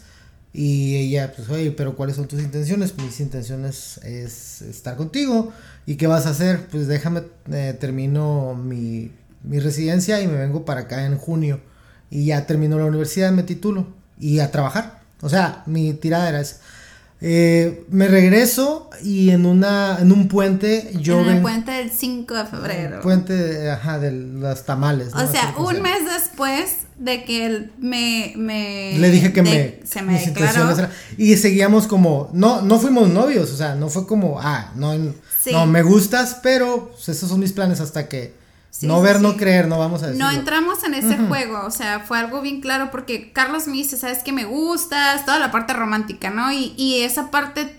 Y 0.54 0.96
ella, 0.96 1.34
pues, 1.36 1.50
oye, 1.50 1.72
pero 1.72 1.98
¿cuáles 1.98 2.16
son 2.16 2.30
tus 2.30 2.42
intenciones? 2.42 2.98
Mis 2.98 3.20
intenciones 3.20 3.98
es 4.04 4.62
estar 4.62 4.96
contigo. 4.96 5.52
¿Y 5.86 5.96
qué 5.96 6.08
vas 6.08 6.26
a 6.26 6.30
hacer? 6.30 6.68
Pues 6.72 6.88
déjame, 6.88 7.24
eh, 7.52 7.76
termino 7.80 8.56
mi, 8.56 9.12
mi, 9.44 9.60
residencia 9.60 10.22
y 10.22 10.28
me 10.28 10.38
vengo 10.38 10.66
para 10.66 10.82
acá 10.82 11.06
en 11.06 11.18
junio. 11.18 11.60
Y 12.10 12.26
ya 12.26 12.46
termino 12.46 12.78
la 12.78 12.86
universidad, 12.86 13.32
me 13.32 13.44
titulo 13.44 13.88
y 14.20 14.40
a 14.40 14.52
trabajar. 14.52 15.02
O 15.22 15.30
sea, 15.30 15.64
mi 15.66 15.94
tirada 15.94 16.30
era 16.30 16.42
esa. 16.42 16.58
Eh, 17.22 17.86
me 17.90 18.10
regreso 18.10 18.90
y 19.02 19.30
en 19.30 19.46
una 19.46 20.00
en 20.02 20.12
un 20.12 20.28
puente 20.28 20.92
yo 21.00 21.22
en 21.22 21.38
el 21.38 21.42
puente 21.42 21.72
del 21.72 21.90
5 21.90 22.34
de 22.34 22.46
febrero 22.46 23.02
puente 23.02 23.72
ajá 23.72 24.00
de 24.00 24.12
los 24.12 24.66
tamales 24.66 25.14
o 25.14 25.32
sea 25.32 25.56
un 25.58 25.82
mes 25.82 26.00
después 26.14 26.80
de 26.98 27.24
que 27.24 27.46
él 27.46 27.72
me, 27.80 28.34
me 28.36 29.00
le 29.00 29.10
dije 29.12 29.32
que 29.32 29.42
me 29.44 29.80
se 29.86 30.02
me 30.02 30.20
declaró 30.20 30.76
y 31.18 31.38
seguíamos 31.38 31.88
como 31.88 32.30
no 32.34 32.62
no 32.62 32.80
fuimos 32.80 33.08
novios 33.08 33.50
o 33.50 33.56
sea 33.56 33.76
no 33.76 33.88
fue 33.88 34.06
como 34.06 34.42
ah 34.42 34.74
no 34.76 34.94
no, 35.52 35.66
me 35.66 35.82
gustas, 35.82 36.40
pero 36.42 36.90
pues, 36.90 37.10
esos 37.10 37.30
son 37.30 37.40
mis 37.40 37.54
planes 37.54 37.80
hasta 37.80 38.08
que 38.08 38.34
no 38.82 39.02
ver, 39.02 39.22
no 39.22 39.38
creer, 39.38 39.68
no 39.68 39.80
vamos 39.80 40.04
a 40.04 40.08
decir. 40.08 40.22
No 40.22 40.30
entramos 40.30 40.84
en 40.84 40.96
ese 40.96 41.18
juego, 41.18 41.66
o 41.66 41.72
sea, 41.72 42.02
fue 42.02 42.18
algo 42.18 42.42
bien 42.42 42.62
claro 42.62 42.92
porque 42.92 43.32
Carlos 43.32 43.68
me 43.68 43.74
dice, 43.74 43.98
sabes 43.98 44.22
que 44.24 44.34
me 44.34 44.46
gustas, 44.46 45.26
toda 45.26 45.40
la 45.40 45.52
parte 45.52 45.74
romántica, 45.74 46.30
¿no? 46.30 46.52
Y, 46.52 46.74
y 46.76 47.02
esa 47.02 47.32
parte 47.32 47.78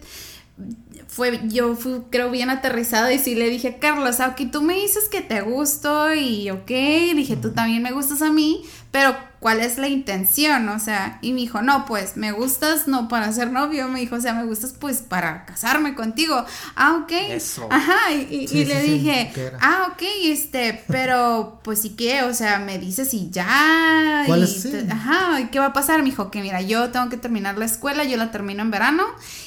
fue, 1.16 1.40
yo 1.44 1.76
fui, 1.76 2.02
creo, 2.10 2.30
bien 2.30 2.50
aterrizada 2.50 3.12
y 3.12 3.18
sí 3.18 3.34
le 3.34 3.48
dije, 3.48 3.78
Carlos, 3.78 4.20
aunque 4.20 4.46
tú 4.46 4.62
me 4.62 4.74
dices 4.74 5.08
que 5.08 5.20
te 5.20 5.40
gusto 5.40 6.14
y 6.14 6.50
ok, 6.50 6.66
dije, 6.66 7.36
tú 7.36 7.52
también 7.52 7.82
me 7.82 7.92
gustas 7.92 8.22
a 8.22 8.30
mí, 8.30 8.62
pero 8.90 9.16
¿cuál 9.46 9.60
es 9.60 9.78
la 9.78 9.86
intención? 9.86 10.68
O 10.70 10.80
sea, 10.80 11.20
y 11.22 11.32
me 11.32 11.38
dijo, 11.38 11.62
no, 11.62 11.86
pues 11.86 12.16
me 12.16 12.32
gustas 12.32 12.88
no 12.88 13.06
para 13.06 13.30
ser 13.30 13.52
novio, 13.52 13.86
me 13.86 14.00
dijo, 14.00 14.16
o 14.16 14.20
sea, 14.20 14.34
me 14.34 14.42
gustas 14.42 14.74
pues 14.76 15.02
para 15.02 15.44
casarme 15.46 15.94
contigo. 15.94 16.44
Ah, 16.74 17.00
ok. 17.00 17.12
Eso. 17.12 17.68
Ajá, 17.70 18.12
y, 18.12 18.64
le 18.64 18.82
dije, 18.82 19.32
ah, 19.60 19.92
ok, 19.92 20.02
este, 20.24 20.82
pero 20.88 21.60
pues 21.62 21.80
sí 21.80 21.90
que, 21.90 22.24
o 22.24 22.34
sea, 22.34 22.58
me 22.58 22.80
dices 22.80 23.14
y 23.14 23.30
ya. 23.30 24.24
¿Cuál 24.26 24.42
es? 24.42 24.66
Ajá, 24.90 25.40
¿y 25.40 25.44
qué 25.44 25.60
va 25.60 25.66
a 25.66 25.72
pasar? 25.72 26.00
Me 26.00 26.06
dijo 26.06 26.28
que 26.28 26.42
mira, 26.42 26.60
yo 26.60 26.90
tengo 26.90 27.08
que 27.08 27.16
terminar 27.16 27.56
la 27.56 27.66
escuela, 27.66 28.02
yo 28.02 28.16
la 28.16 28.32
termino 28.32 28.62
en 28.62 28.72
verano 28.72 29.04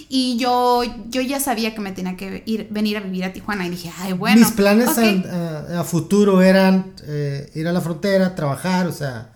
y 0.08 0.38
yo, 0.38 0.82
yo 1.10 1.20
ya 1.20 1.42
sabía 1.42 1.76
que 1.76 1.82
me 1.82 1.92
tenía 1.92 2.16
que 2.16 2.42
ir, 2.46 2.70
venir 2.70 2.96
a 2.96 3.02
vivir 3.02 3.26
a 3.26 3.34
Tijuana 3.34 3.66
y 3.66 3.70
dije, 3.72 3.92
ay, 4.00 4.14
bueno. 4.14 4.40
Mis 4.40 4.52
planes 4.52 4.98
a, 4.98 5.84
futuro 5.84 6.42
eran 6.42 6.94
eh, 7.04 7.52
ir 7.54 7.68
a 7.68 7.74
la 7.74 7.82
frontera, 7.82 8.34
trabajar, 8.34 8.88
o 8.88 8.94
sea 8.94 9.32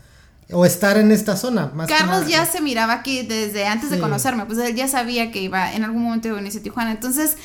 o 0.54 0.66
estar 0.66 0.98
en 0.98 1.12
esta 1.12 1.36
zona. 1.36 1.72
Más 1.74 1.88
Carlos 1.88 2.28
ya 2.28 2.46
se 2.46 2.62
miraba 2.62 2.94
aquí 2.94 3.24
desde 3.24 3.66
antes 3.66 3.89
de 3.89 4.00
conocerme, 4.00 4.46
pues 4.46 4.58
él 4.60 4.76
ya 4.76 4.88
sabía 4.88 5.32
que 5.32 5.42
iba 5.42 5.74
en 5.74 5.84
algún 5.84 6.04
momento 6.04 6.28
iba 6.28 6.38
a 6.38 6.42
venir 6.42 6.58
a 6.58 6.62
Tijuana. 6.62 6.92
Entonces, 6.92 7.38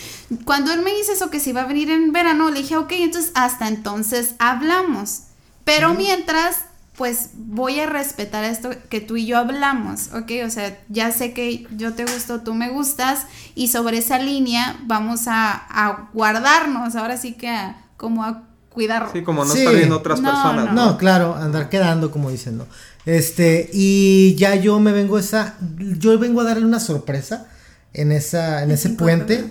cuando 0.44 0.72
él 0.72 0.82
me 0.82 0.94
dice 0.94 1.12
eso, 1.12 1.30
que 1.30 1.40
se 1.40 1.50
iba 1.50 1.62
a 1.62 1.66
venir 1.66 1.90
en 1.90 2.12
verano, 2.12 2.50
le 2.50 2.60
dije, 2.60 2.76
ok, 2.76 2.92
entonces 2.92 3.32
hasta 3.34 3.68
entonces 3.68 4.34
hablamos. 4.38 5.22
Pero 5.64 5.92
mientras, 5.92 6.56
pues 6.96 7.30
voy 7.34 7.78
a 7.80 7.86
respetar 7.86 8.44
esto 8.44 8.70
que 8.88 9.00
tú 9.00 9.16
y 9.16 9.26
yo 9.26 9.36
hablamos, 9.36 10.08
¿ok? 10.14 10.30
O 10.46 10.50
sea, 10.50 10.78
ya 10.88 11.12
sé 11.12 11.34
que 11.34 11.66
yo 11.76 11.92
te 11.92 12.04
gusto, 12.04 12.40
tú 12.40 12.54
me 12.54 12.70
gustas, 12.70 13.26
y 13.54 13.68
sobre 13.68 13.98
esa 13.98 14.18
línea 14.18 14.78
vamos 14.84 15.22
a, 15.26 16.08
guardarnos, 16.14 16.96
ahora 16.96 17.18
sí 17.18 17.34
que 17.34 17.54
como 17.98 18.24
a 18.24 18.44
cuidar. 18.70 19.10
Sí, 19.12 19.22
como 19.22 19.44
no 19.44 19.52
estar 19.52 19.74
viendo 19.74 19.98
otras 19.98 20.20
personas. 20.20 20.72
No. 20.72 20.96
claro, 20.96 21.36
andar 21.36 21.68
quedando, 21.68 22.10
como 22.10 22.30
dicen, 22.30 22.56
¿no? 22.56 22.66
Este, 23.08 23.70
y 23.72 24.34
ya 24.34 24.54
yo 24.56 24.78
me 24.80 24.92
vengo 24.92 25.18
esa, 25.18 25.56
yo 25.98 26.18
vengo 26.18 26.42
a 26.42 26.44
darle 26.44 26.66
una 26.66 26.78
sorpresa 26.78 27.46
en 27.94 28.12
esa, 28.12 28.62
en 28.62 28.70
ese 28.70 28.90
puente. 28.90 29.46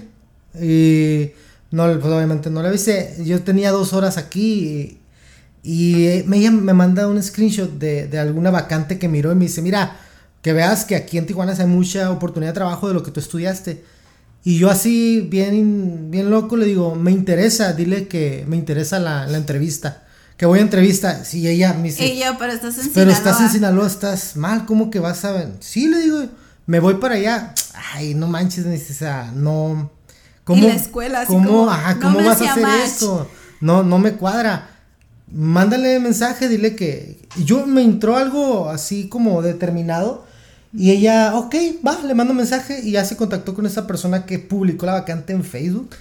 Y 0.62 1.32
no, 1.72 1.86
pues 2.00 2.14
obviamente 2.14 2.52
no 2.52 2.62
la 2.62 2.70
avisé. 2.70 3.16
Yo 3.26 3.42
tenía 3.42 3.72
dos 3.72 3.94
horas 3.94 4.20
aquí 4.20 5.00
y, 5.64 6.24
me, 6.28 6.52
me 6.52 6.74
manda 6.76 7.08
un 7.08 7.22
screenshot 7.24 7.80
de, 7.80 8.08
de 8.08 8.20
alguna 8.20 8.52
vacante 8.52 9.00
que 9.00 9.08
miró 9.08 9.32
y 9.32 9.36
me 9.36 9.46
dice, 9.46 9.64
mira, 9.64 10.02
que 10.44 10.54
veas 10.54 10.86
que 10.86 10.96
aquí 10.96 11.18
en 11.18 11.26
Tijuana 11.26 11.56
hay 11.58 11.66
mucha 11.66 12.12
oportunidad 12.12 12.52
de 12.52 12.58
trabajo 12.58 12.88
de 12.88 12.94
lo 12.94 13.02
que 13.02 13.10
tú 13.10 13.20
estudiaste. 13.20 13.84
Y 14.44 14.60
yo 14.60 14.70
así, 14.70 15.28
bien, 15.32 16.12
bien 16.12 16.30
loco, 16.30 16.58
le 16.58 16.68
digo, 16.68 16.94
me 16.94 17.10
interesa, 17.10 17.74
dile 17.74 18.08
que 18.08 18.46
me 18.48 18.56
interesa 18.56 19.00
la, 19.00 19.26
la 19.26 19.38
entrevista 19.38 20.04
que 20.38 20.46
voy 20.46 20.60
a 20.60 20.62
entrevista, 20.62 21.26
si 21.26 21.48
ella 21.48 21.74
me 21.74 21.90
dice, 21.90 22.06
ella, 22.06 22.38
pero 22.38 22.54
estás 22.54 22.78
en 22.78 22.92
pero 22.94 23.12
estás 23.12 23.42
en 23.42 23.50
Sinaloa, 23.50 23.88
estás 23.88 24.38
mal, 24.38 24.66
¿cómo 24.66 24.92
que 24.92 25.00
vas 25.00 25.26
a 25.26 25.32
ver? 25.32 25.50
Sí, 25.60 25.88
le 25.88 26.00
digo, 26.00 26.26
me 26.68 26.80
voy 26.80 26.96
para 26.96 27.16
allá. 27.16 27.56
Ay, 27.94 28.14
no 28.14 28.28
manches, 28.28 28.66
o 28.66 28.94
sea, 28.94 29.32
no. 29.34 29.90
¿Cómo, 30.44 30.64
y 30.64 30.68
la 30.68 30.76
escuela, 30.76 31.22
así 31.22 31.34
¿cómo, 31.34 31.48
como, 31.48 31.70
ajá, 31.70 32.00
¿cómo 32.00 32.24
vas 32.24 32.42
a 32.42 32.52
hacer 32.52 32.68
esto? 32.86 33.30
No, 33.60 33.84
no 33.84 33.98
me 33.98 34.14
cuadra. 34.14 34.70
Mándale 35.32 36.00
mensaje, 36.00 36.48
dile 36.48 36.76
que. 36.76 37.20
Yo 37.44 37.66
me 37.66 37.82
entró 37.82 38.16
algo 38.16 38.70
así 38.70 39.10
como 39.10 39.42
determinado. 39.42 40.26
Y 40.74 40.92
ella, 40.92 41.36
ok, 41.36 41.56
va, 41.86 42.00
le 42.04 42.14
mando 42.14 42.34
mensaje 42.34 42.82
y 42.84 42.92
ya 42.92 43.04
se 43.04 43.18
contactó 43.18 43.56
con 43.56 43.66
esa 43.66 43.88
persona 43.88 44.26
que 44.26 44.38
publicó 44.38 44.86
la 44.86 44.94
vacante 44.94 45.34
en 45.34 45.44
Facebook. 45.44 45.96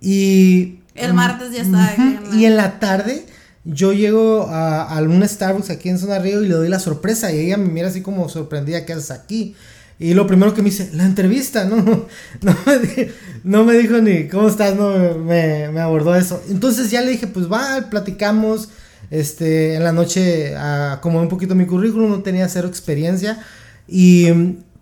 Y 0.00 0.78
El 0.94 1.12
martes 1.12 1.52
ya 1.52 1.62
estaba. 1.62 1.92
Y 2.32 2.46
en 2.46 2.56
la 2.56 2.78
tarde 2.80 3.26
yo 3.64 3.92
llego 3.92 4.46
a, 4.48 4.96
a, 4.96 5.28
Starbucks 5.28 5.70
aquí 5.70 5.88
en 5.88 5.98
Zona 5.98 6.18
Río 6.18 6.42
y 6.42 6.48
le 6.48 6.54
doy 6.54 6.68
la 6.68 6.78
sorpresa 6.78 7.32
y 7.32 7.40
ella 7.40 7.56
me 7.56 7.68
mira 7.68 7.88
así 7.88 8.02
como 8.02 8.28
sorprendida, 8.28 8.84
¿qué 8.84 8.92
haces 8.92 9.10
aquí? 9.10 9.54
Y 9.98 10.14
lo 10.14 10.26
primero 10.26 10.54
que 10.54 10.62
me 10.62 10.70
dice, 10.70 10.90
la 10.92 11.04
entrevista, 11.04 11.64
no, 11.66 11.76
no, 11.76 12.56
me, 12.66 13.08
no 13.44 13.64
me 13.64 13.74
dijo 13.74 13.98
ni, 13.98 14.28
¿cómo 14.28 14.48
estás? 14.48 14.74
No, 14.76 15.16
me, 15.18 15.68
me, 15.68 15.80
abordó 15.80 16.14
eso. 16.14 16.42
Entonces 16.50 16.90
ya 16.90 17.00
le 17.00 17.12
dije, 17.12 17.26
pues 17.26 17.50
va, 17.50 17.88
platicamos, 17.90 18.68
este, 19.10 19.74
en 19.74 19.84
la 19.84 19.92
noche 19.92 20.56
acomodé 20.56 21.22
un 21.22 21.28
poquito 21.28 21.54
mi 21.54 21.66
currículum, 21.66 22.10
no 22.10 22.22
tenía 22.22 22.48
cero 22.48 22.68
experiencia 22.68 23.38
y 23.86 24.26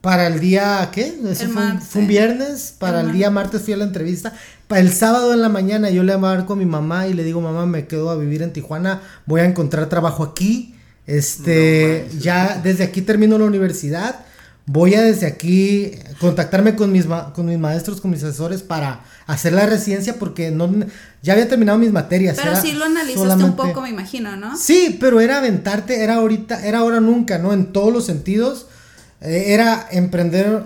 para 0.02 0.26
el 0.26 0.40
día, 0.40 0.90
¿qué? 0.92 1.14
fue, 1.88 2.02
un, 2.02 2.08
viernes, 2.08 2.74
para 2.76 3.00
el, 3.02 3.12
día 3.12 3.30
martes 3.30 3.62
fui 3.62 3.72
a 3.72 3.76
la 3.76 3.84
entrevista. 3.84 4.32
Para 4.66 4.80
el 4.80 4.92
sábado 4.92 5.32
en 5.32 5.40
la 5.40 5.48
mañana 5.48 5.90
yo 5.90 6.02
le 6.02 6.18
marco 6.18 6.54
a 6.54 6.56
mi 6.56 6.66
mamá 6.66 7.06
y 7.06 7.14
le 7.14 7.22
digo, 7.22 7.40
mamá, 7.40 7.66
me 7.66 7.86
quedo 7.86 8.10
a 8.10 8.16
vivir 8.16 8.42
en 8.42 8.52
Tijuana, 8.52 9.00
voy 9.26 9.42
a 9.42 9.44
encontrar 9.44 9.88
trabajo 9.88 10.24
aquí. 10.24 10.74
Este, 11.06 12.08
ya 12.18 12.60
desde 12.62 12.82
aquí 12.82 13.00
termino 13.00 13.38
la 13.38 13.44
universidad. 13.44 14.24
Voy 14.66 14.94
a 14.94 15.02
desde 15.02 15.26
aquí 15.26 15.92
contactarme 16.18 16.74
con 16.74 16.90
mis, 16.90 17.06
con 17.32 17.46
mis 17.46 17.58
maestros, 17.58 18.00
con 18.00 18.10
mis 18.10 18.24
asesores 18.24 18.62
para 18.62 19.04
hacer 19.26 19.52
la 19.52 19.66
residencia 19.66 20.18
porque 20.18 20.50
no 20.50 20.68
ya 21.22 21.34
había 21.34 21.48
terminado 21.48 21.78
mis 21.78 21.92
materias. 21.92 22.38
Pero 22.42 22.60
sí 22.60 22.72
lo 22.72 22.86
analizaste 22.86 23.44
un 23.44 23.54
poco, 23.54 23.82
me 23.82 23.90
imagino, 23.90 24.36
¿no? 24.36 24.56
Sí, 24.56 24.96
pero 25.00 25.20
era 25.20 25.38
aventarte, 25.38 26.02
era 26.02 26.14
ahorita, 26.14 26.64
era 26.66 26.78
ahora 26.78 27.00
nunca, 27.00 27.38
¿no? 27.38 27.52
En 27.52 27.72
todos 27.72 27.92
los 27.92 28.06
sentidos 28.06 28.66
era 29.22 29.88
emprender 29.90 30.64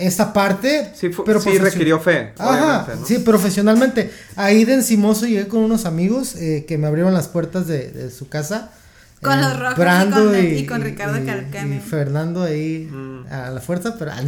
esta 0.00 0.32
parte. 0.32 0.92
Sí, 0.94 1.10
pero 1.24 1.40
sí 1.40 1.58
requirió 1.58 2.00
fe. 2.00 2.32
Ajá, 2.38 2.86
sí, 3.06 3.18
profesionalmente. 3.18 4.10
Ahí 4.36 4.64
de 4.64 4.74
encimoso 4.74 5.26
llegué 5.26 5.46
con 5.46 5.60
unos 5.60 5.84
amigos 5.84 6.34
eh, 6.36 6.64
que 6.66 6.78
me 6.78 6.86
abrieron 6.86 7.12
las 7.12 7.28
puertas 7.28 7.66
de, 7.66 8.10
su 8.10 8.28
casa. 8.28 8.70
Con 9.20 9.38
los 9.38 9.58
rojos 9.58 9.76
Brando 9.76 10.38
y, 10.40 10.64
con, 10.64 10.80
Ricardo 10.80 11.18
y, 11.18 11.74
Y 11.74 11.80
Fernando 11.80 12.42
ahí 12.42 12.88
mm. 12.90 13.26
a 13.30 13.50
la 13.50 13.60
fuerza, 13.60 13.96
pero 13.98 14.12
ah, 14.12 14.22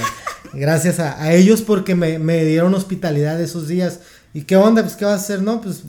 gracias 0.54 1.00
a, 1.00 1.30
ellos 1.34 1.60
porque 1.60 1.94
me, 1.94 2.18
me, 2.18 2.46
dieron 2.46 2.74
hospitalidad 2.74 3.38
esos 3.42 3.68
días. 3.68 4.00
¿Y 4.32 4.42
qué 4.42 4.56
onda? 4.56 4.82
Pues, 4.82 4.96
¿qué 4.96 5.04
vas 5.04 5.20
a 5.20 5.24
hacer? 5.24 5.42
No, 5.42 5.60
pues 5.60 5.82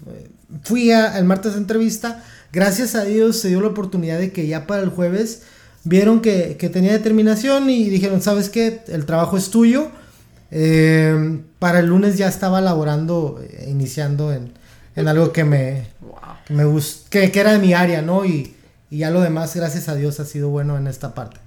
fui 0.63 0.91
al 0.91 1.24
martes 1.24 1.53
de 1.53 1.59
entrevista. 1.59 2.22
Gracias 2.51 2.95
a 2.95 3.05
Dios 3.05 3.39
se 3.39 3.47
dio 3.47 3.61
la 3.61 3.67
oportunidad 3.67 4.20
de 4.20 4.34
que 4.34 4.47
ya 4.47 4.67
para 4.67 4.82
el 4.82 4.89
jueves 4.89 5.43
vieron 5.84 6.22
que, 6.22 6.56
tenía 6.72 6.92
determinación 6.92 7.70
y 7.70 7.90
dijeron, 7.90 8.22
¿sabes 8.22 8.50
qué? 8.50 8.82
El 8.88 9.06
trabajo 9.06 9.38
es 9.38 9.50
tuyo. 9.50 9.90
Eh, 10.52 11.42
para 11.60 11.80
el 11.80 11.88
lunes 11.88 12.18
ya 12.18 12.28
estaba 12.28 12.62
laborando, 12.62 13.40
eh, 13.44 13.68
iniciando 13.70 14.34
en, 14.34 14.54
algo 15.08 15.32
que 15.32 15.44
me, 15.44 15.88
me 16.50 16.66
gustó, 16.66 17.10
que, 17.10 17.32
era 17.34 17.54
de 17.54 17.60
mi 17.60 17.74
área, 17.74 18.02
¿no? 18.02 18.26
Y, 18.26 18.56
ya 18.92 19.12
lo 19.12 19.22
demás, 19.22 19.56
gracias 19.56 19.88
a 19.88 19.94
Dios, 19.94 20.20
ha 20.20 20.26
sido 20.26 20.50
bueno 20.50 20.76
en 20.76 20.88
esta 20.88 21.14
parte. 21.14 21.38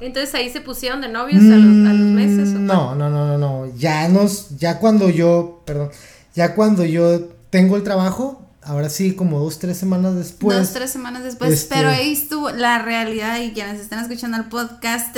Entonces 0.00 0.34
ahí 0.34 0.48
se 0.48 0.62
pusieron 0.62 1.02
de 1.02 1.08
novios 1.08 1.42
a, 1.42 1.56
los, 1.56 2.06
meses. 2.06 2.48
no, 2.48 2.94
no, 2.94 3.10
no, 3.10 3.26
no, 3.26 3.36
no. 3.36 3.76
Ya 3.76 4.08
nos, 4.08 4.56
ya 4.56 4.78
cuando 4.78 5.10
yo, 5.10 5.62
perdón, 5.66 5.90
ya 6.34 6.54
cuando 6.54 6.86
yo 6.86 7.20
tengo 7.50 7.76
el 7.76 7.82
trabajo, 7.82 8.43
ahora 8.64 8.88
sí, 8.88 9.14
como 9.14 9.38
dos, 9.38 9.58
tres 9.58 9.76
semanas 9.76 10.14
después. 10.14 10.58
Dos, 10.58 10.72
tres 10.72 10.90
semanas 10.90 11.22
después, 11.22 11.52
este, 11.52 11.74
pero 11.74 11.90
ahí 11.90 12.12
estuvo 12.12 12.50
la 12.50 12.78
realidad 12.78 13.40
y 13.40 13.52
quienes 13.52 13.80
están 13.80 14.00
escuchando 14.00 14.36
el 14.36 14.44
podcast, 14.44 15.16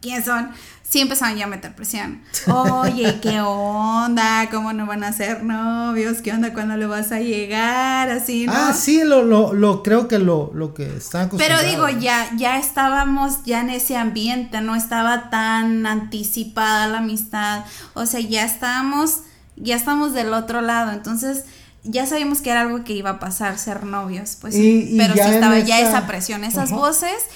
¿quiénes 0.00 0.24
son? 0.24 0.50
Sí 0.82 1.00
empezaron 1.00 1.38
ya 1.38 1.44
a 1.44 1.48
meter 1.48 1.74
presión. 1.74 2.20
Oye, 2.48 3.18
¿qué 3.22 3.40
onda? 3.40 4.48
¿Cómo 4.50 4.74
no 4.74 4.84
van 4.84 5.04
a 5.04 5.12
ser 5.12 5.42
novios? 5.42 6.20
¿Qué 6.20 6.32
onda 6.32 6.52
cuando 6.52 6.76
le 6.76 6.84
vas 6.84 7.12
a 7.12 7.20
llegar? 7.20 8.10
Así, 8.10 8.44
¿no? 8.44 8.52
Ah, 8.54 8.74
sí, 8.74 9.02
lo, 9.02 9.22
lo, 9.22 9.54
lo 9.54 9.82
creo 9.82 10.06
que 10.06 10.18
lo, 10.18 10.50
lo 10.52 10.74
que 10.74 10.94
está 10.94 11.30
Pero 11.30 11.62
digo, 11.62 11.88
ya, 11.88 12.28
ya 12.36 12.58
estábamos 12.58 13.44
ya 13.44 13.62
en 13.62 13.70
ese 13.70 13.96
ambiente, 13.96 14.60
no 14.60 14.76
estaba 14.76 15.30
tan 15.30 15.86
anticipada 15.86 16.88
la 16.88 16.98
amistad. 16.98 17.64
O 17.94 18.04
sea, 18.04 18.20
ya 18.20 18.44
estábamos, 18.44 19.20
ya 19.56 19.76
estamos 19.76 20.12
del 20.12 20.34
otro 20.34 20.60
lado. 20.60 20.92
Entonces, 20.92 21.46
ya 21.84 22.06
sabíamos 22.06 22.40
que 22.40 22.50
era 22.50 22.62
algo 22.62 22.84
que 22.84 22.92
iba 22.92 23.10
a 23.10 23.18
pasar, 23.18 23.58
ser 23.58 23.84
novios, 23.84 24.36
pues 24.40 24.54
pero 24.54 25.14
sí 25.14 25.20
estaba 25.20 25.58
ya 25.58 25.80
esa 25.80 26.06
presión, 26.06 26.44
esas 26.44 26.70
voces, 26.70 27.26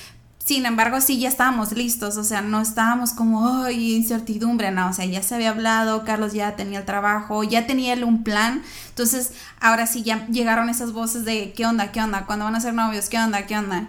sin 0.47 0.65
embargo, 0.65 1.01
sí 1.01 1.19
ya 1.19 1.29
estábamos 1.29 1.73
listos, 1.73 2.17
o 2.17 2.23
sea, 2.23 2.41
no 2.41 2.61
estábamos 2.61 3.11
como, 3.13 3.65
ay, 3.65 3.97
incertidumbre, 3.97 4.71
no, 4.71 4.91
o 4.91 4.93
sea, 4.93 5.05
ya 5.05 5.21
se 5.21 5.35
había 5.35 5.51
hablado, 5.51 6.05
Carlos 6.05 6.35
ya 6.35 6.55
tenía 6.55 6.79
el 6.79 6.85
trabajo, 6.85 7.43
ya 7.43 7.67
tenía 7.67 7.95
él 7.95 8.05
un 8.05 8.23
plan, 8.23 8.63
entonces, 8.89 9.33
ahora 9.61 9.89
sí 9.89 10.05
ya 10.05 10.25
llegaron 10.29 10.69
esas 10.69 10.93
voces 10.93 11.25
de, 11.25 11.53
¿qué 11.53 11.67
onda, 11.67 11.91
qué 11.91 12.01
onda? 12.01 12.27
¿Cuándo 12.27 12.45
van 12.45 12.55
a 12.55 12.61
ser 12.61 12.75
novios? 12.75 13.09
¿Qué 13.09 13.19
onda, 13.19 13.45
qué 13.47 13.59
onda? 13.59 13.89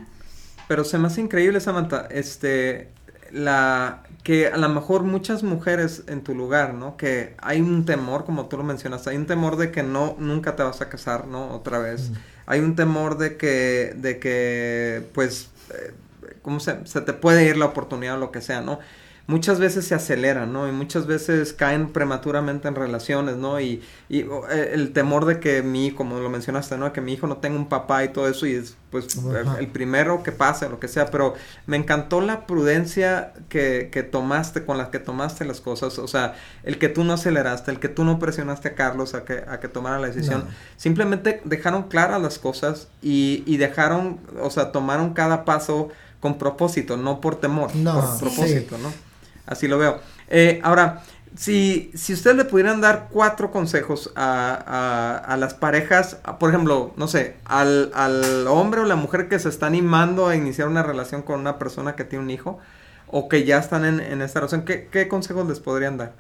Pero 0.68 0.84
se 0.84 0.98
me 0.98 1.08
hace 1.08 1.22
increíble, 1.22 1.60
Samantha, 1.60 2.08
este, 2.10 2.92
la, 3.32 4.02
que 4.28 4.48
a 4.48 4.58
lo 4.58 4.68
mejor 4.68 5.04
muchas 5.04 5.42
mujeres 5.42 6.04
en 6.08 6.22
tu 6.22 6.36
lugar, 6.36 6.74
¿no? 6.74 6.98
Que 6.98 7.34
hay 7.38 7.62
un 7.62 7.86
temor, 7.86 8.26
como 8.26 8.48
tú 8.48 8.58
lo 8.58 8.64
mencionas, 8.66 9.08
hay 9.08 9.16
un 9.16 9.26
temor 9.26 9.56
de 9.56 9.72
que 9.72 9.84
no, 9.84 10.18
nunca 10.20 10.58
te 10.58 10.64
vas 10.64 10.82
a 10.82 10.90
casar, 10.90 11.28
¿no? 11.28 11.56
Otra 11.56 11.80
vez. 11.80 12.12
Hay 12.46 12.60
un 12.60 12.76
temor 12.76 13.18
de 13.18 13.38
que, 13.38 13.94
de 13.96 14.20
que, 14.20 15.08
pues, 15.14 15.48
eh, 15.74 15.94
¿cómo 16.42 16.60
se, 16.60 16.86
se 16.86 17.00
te 17.00 17.14
puede 17.14 17.46
ir 17.46 17.56
la 17.56 17.68
oportunidad 17.68 18.16
o 18.16 18.18
lo 18.18 18.32
que 18.34 18.42
sea, 18.42 18.60
¿no? 18.60 18.80
Muchas 19.28 19.60
veces 19.60 19.86
se 19.86 19.94
aceleran, 19.94 20.54
¿no? 20.54 20.68
Y 20.68 20.72
muchas 20.72 21.06
veces 21.06 21.52
caen 21.52 21.90
prematuramente 21.90 22.70
en 22.70 22.76
relaciones, 22.76 23.36
¿no? 23.36 23.60
Y, 23.60 23.84
y 24.08 24.22
eh, 24.22 24.72
el 24.72 24.94
temor 24.94 25.26
de 25.26 25.42
que 25.42 25.62
mi, 25.62 25.92
como 25.92 26.20
lo 26.20 26.30
mencionaste, 26.30 26.78
¿no? 26.78 26.94
Que 26.94 27.02
mi 27.02 27.14
hijo 27.14 27.28
no 27.28 27.38
tenga 27.38 27.58
un 27.58 27.68
papá 27.68 28.06
y 28.06 28.10
todo 28.10 28.30
eso 28.30 28.48
y 28.48 28.54
es 28.54 28.78
pues 28.90 29.20
el, 29.60 29.68
primero 29.68 30.24
que 30.24 30.32
pase, 30.32 30.70
lo 30.70 30.80
que 30.80 30.88
sea, 30.88 31.08
pero 31.08 31.34
me 31.66 31.76
encantó 31.76 32.22
la 32.22 32.48
prudencia 32.48 33.34
que, 33.50 33.90
que, 33.92 34.02
tomaste, 34.02 34.64
con 34.64 34.78
la 34.78 34.92
que 34.92 35.00
tomaste 35.00 35.44
las 35.44 35.60
cosas, 35.60 36.00
o 36.00 36.08
sea, 36.08 36.36
el 36.64 36.78
que 36.78 36.88
tú 36.88 37.04
no 37.04 37.12
aceleraste, 37.12 37.70
el 37.70 37.82
que 37.82 37.90
tú 37.90 38.06
no 38.06 38.18
presionaste 38.18 38.70
a 38.70 38.76
Carlos 38.76 39.14
a 39.14 39.26
que, 39.26 39.44
a 39.46 39.60
que 39.60 39.68
tomara 39.68 40.00
la 40.00 40.08
decisión, 40.08 40.46
simplemente 40.78 41.42
dejaron 41.44 41.90
claras 41.90 42.22
las 42.22 42.40
cosas 42.40 42.88
y, 43.02 43.44
y 43.46 43.58
dejaron, 43.58 44.22
o 44.42 44.50
sea, 44.50 44.72
tomaron 44.72 45.14
cada 45.14 45.44
paso 45.44 45.90
con 46.22 46.38
propósito, 46.38 46.96
no 46.96 47.20
por 47.20 47.42
temor, 47.42 47.76
no, 47.76 48.00
por 48.00 48.20
propósito, 48.20 48.78
¿no? 48.78 49.07
Así 49.48 49.68
lo 49.68 49.78
veo. 49.78 50.00
Eh, 50.30 50.60
ahora, 50.64 51.02
si, 51.36 51.92
si 51.94 52.14
ustedes 52.14 52.36
le 52.36 52.46
pudieran 52.46 52.82
dar 52.82 53.08
cuatro 53.12 53.52
consejos 53.52 54.12
a, 54.16 55.24
a, 55.26 55.38
las 55.38 55.54
parejas, 55.54 56.18
por 56.40 56.50
ejemplo, 56.50 56.94
no 56.98 57.08
sé, 57.08 57.38
al, 57.46 57.92
al, 57.94 58.48
hombre 58.48 58.82
o 58.82 58.86
la 58.86 58.96
mujer 58.96 59.30
que 59.30 59.40
se 59.40 59.50
está 59.50 59.68
animando 59.68 60.28
a 60.28 60.36
iniciar 60.36 60.68
una 60.68 60.84
relación 60.84 61.22
con 61.22 61.40
una 61.40 61.58
persona 61.60 61.96
que 61.96 62.04
tiene 62.04 62.26
un 62.26 62.32
hijo 62.32 62.60
o 63.08 63.30
que 63.30 63.46
ya 63.46 63.58
están 63.58 63.86
en, 63.86 64.00
en 64.00 64.22
esta 64.22 64.40
relación, 64.40 64.66
¿qué, 64.66 64.90
¿qué, 64.92 65.08
consejos 65.08 65.48
les 65.48 65.60
podrían 65.60 65.98
dar? 65.98 66.14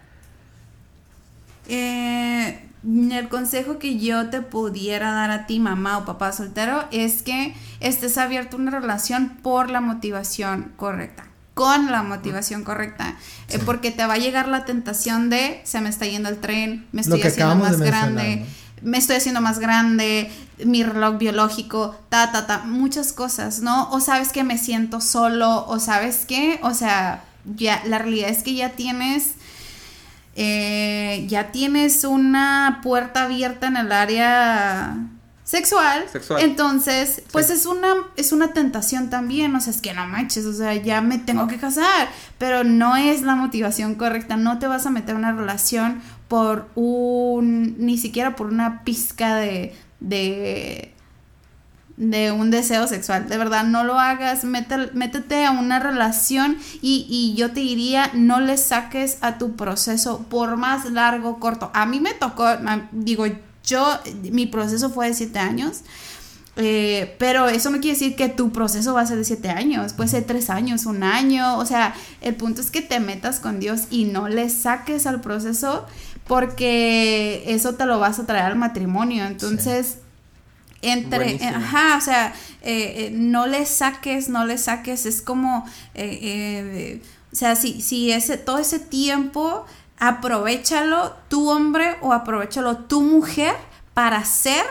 Eh, 1.67 2.63
el 2.83 3.27
consejo 3.27 3.79
que 3.79 3.97
yo 3.97 4.29
te 4.29 4.41
pudiera 4.41 5.11
dar 5.11 5.31
a 5.31 5.47
ti, 5.47 5.59
mamá 5.59 5.97
o 5.97 6.05
papá 6.05 6.31
soltero, 6.31 6.85
es 6.91 7.23
que 7.23 7.55
estés 7.81 8.17
abierto 8.17 8.55
a 8.55 8.59
una 8.59 8.71
relación 8.71 9.37
por 9.41 9.69
la 9.69 9.81
motivación 9.81 10.71
correcta 10.77 11.27
con 11.57 11.91
la 11.91 12.03
motivación 12.03 12.63
correcta, 12.63 13.15
eh, 13.49 13.57
porque 13.57 13.89
te 13.89 14.05
va 14.05 14.13
a 14.13 14.17
llegar 14.19 14.47
la 14.47 14.63
tentación 14.63 15.31
de 15.31 15.59
se 15.63 15.81
me 15.81 15.89
está 15.89 16.05
yendo 16.05 16.29
el 16.29 16.37
tren, 16.37 16.85
me 16.91 17.01
estoy 17.01 17.19
haciendo 17.23 17.55
más 17.55 17.79
grande, 17.79 18.45
me 18.83 18.99
estoy 18.99 19.15
haciendo 19.15 19.41
más 19.41 19.57
grande, 19.57 20.29
mi 20.63 20.83
reloj 20.83 21.17
biológico, 21.17 21.99
ta, 22.09 22.31
ta, 22.31 22.45
ta, 22.45 22.59
muchas 22.59 23.11
cosas, 23.11 23.61
¿no? 23.61 23.89
O 23.89 23.99
sabes 23.99 24.31
que 24.31 24.43
me 24.43 24.59
siento 24.59 25.01
solo, 25.01 25.65
o 25.65 25.79
sabes 25.79 26.25
qué, 26.27 26.59
o 26.61 26.75
sea, 26.75 27.23
ya, 27.55 27.81
la 27.87 27.97
realidad 27.97 28.29
es 28.29 28.43
que 28.43 28.53
ya 28.53 28.69
tienes... 28.69 29.33
Eh, 30.39 31.25
ya 31.27 31.51
tienes 31.51 32.03
una 32.03 32.81
puerta 32.83 33.23
abierta 33.23 33.65
en 33.65 33.75
el 33.75 33.91
área 33.91 34.95
sexual. 35.47 36.05
Entonces, 36.39 37.23
pues 37.31 37.49
es 37.49 37.65
una 37.65 37.93
es 38.17 38.33
una 38.33 38.49
tentación 38.49 39.09
también, 39.09 39.55
o 39.55 39.61
sea, 39.61 39.71
es 39.71 39.81
que 39.81 39.93
no 39.93 40.05
manches, 40.05 40.45
o 40.45 40.53
sea, 40.53 40.75
ya 40.75 40.99
me 40.99 41.17
tengo 41.19 41.47
que 41.47 41.55
casar, 41.55 42.09
pero 42.37 42.65
no 42.65 42.97
es 42.97 43.21
la 43.21 43.35
motivación 43.35 43.95
correcta, 43.95 44.35
no 44.35 44.59
te 44.59 44.67
vas 44.67 44.85
a 44.85 44.89
meter 44.89 45.11
en 45.11 45.19
una 45.19 45.31
relación 45.31 46.01
por 46.27 46.67
un 46.75 47.77
ni 47.77 47.97
siquiera 47.97 48.35
por 48.35 48.47
una 48.47 48.83
pizca 48.83 49.35
de 49.35 49.73
de 50.01 50.93
de 51.95 52.31
un 52.31 52.51
deseo 52.51 52.85
sexual. 52.85 53.27
De 53.27 53.37
verdad, 53.37 53.63
no 53.63 53.85
lo 53.85 53.97
hagas, 53.97 54.43
métete 54.43 55.45
a 55.45 55.51
una 55.51 55.79
relación 55.79 56.57
y, 56.81 57.07
y, 57.09 57.35
yo 57.35 57.53
te 57.53 57.61
diría, 57.61 58.11
no 58.13 58.39
le 58.39 58.57
saques 58.57 59.17
a 59.21 59.39
tu 59.39 59.55
proceso 59.55 60.19
por 60.29 60.57
más 60.57 60.91
largo 60.91 61.29
o 61.29 61.39
corto. 61.39 61.71
A 61.73 61.87
mí 61.87 61.99
me 61.99 62.13
tocó, 62.13 62.45
digo, 62.91 63.25
yo, 63.67 63.99
mi 64.31 64.47
proceso 64.47 64.89
fue 64.89 65.09
de 65.09 65.13
siete 65.13 65.37
años. 65.37 65.81
Eh, 66.59 67.15
pero 67.19 67.47
eso 67.47 67.69
no 67.69 67.79
quiere 67.79 67.93
decir 67.93 68.15
que 68.15 68.29
tu 68.29 68.51
proceso 68.51 68.95
va 68.95 69.01
a 69.01 69.05
ser 69.05 69.17
de 69.17 69.23
siete 69.23 69.49
años, 69.49 69.93
puede 69.93 70.09
ser 70.09 70.23
tres 70.23 70.49
años, 70.49 70.87
un 70.87 71.03
año, 71.03 71.55
o 71.59 71.65
sea, 71.67 71.93
el 72.21 72.33
punto 72.33 72.61
es 72.61 72.71
que 72.71 72.81
te 72.81 72.99
metas 72.99 73.39
con 73.39 73.59
Dios 73.59 73.83
y 73.91 74.05
no 74.05 74.27
le 74.27 74.49
saques 74.49 75.05
al 75.05 75.21
proceso 75.21 75.85
porque 76.25 77.43
eso 77.45 77.75
te 77.75 77.85
lo 77.85 77.99
vas 77.99 78.17
a 78.17 78.25
traer 78.25 78.45
al 78.45 78.55
matrimonio. 78.55 79.25
Entonces, 79.27 79.99
entre, 80.81 81.39
ajá, 81.45 81.95
o 81.95 82.01
sea, 82.01 82.33
eh, 82.63 83.05
eh, 83.05 83.09
no 83.13 83.45
le 83.45 83.63
saques, 83.67 84.27
no 84.27 84.43
le 84.43 84.57
saques, 84.57 85.05
es 85.05 85.21
como, 85.21 85.63
o 85.63 87.35
sea, 87.35 87.55
si, 87.55 87.81
si 87.81 88.11
ese, 88.11 88.37
todo 88.37 88.57
ese 88.57 88.79
tiempo, 88.79 89.63
aprovechalo 89.97 91.15
tu 91.29 91.49
hombre 91.49 91.97
o 92.01 92.13
aprovechalo 92.13 92.77
tu 92.77 93.01
mujer 93.01 93.55
para 93.93 94.23
ser 94.25 94.63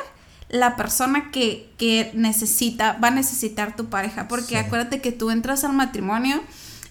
la 0.49 0.77
persona 0.77 1.31
que, 1.31 1.73
que 1.79 2.13
necesita, 2.15 2.99
va 3.03 3.09
a 3.09 3.11
necesitar 3.11 3.75
tu 3.75 3.87
pareja, 3.87 4.29
porque 4.29 4.59
acuérdate 4.59 5.01
que 5.01 5.13
tú 5.13 5.31
entras 5.31 5.65
al 5.65 5.73
matrimonio 5.73 6.41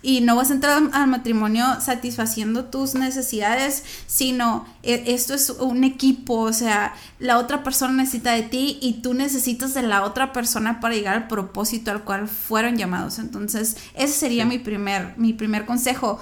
y 0.05 0.21
no 0.21 0.35
vas 0.35 0.51
a 0.51 0.53
entrar 0.53 0.83
al 0.91 1.07
matrimonio 1.07 1.65
satisfaciendo 1.81 2.65
tus 2.65 2.93
necesidades, 2.93 3.83
sino 4.05 4.67
e, 4.83 5.03
esto 5.07 5.33
es 5.33 5.49
un 5.49 5.83
equipo, 5.83 6.41
o 6.41 6.53
sea, 6.53 6.93
la 7.17 7.39
otra 7.39 7.63
persona 7.63 7.93
necesita 7.93 8.33
de 8.33 8.43
ti 8.43 8.77
y 8.83 9.01
tú 9.01 9.15
necesitas 9.15 9.73
de 9.73 9.81
la 9.81 10.03
otra 10.03 10.31
persona 10.31 10.79
para 10.79 10.93
llegar 10.93 11.15
al 11.15 11.27
propósito 11.27 11.89
al 11.89 12.03
cual 12.03 12.27
fueron 12.27 12.77
llamados. 12.77 13.17
Entonces, 13.17 13.77
ese 13.95 14.13
sería 14.13 14.45
mi 14.45 14.59
primer 14.59 15.17
mi 15.17 15.33
primer 15.33 15.65
consejo. 15.65 16.19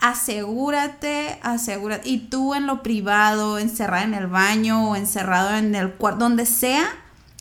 Asegúrate, 0.00 1.38
asegúrate. 1.42 2.08
Y 2.08 2.18
tú 2.18 2.54
en 2.54 2.66
lo 2.66 2.82
privado, 2.82 3.58
encerrada 3.58 4.04
en 4.04 4.14
el 4.14 4.26
baño 4.26 4.90
o 4.90 4.96
encerrado 4.96 5.56
en 5.56 5.74
el 5.74 5.92
cuarto, 5.92 6.20
donde 6.20 6.46
sea, 6.46 6.86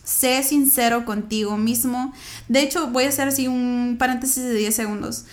sé 0.03 0.41
sincero 0.43 1.05
contigo 1.05 1.57
mismo. 1.57 2.13
De 2.47 2.61
hecho, 2.61 2.87
voy 2.87 3.05
a 3.05 3.09
hacer 3.09 3.27
así 3.27 3.47
un 3.47 3.97
paréntesis 3.99 4.43
de 4.43 4.53
10 4.53 4.75
segundos 4.75 5.25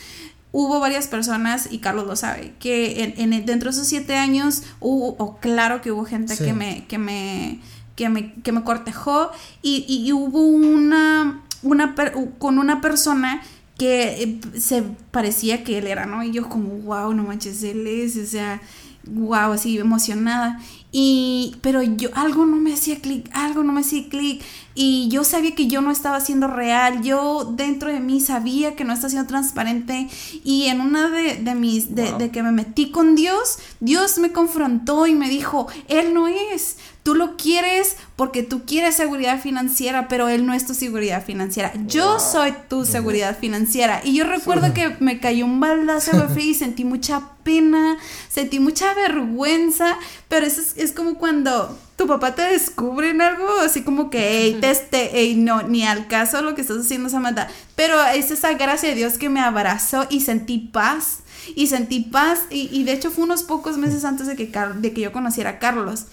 hubo 0.53 0.79
varias 0.81 1.09
personas, 1.09 1.69
y 1.71 1.79
Carlos 1.79 2.07
lo 2.07 2.15
sabe, 2.15 2.55
que 2.61 3.15
en, 3.17 3.31
dentro 3.47 3.71
de 3.71 3.77
esos 3.77 3.89
siete 3.89 4.17
años 4.17 4.63
hubo, 4.81 5.17
o 5.19 5.39
claro 5.39 5.81
que 5.81 5.91
hubo 5.91 6.05
gente 6.05 6.37
que 6.37 6.53
me, 6.53 6.87
que 6.87 6.99
me, 6.99 7.61
que 7.97 8.11
me, 8.11 8.35
que 8.35 8.53
me 8.53 8.63
cortejó, 8.63 9.31
y, 9.63 9.87
y, 9.89 10.13
hubo 10.13 10.41
una, 10.41 11.43
una, 11.63 11.95
con 12.39 12.59
una 12.59 12.83
persona 12.83 13.43
que 13.83 14.23
eh, 14.23 14.41
se 14.61 14.85
parecía 15.11 15.65
que 15.65 15.79
él 15.79 15.89
era, 15.89 16.07
¿no? 16.07 16.23
Y 16.23 16.31
yo 16.31 16.49
como, 16.49 16.69
wow, 16.69 17.13
no 17.13 17.25
manches, 17.25 17.65
él 17.65 17.85
es, 17.89 18.17
o 18.17 18.25
sea, 18.25 18.63
wow, 19.05 19.51
así 19.53 19.77
emocionada. 19.77 20.61
Y, 20.93 21.57
pero 21.63 21.83
yo, 21.83 22.11
algo 22.15 22.47
no 22.47 22.57
me 22.59 22.75
hacía 22.75 23.01
clic, 23.01 23.29
algo 23.33 23.65
no 23.65 23.73
me 23.73 23.81
hacía 23.81 24.09
clic. 24.09 24.41
Y 24.75 25.09
yo 25.09 25.25
sabía 25.25 25.55
que 25.55 25.67
yo 25.67 25.81
no 25.81 25.91
estaba 25.91 26.21
siendo 26.21 26.47
real. 26.47 27.03
Yo 27.03 27.45
dentro 27.57 27.93
de 27.93 28.01
mí 28.01 28.21
sabía 28.21 28.75
que 28.75 28.85
no 28.85 28.93
estaba 28.93 29.11
siendo 29.11 29.29
transparente. 29.29 30.09
Y 30.45 30.67
en 30.67 30.81
una 30.81 31.09
de, 31.09 31.37
de 31.37 31.55
mis, 31.55 31.95
de, 31.95 32.13
de, 32.13 32.31
que 32.31 32.43
me 32.43 32.53
metí 32.53 32.91
con 32.91 33.15
Dios, 33.15 33.59
Dios 33.81 34.19
me 34.19 34.33
confrontó 34.33 35.07
y 35.07 35.15
me 35.15 35.29
dijo, 35.29 35.67
Él 35.89 36.15
no 36.15 36.29
es. 36.29 36.77
Tú 37.03 37.17
lo 37.17 37.37
quieres 37.37 37.97
porque 38.15 38.45
tú 38.45 38.63
quieres 38.65 38.95
seguridad 38.95 39.41
financiera, 39.41 40.07
pero 40.07 40.29
él 40.29 40.47
no 40.47 40.55
es 40.55 40.67
tu 40.67 40.75
seguridad 40.75 41.25
financiera. 41.25 41.73
Yo 41.89 42.21
soy 42.21 42.55
tu 42.69 42.85
seguridad 42.85 43.37
financiera. 43.37 44.01
Y 44.05 44.15
yo 44.15 44.25
recuerdo 44.25 44.73
que 44.73 44.97
me 45.01 45.19
cayó 45.19 45.45
un 45.45 45.59
baldazo 45.59 46.17
de 46.17 46.29
frío 46.29 46.53
y 46.53 46.55
sentí 46.55 46.85
mucha 46.85 47.31
pena, 47.43 47.99
sentí 48.29 48.61
mucha 48.61 48.95
vergüenza, 48.95 49.99
pero 50.33 50.47
eso 50.47 50.63
es, 50.77 50.93
como 50.93 51.17
cuando 51.19 51.79
tu 51.95 52.07
papá 52.07 52.35
te 52.35 52.41
descubre 52.41 53.11
en 53.11 53.21
algo, 53.21 53.47
así 53.61 53.83
como 53.83 54.09
que, 54.09 54.41
hey, 54.41 54.57
teste, 54.63 55.11
hey, 55.13 55.35
no, 55.37 55.63
ni 55.65 55.85
al 55.85 56.09
caso 56.09 56.41
lo 56.41 56.55
que 56.55 56.63
estás 56.63 56.79
haciendo, 56.79 57.11
Samantha. 57.11 57.49
Pero 57.77 58.03
es 58.03 58.31
esa 58.31 58.55
gracia 58.55 58.89
de 58.89 58.95
Dios 58.95 59.19
que 59.19 59.29
me 59.29 59.43
abrazó 59.43 60.07
y 60.09 60.23
sentí 60.23 60.59
paz. 60.59 61.19
Y 61.55 61.67
sentí 61.67 62.01
paz, 62.01 62.45
y, 62.49 62.83
de 62.85 62.95
hecho 62.95 63.11
fue 63.11 63.25
unos 63.25 63.43
pocos 63.43 63.77
meses 63.77 64.07
antes 64.07 64.27
de 64.27 64.35
que, 64.35 64.47
de 64.47 64.95
que 64.95 65.03
yo 65.03 65.13
conociera 65.13 65.51
a 65.51 65.59
Carlos. 65.59 66.07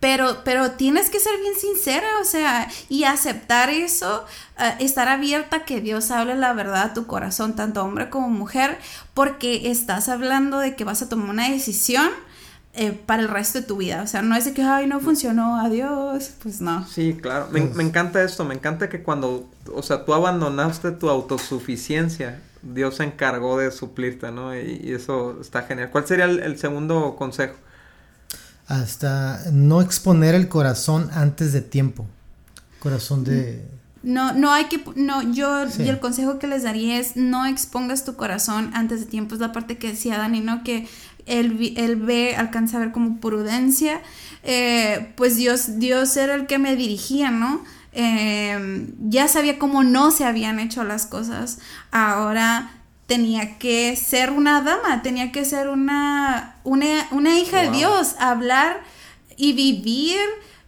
Pero, 0.00 0.44
pero 0.44 0.72
tienes 0.72 1.08
que 1.08 1.18
ser 1.18 1.32
bien 1.40 1.54
sincera, 1.58 2.06
o 2.20 2.24
sea, 2.24 2.68
y 2.90 3.04
aceptar 3.04 3.70
eso, 3.70 4.26
eh, 4.58 4.74
estar 4.80 5.08
abierta 5.08 5.56
a 5.56 5.64
que 5.64 5.80
Dios 5.80 6.10
hable 6.10 6.34
la 6.34 6.52
verdad 6.52 6.82
a 6.82 6.92
tu 6.92 7.06
corazón, 7.06 7.56
tanto 7.56 7.82
hombre 7.82 8.10
como 8.10 8.28
mujer, 8.28 8.78
porque 9.14 9.70
estás 9.70 10.10
hablando 10.10 10.58
de 10.58 10.76
que 10.76 10.84
vas 10.84 11.00
a 11.00 11.08
tomar 11.08 11.30
una 11.30 11.48
decisión 11.48 12.10
eh, 12.74 12.92
para 12.92 13.22
el 13.22 13.28
resto 13.28 13.60
de 13.60 13.66
tu 13.66 13.76
vida. 13.76 14.02
O 14.02 14.06
sea, 14.06 14.22
no 14.22 14.36
es 14.36 14.44
de 14.44 14.52
que, 14.52 14.62
ay, 14.62 14.86
no 14.86 15.00
funcionó, 15.00 15.60
adiós, 15.60 16.32
pues 16.42 16.60
no. 16.60 16.86
Sí, 16.86 17.16
claro. 17.20 17.48
Me, 17.50 17.60
me 17.60 17.82
encanta 17.82 18.22
esto, 18.22 18.44
me 18.44 18.54
encanta 18.54 18.88
que 18.88 19.02
cuando, 19.02 19.48
o 19.72 19.82
sea, 19.82 20.04
tú 20.04 20.14
abandonaste 20.14 20.90
tu 20.92 21.08
autosuficiencia, 21.08 22.40
Dios 22.62 22.96
se 22.96 23.04
encargó 23.04 23.58
de 23.58 23.70
suplirte, 23.70 24.30
¿no? 24.30 24.56
Y, 24.56 24.92
eso 24.92 25.38
está 25.40 25.62
genial. 25.62 25.90
¿Cuál 25.90 26.06
sería 26.06 26.24
el 26.24 26.58
segundo 26.58 27.16
consejo? 27.16 27.54
hasta 28.66 29.42
no 29.52 29.80
exponer 29.80 30.34
el 30.34 30.48
corazón 30.48 31.10
antes 31.12 31.52
de 31.52 31.60
tiempo. 31.60 32.06
Corazón 32.80 33.24
de... 33.24 33.66
No, 34.02 34.34
no 34.34 34.52
hay 34.52 34.66
que, 34.66 34.84
no, 34.96 35.22
yo, 35.32 35.64
y 35.78 35.88
el 35.88 35.98
consejo 35.98 36.38
que 36.38 36.46
les 36.46 36.62
daría 36.62 36.98
es 36.98 37.16
no 37.16 37.46
expongas 37.46 38.04
tu 38.04 38.16
corazón 38.16 38.70
antes 38.74 39.00
de 39.00 39.06
tiempo, 39.06 39.34
es 39.34 39.40
la 39.40 39.52
parte 39.52 39.78
que 39.78 39.92
decía 39.92 40.18
Dani, 40.18 40.40
¿no? 40.40 40.62
Que 40.62 40.86
él, 41.26 41.74
él 41.76 41.96
ve, 41.96 42.36
alcanza 42.36 42.76
a 42.76 42.80
ver 42.80 42.92
como 42.92 43.20
prudencia, 43.20 44.00
eh, 44.42 45.12
pues 45.16 45.36
Dios, 45.36 45.78
Dios 45.78 46.16
era 46.16 46.34
el 46.34 46.46
que 46.46 46.58
me 46.58 46.76
dirigía, 46.76 47.30
¿no? 47.30 47.64
Eh, 47.92 48.88
ya 48.98 49.28
sabía 49.28 49.58
cómo 49.58 49.84
no 49.84 50.10
se 50.10 50.24
habían 50.24 50.58
hecho 50.58 50.82
las 50.84 51.06
cosas, 51.06 51.58
ahora 51.92 52.70
tenía 53.06 53.58
que 53.58 53.96
ser 53.96 54.30
una 54.30 54.62
dama, 54.62 55.02
tenía 55.02 55.30
que 55.30 55.44
ser 55.44 55.68
una, 55.68 56.56
una, 56.64 57.38
hija 57.38 57.62
de 57.62 57.70
Dios, 57.70 58.16
hablar 58.18 58.82
y 59.36 59.52
vivir 59.52 60.18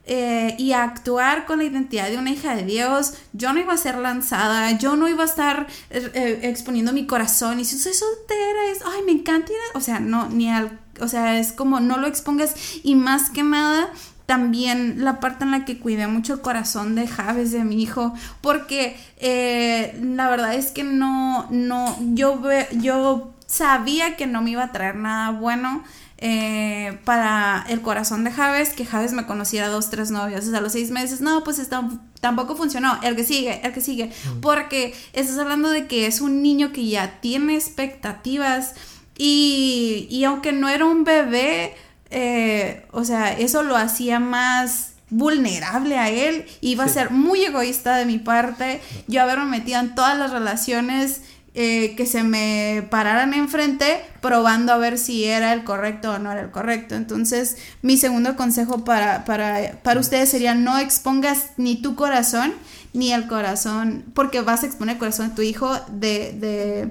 eh, 0.07 0.55
y 0.59 0.73
actuar 0.73 1.47
con 1.47 1.59
la 1.59 1.65
identidad 1.65 2.09
de 2.09 2.19
una 2.19 2.31
hija 2.31 2.55
de 2.55 2.65
Dios. 2.65 3.15
Yo 3.33 3.53
no 3.53 3.61
iba 3.61 3.73
a 3.73 3.77
ser 3.77 3.99
lanzada, 3.99 4.73
yo 4.79 4.97
no 4.97 5.09
iba 5.09 5.23
a 5.23 5.27
estar 5.27 5.67
eh, 5.91 6.41
exponiendo 6.43 6.93
mi 6.93 7.07
corazón 7.07 7.61
y 7.61 7.65
si 7.65 7.79
soy 7.79 7.93
soltera, 7.93 8.71
es, 8.73 8.79
ay, 8.85 9.03
me 9.05 9.13
encanta 9.13 9.53
o 9.75 9.81
sea, 9.81 10.01
no, 10.01 10.29
ni 10.29 10.51
al, 10.51 10.79
o 11.01 11.09
sea, 11.09 11.39
es 11.39 11.53
como 11.53 11.81
no 11.81 11.99
lo 11.99 12.07
expongas 12.07 12.55
y 12.83 12.95
más 12.95 13.31
que 13.31 13.43
nada 13.43 13.91
también 14.27 15.05
la 15.05 15.21
parte 15.21 15.45
en 15.45 15.53
la 15.53 15.65
que 15.65 15.79
cuidé 15.79 16.09
mucho 16.09 16.35
el 16.35 16.41
corazón 16.41 16.97
de 16.97 17.07
Javes, 17.07 17.53
de 17.53 17.65
mi 17.65 17.81
hijo, 17.81 18.13
porque 18.41 18.97
eh, 19.19 19.99
la 20.03 20.29
verdad 20.29 20.55
es 20.55 20.73
que 20.73 20.83
no, 20.83 21.47
no, 21.51 21.97
yo, 22.15 22.43
yo 22.73 23.33
sabía 23.47 24.17
que 24.17 24.27
no 24.27 24.43
me 24.43 24.51
iba 24.51 24.65
a 24.65 24.73
traer 24.73 24.97
nada 24.97 25.31
bueno. 25.31 25.85
Eh, 26.19 26.99
para 27.05 27.67
el 27.69 27.83
corazón 27.83 28.25
de 28.25 28.31
Javes, 28.31 28.71
que 28.71 28.87
Javes 28.87 29.12
me 29.12 29.27
conociera 29.27 29.69
dos, 29.69 29.91
tres 29.91 30.11
novios, 30.11 30.49
a 30.53 30.61
los 30.62 30.73
seis 30.73 30.91
meses, 30.91 31.21
no, 31.21 31.45
pues 31.45 31.59
está, 31.59 31.87
tampoco 32.21 32.57
funcionó, 32.57 32.99
el 33.03 33.17
que 33.17 33.25
sigue, 33.25 33.61
el 33.62 33.73
que 33.75 33.83
sigue, 33.83 34.11
porque 34.41 34.95
estás 35.12 35.39
hablando 35.39 35.69
de 35.69 35.87
que 35.87 36.07
es 36.07 36.23
un 36.23 36.43
niño 36.43 36.73
que 36.73 36.87
ya 36.87 37.21
tiene 37.21 37.55
expectativas 37.55 38.73
y, 39.19 40.07
y 40.11 40.25
aunque 40.25 40.53
no 40.53 40.71
era 40.71 40.87
un 40.87 41.05
bebé, 41.05 41.75
eh, 42.11 42.87
o 42.93 43.05
sea, 43.05 43.33
eso 43.33 43.62
lo 43.62 43.77
hacía 43.77 44.19
más 44.19 44.93
vulnerable 45.11 45.99
a 45.99 46.09
él. 46.11 46.47
Iba 46.61 46.85
a 46.85 46.89
ser 46.89 47.11
muy 47.11 47.45
egoísta 47.45 47.97
de 47.97 48.07
mi 48.07 48.19
parte. 48.19 48.81
Yo 49.07 49.23
haberme 49.23 49.47
metido 49.47 49.81
en 49.81 49.95
todas 49.95 50.19
las 50.19 50.31
relaciones 50.31 51.23
eh, 51.59 51.95
que 51.97 52.05
se 52.05 52.23
me 52.23 52.87
pararan 52.91 53.33
enfrente, 53.33 54.05
probando 54.21 54.75
a 54.75 54.77
ver 54.77 54.99
si 54.99 55.25
era 55.25 55.55
el 55.55 55.65
correcto 55.65 56.13
o 56.13 56.19
no 56.19 56.31
era 56.31 56.43
el 56.43 56.51
correcto. 56.51 56.95
Entonces, 56.95 57.57
mi 57.81 57.97
segundo 57.97 58.37
consejo 58.37 58.85
para, 58.85 59.25
para, 59.25 59.81
para 59.83 59.99
ustedes 59.99 60.29
sería 60.29 60.55
no 60.55 60.79
expongas 60.79 61.53
ni 61.57 61.81
tu 61.81 61.95
corazón 61.97 62.53
ni 62.93 63.11
el 63.13 63.27
corazón, 63.27 64.05
porque 64.13 64.43
vas 64.43 64.65
a 64.65 64.67
exponer 64.67 64.97
el 64.97 64.99
corazón 64.99 65.31
de 65.31 65.35
tu 65.35 65.41
hijo 65.41 65.75
de, 65.89 66.33
de 66.33 66.91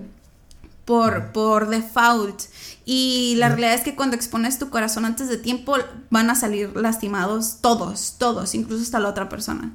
por, 0.83 1.31
por 1.31 1.69
default. 1.69 2.41
Y 2.85 3.35
la 3.37 3.49
realidad 3.49 3.75
es 3.75 3.81
que 3.81 3.95
cuando 3.95 4.15
expones 4.15 4.57
tu 4.57 4.71
corazón 4.71 5.05
antes 5.05 5.27
de 5.29 5.37
tiempo, 5.37 5.75
van 6.09 6.31
a 6.31 6.35
salir 6.35 6.75
lastimados 6.75 7.57
todos, 7.61 8.15
todos, 8.17 8.55
incluso 8.55 8.81
hasta 8.81 8.99
la 8.99 9.09
otra 9.09 9.29
persona. 9.29 9.73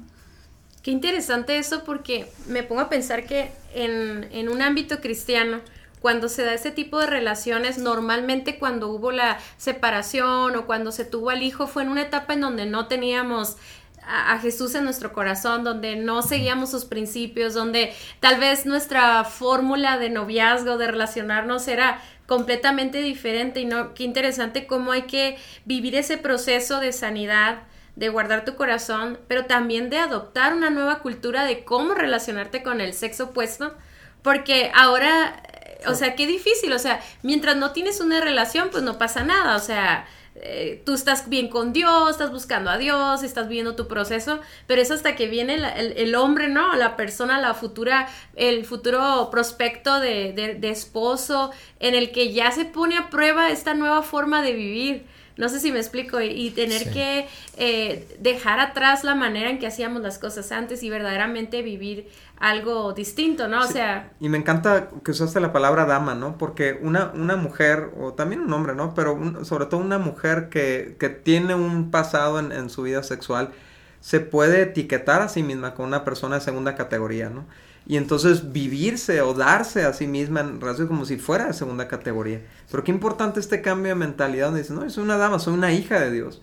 Qué 0.83 0.91
interesante 0.91 1.57
eso 1.57 1.83
porque 1.83 2.27
me 2.47 2.63
pongo 2.63 2.81
a 2.81 2.89
pensar 2.89 3.25
que 3.25 3.51
en, 3.73 4.27
en 4.31 4.49
un 4.49 4.61
ámbito 4.61 4.99
cristiano, 4.99 5.61
cuando 6.01 6.27
se 6.27 6.43
da 6.43 6.53
ese 6.53 6.71
tipo 6.71 6.99
de 6.99 7.07
relaciones, 7.07 7.77
normalmente 7.77 8.57
cuando 8.57 8.87
hubo 8.87 9.11
la 9.11 9.39
separación 9.57 10.55
o 10.55 10.65
cuando 10.65 10.91
se 10.91 11.05
tuvo 11.05 11.29
al 11.29 11.43
hijo, 11.43 11.67
fue 11.67 11.83
en 11.83 11.89
una 11.89 12.01
etapa 12.01 12.33
en 12.33 12.41
donde 12.41 12.65
no 12.65 12.87
teníamos 12.87 13.57
a, 14.03 14.39
Jesús 14.39 14.75
en 14.75 14.83
nuestro 14.83 15.13
corazón, 15.13 15.63
donde 15.63 15.95
no 15.95 16.21
seguíamos 16.21 16.71
sus 16.71 16.85
principios, 16.85 17.53
donde 17.53 17.93
tal 18.19 18.39
vez 18.39 18.65
nuestra 18.65 19.23
fórmula 19.23 19.97
de 19.97 20.09
noviazgo, 20.09 20.77
de 20.77 20.87
relacionarnos 20.87 21.67
era 21.67 22.01
completamente 22.25 23.01
diferente. 23.01 23.61
Y 23.61 23.65
no, 23.65 23.93
qué 23.93 24.03
interesante 24.03 24.65
cómo 24.65 24.91
hay 24.91 25.03
que 25.03 25.37
vivir 25.65 25.95
ese 25.95 26.17
proceso 26.17 26.79
de 26.79 26.91
sanidad, 26.91 27.63
de 28.01 28.09
guardar 28.09 28.43
tu 28.43 28.55
corazón, 28.55 29.19
pero 29.27 29.45
también 29.45 29.91
de 29.91 29.99
adoptar 29.99 30.55
una 30.55 30.71
nueva 30.71 30.99
cultura 30.99 31.45
de 31.45 31.63
cómo 31.63 31.93
relacionarte 31.93 32.63
con 32.63 32.81
el 32.81 32.95
sexo 32.95 33.25
opuesto, 33.25 33.75
porque 34.23 34.71
ahora, 34.73 35.43
o 35.85 35.93
sea, 35.93 36.15
qué 36.15 36.25
difícil, 36.25 36.73
o 36.73 36.79
sea, 36.79 36.99
mientras 37.21 37.57
no 37.57 37.73
tienes 37.73 38.01
una 38.01 38.19
relación, 38.19 38.69
pues 38.71 38.81
no 38.81 38.97
pasa 38.97 39.23
nada, 39.23 39.55
o 39.55 39.59
sea, 39.59 40.07
eh, 40.33 40.81
tú 40.83 40.95
estás 40.95 41.29
bien 41.29 41.47
con 41.47 41.73
Dios, 41.73 42.09
estás 42.09 42.31
buscando 42.31 42.71
a 42.71 42.79
Dios, 42.79 43.21
estás 43.21 43.47
viendo 43.47 43.75
tu 43.75 43.87
proceso, 43.87 44.39
pero 44.65 44.81
es 44.81 44.89
hasta 44.89 45.15
que 45.15 45.27
viene 45.27 45.59
el, 45.77 46.15
hombre, 46.15 46.47
¿no? 46.47 46.75
La 46.75 46.95
persona, 46.95 47.39
la 47.39 47.53
futura, 47.53 48.07
el 48.35 48.65
futuro 48.65 49.29
prospecto 49.29 49.99
de, 49.99 50.33
de, 50.59 50.69
esposo, 50.71 51.51
en 51.79 51.93
el 51.93 52.11
que 52.11 52.33
ya 52.33 52.51
se 52.51 52.65
pone 52.65 52.97
a 52.97 53.11
prueba 53.11 53.51
esta 53.51 53.75
nueva 53.75 54.01
forma 54.01 54.41
de 54.41 54.53
vivir. 54.53 55.05
No 55.37 55.49
sé 55.49 55.59
si 55.59 55.71
me 55.71 55.79
explico, 55.79 56.21
y, 56.21 56.51
tener 56.51 56.91
que 56.91 57.27
eh, 57.57 58.17
dejar 58.19 58.59
atrás 58.59 59.03
la 59.03 59.15
manera 59.15 59.49
en 59.49 59.59
que 59.59 59.67
hacíamos 59.67 60.01
las 60.01 60.19
cosas 60.19 60.51
antes 60.51 60.83
y 60.83 60.89
verdaderamente 60.89 61.61
vivir 61.61 62.09
algo 62.39 62.93
distinto, 62.93 63.47
¿no? 63.47 63.61
O 63.61 63.67
sea... 63.67 64.11
Y 64.19 64.29
me 64.29 64.37
encanta 64.37 64.89
que 65.03 65.11
usaste 65.11 65.39
la 65.39 65.53
palabra 65.53 65.85
dama, 65.85 66.15
¿no? 66.15 66.37
Porque 66.37 66.79
una, 66.81 67.11
una 67.13 67.35
mujer, 67.35 67.91
o 67.99 68.13
también 68.13 68.41
un 68.41 68.51
hombre, 68.53 68.75
¿no? 68.75 68.93
Pero 68.93 69.45
sobre 69.45 69.67
todo 69.67 69.79
una 69.79 69.99
mujer 69.99 70.49
que, 70.49 70.95
que 70.99 71.09
tiene 71.09 71.55
un 71.55 71.91
pasado 71.91 72.39
en, 72.39 72.51
en, 72.51 72.69
su 72.69 72.83
vida 72.83 73.03
sexual, 73.03 73.51
se 73.99 74.19
puede 74.19 74.63
etiquetar 74.63 75.21
a 75.21 75.29
sí 75.29 75.43
misma 75.43 75.75
como 75.75 75.87
una 75.87 76.03
persona 76.03 76.35
de 76.35 76.41
segunda 76.41 76.75
categoría, 76.75 77.29
¿no? 77.29 77.45
Y 77.87 77.97
entonces 77.97 78.51
vivirse 78.51 79.21
o 79.21 79.33
darse 79.33 79.83
a 79.83 79.93
sí 79.93 80.07
misma 80.07 80.41
en 80.41 80.61
relación 80.61 80.87
como 80.87 81.05
si 81.05 81.17
fuera 81.17 81.47
de 81.47 81.53
segunda 81.53 81.87
categoría. 81.87 82.41
Pero 82.69 82.83
qué 82.83 82.91
importante 82.91 83.39
este 83.39 83.61
cambio 83.61 83.89
de 83.89 83.95
mentalidad 83.95 84.47
donde 84.47 84.61
dice, 84.61 84.73
no, 84.73 84.87
soy 84.89 85.03
una 85.03 85.17
dama, 85.17 85.39
soy 85.39 85.53
una 85.53 85.73
hija 85.73 85.99
de 85.99 86.11
Dios. 86.11 86.41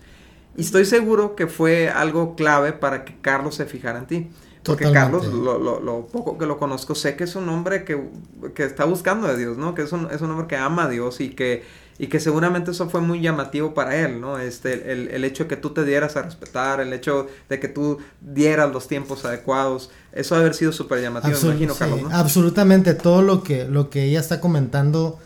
Y 0.57 0.61
estoy 0.61 0.85
seguro 0.85 1.35
que 1.35 1.47
fue 1.47 1.89
algo 1.89 2.35
clave 2.35 2.73
para 2.73 3.05
que 3.05 3.15
Carlos 3.21 3.55
se 3.55 3.65
fijara 3.65 3.99
en 3.99 4.07
ti. 4.07 4.27
Porque 4.63 4.91
Carlos, 4.91 5.25
lo, 5.27 5.57
lo, 5.57 5.79
lo, 5.79 6.07
poco 6.07 6.37
que 6.37 6.45
lo 6.45 6.59
conozco, 6.59 6.93
sé 6.93 7.15
que 7.15 7.23
es 7.23 7.35
un 7.35 7.47
hombre 7.47 7.85
que, 7.85 8.09
que 8.53 8.65
está 8.65 8.83
buscando 8.83 9.27
a 9.27 9.35
Dios, 9.35 9.57
¿no? 9.57 9.73
Que 9.73 9.83
es 9.83 9.91
un, 9.93 10.09
es 10.11 10.21
un 10.21 10.31
hombre 10.31 10.47
que 10.47 10.57
ama 10.57 10.83
a 10.83 10.89
Dios 10.89 11.21
y 11.21 11.29
que, 11.29 11.63
y 11.99 12.07
que 12.07 12.21
seguramente 12.21 12.71
eso 12.71 12.89
fue 12.89 13.01
muy 13.01 13.21
llamativo 13.21 13.73
para 13.73 13.97
él, 13.97 14.21
¿no? 14.21 14.39
Este, 14.39 14.93
el, 14.93 15.09
el, 15.09 15.25
hecho 15.25 15.43
de 15.43 15.49
que 15.49 15.57
tú 15.57 15.71
te 15.71 15.83
dieras 15.83 16.15
a 16.15 16.21
respetar, 16.21 16.79
el 16.79 16.93
hecho 16.93 17.27
de 17.49 17.59
que 17.59 17.67
tú 17.67 17.97
dieras 18.21 18.71
los 18.71 18.87
tiempos 18.87 19.25
adecuados, 19.25 19.91
eso 20.13 20.35
debe 20.35 20.45
haber 20.45 20.55
sido 20.55 20.71
súper 20.71 21.01
llamativo, 21.01 21.37
imagino, 21.43 21.75
Carlos, 21.75 22.03
¿no? 22.03 22.09
Absolutamente, 22.11 22.93
todo 22.93 23.21
lo 23.21 23.43
que, 23.43 23.65
lo 23.65 23.89
que 23.89 24.05
ella 24.05 24.21
está 24.21 24.39
comentando, 24.39 25.19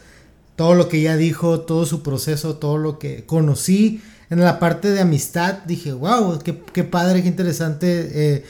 todo 0.56 0.74
lo 0.74 0.90
que 0.90 0.98
ella 0.98 1.16
dijo, 1.16 1.62
todo 1.62 1.86
su 1.86 2.02
proceso, 2.02 2.56
todo 2.56 2.80
lo 2.80 2.98
que 2.98 3.24
conocí 3.26 4.02
en 4.32 4.40
la 4.40 4.58
parte 4.58 4.90
de 4.90 5.00
amistad, 5.00 5.60
dije, 5.66 5.94
wow, 5.94 6.40
qué, 6.40 6.60
qué 6.74 6.84
padre, 6.84 7.22
qué 7.22 7.28
interesante. 7.28 8.10
Eh, 8.14 8.46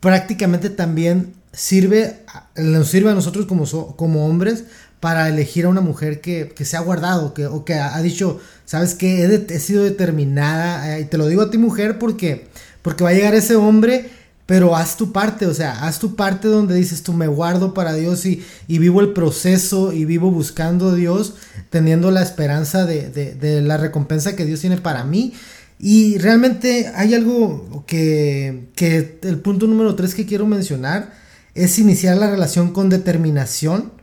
prácticamente 0.00 0.68
también 0.68 1.32
sirve, 1.52 2.24
nos 2.56 2.88
sirve 2.88 3.10
a 3.10 3.14
nosotros 3.14 3.46
como, 3.46 3.64
como 3.96 4.26
hombres 4.26 4.64
para 5.00 5.28
elegir 5.28 5.64
a 5.64 5.68
una 5.68 5.80
mujer 5.80 6.20
que, 6.20 6.48
que 6.48 6.64
se 6.64 6.76
ha 6.76 6.80
guardado 6.80 7.34
que, 7.34 7.46
o 7.46 7.64
que 7.64 7.74
ha, 7.74 8.00
dicho, 8.02 8.40
sabes 8.64 8.94
que 8.94 9.24
he, 9.24 9.60
sido 9.60 9.84
determinada, 9.84 10.98
eh, 10.98 11.02
y 11.02 11.04
te 11.04 11.18
lo 11.18 11.26
digo 11.28 11.42
a 11.42 11.50
ti 11.50 11.58
mujer 11.58 11.98
porque, 11.98 12.48
porque 12.82 13.04
va 13.04 13.10
a 13.10 13.14
llegar 13.14 13.34
ese 13.34 13.56
hombre, 13.56 14.10
pero 14.46 14.74
haz 14.74 14.96
tu 14.96 15.12
parte, 15.12 15.46
o 15.46 15.54
sea, 15.54 15.84
haz 15.86 15.98
tu 15.98 16.16
parte 16.16 16.48
donde 16.48 16.74
dices 16.74 17.02
tú 17.02 17.12
me 17.12 17.28
guardo 17.28 17.74
para 17.74 17.94
Dios 17.94 18.24
y, 18.26 18.42
y 18.66 18.78
vivo 18.78 19.00
el 19.00 19.12
proceso 19.12 19.92
y 19.92 20.04
vivo 20.04 20.30
buscando 20.30 20.90
a 20.90 20.94
Dios, 20.94 21.34
teniendo 21.70 22.10
la 22.10 22.22
esperanza 22.22 22.86
de, 22.86 23.10
de, 23.10 23.34
de 23.34 23.60
la 23.60 23.76
recompensa 23.76 24.34
que 24.34 24.46
Dios 24.46 24.60
tiene 24.60 24.78
para 24.78 25.04
mí. 25.04 25.34
Y 25.78 26.18
realmente 26.18 26.90
hay 26.96 27.14
algo 27.14 27.84
que, 27.86 28.68
que 28.74 29.20
el 29.22 29.38
punto 29.38 29.68
número 29.68 29.94
tres 29.94 30.14
que 30.14 30.26
quiero 30.26 30.44
mencionar 30.46 31.12
es 31.54 31.78
iniciar 31.78 32.16
la 32.16 32.30
relación 32.30 32.72
con 32.72 32.88
determinación 32.88 33.97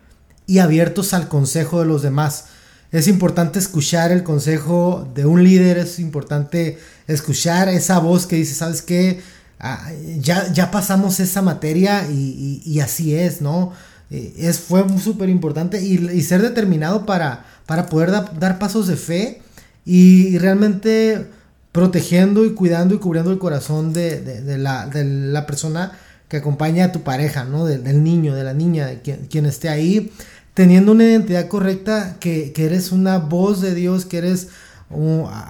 y 0.47 0.59
abiertos 0.59 1.13
al 1.13 1.27
consejo 1.27 1.79
de 1.79 1.85
los 1.85 2.01
demás. 2.01 2.45
Es 2.91 3.07
importante 3.07 3.59
escuchar 3.59 4.11
el 4.11 4.23
consejo 4.23 5.09
de 5.13 5.25
un 5.25 5.43
líder, 5.43 5.77
es 5.77 5.99
importante 5.99 6.77
escuchar 7.07 7.67
esa 7.69 7.99
voz 7.99 8.25
que 8.25 8.37
dice, 8.37 8.53
¿sabes 8.55 8.81
qué? 8.81 9.21
Ah, 9.59 9.89
ya, 10.19 10.51
ya 10.53 10.71
pasamos 10.71 11.19
esa 11.19 11.41
materia 11.41 12.07
y, 12.09 12.79
así 12.79 13.15
es, 13.15 13.41
¿no? 13.41 13.73
Eh, 14.11 14.33
es, 14.37 14.59
fue 14.59 14.85
súper 14.99 15.29
importante 15.29 15.81
y, 15.81 16.21
ser 16.21 16.41
determinado 16.41 17.05
para, 17.05 17.45
para 17.65 17.87
poder 17.87 18.11
dar 18.11 18.59
pasos 18.59 18.87
de 18.87 18.95
fe 18.95 19.41
y 19.85 20.37
realmente 20.37 21.27
protegiendo 21.75 22.45
y 22.45 22.53
cuidando 22.53 22.95
y 22.95 22.99
cubriendo 22.99 23.31
el 23.31 23.37
corazón 23.37 23.91
de, 23.91 24.21
de, 24.21 24.57
la, 24.57 24.87
de 24.87 25.03
la, 25.03 25.45
persona 25.45 25.91
que 26.29 26.37
acompaña 26.37 26.85
a 26.85 26.91
tu 26.93 27.01
pareja, 27.01 27.43
¿no? 27.43 27.65
del 27.65 28.01
niño, 28.01 28.33
de 28.33 28.45
la 28.45 28.53
niña, 28.53 28.87
de 28.87 29.01
quien, 29.01 29.45
esté 29.45 29.67
ahí, 29.67 30.13
teniendo 30.55 30.93
una 30.93 31.03
identidad 31.03 31.47
correcta, 31.47 32.15
que, 32.19 32.51
que 32.53 32.65
eres 32.65 32.91
una 32.91 33.19
voz 33.19 33.61
de 33.61 33.75
Dios, 33.75 34.05
que 34.05 34.17
eres 34.17 34.47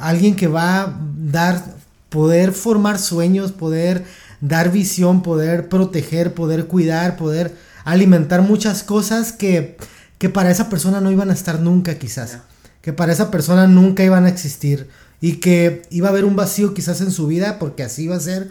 alguien 0.01 0.35
que 0.35 0.47
va 0.47 0.81
a 0.81 0.99
dar, 1.31 1.63
poder 2.09 2.51
formar 2.51 2.97
sueños, 2.97 3.51
poder 3.51 4.03
dar 4.41 4.71
visión, 4.71 5.21
poder 5.21 5.69
proteger, 5.69 6.33
poder 6.33 6.65
cuidar, 6.65 7.17
poder 7.17 7.55
alimentar 7.83 8.41
muchas 8.41 8.81
cosas 8.81 9.31
que, 9.31 9.77
que 10.17 10.29
para 10.29 10.49
esa 10.49 10.69
persona 10.69 11.01
no 11.01 11.11
iban 11.11 11.29
a 11.29 11.33
estar 11.33 11.59
nunca 11.59 11.99
quizás, 11.99 12.39
que 12.81 12.91
para 12.91 13.13
esa 13.13 13.29
persona 13.29 13.67
nunca 13.67 14.03
iban 14.03 14.25
a 14.25 14.29
existir. 14.29 14.89
Y 15.21 15.37
que 15.37 15.83
iba 15.91 16.09
a 16.09 16.11
haber 16.11 16.25
un 16.25 16.35
vacío 16.35 16.73
quizás 16.73 16.99
en 17.01 17.09
su 17.09 17.25
vida 17.25 17.57
porque 17.57 17.83
así 17.83 18.03
iba 18.03 18.15
a 18.15 18.19
ser 18.19 18.49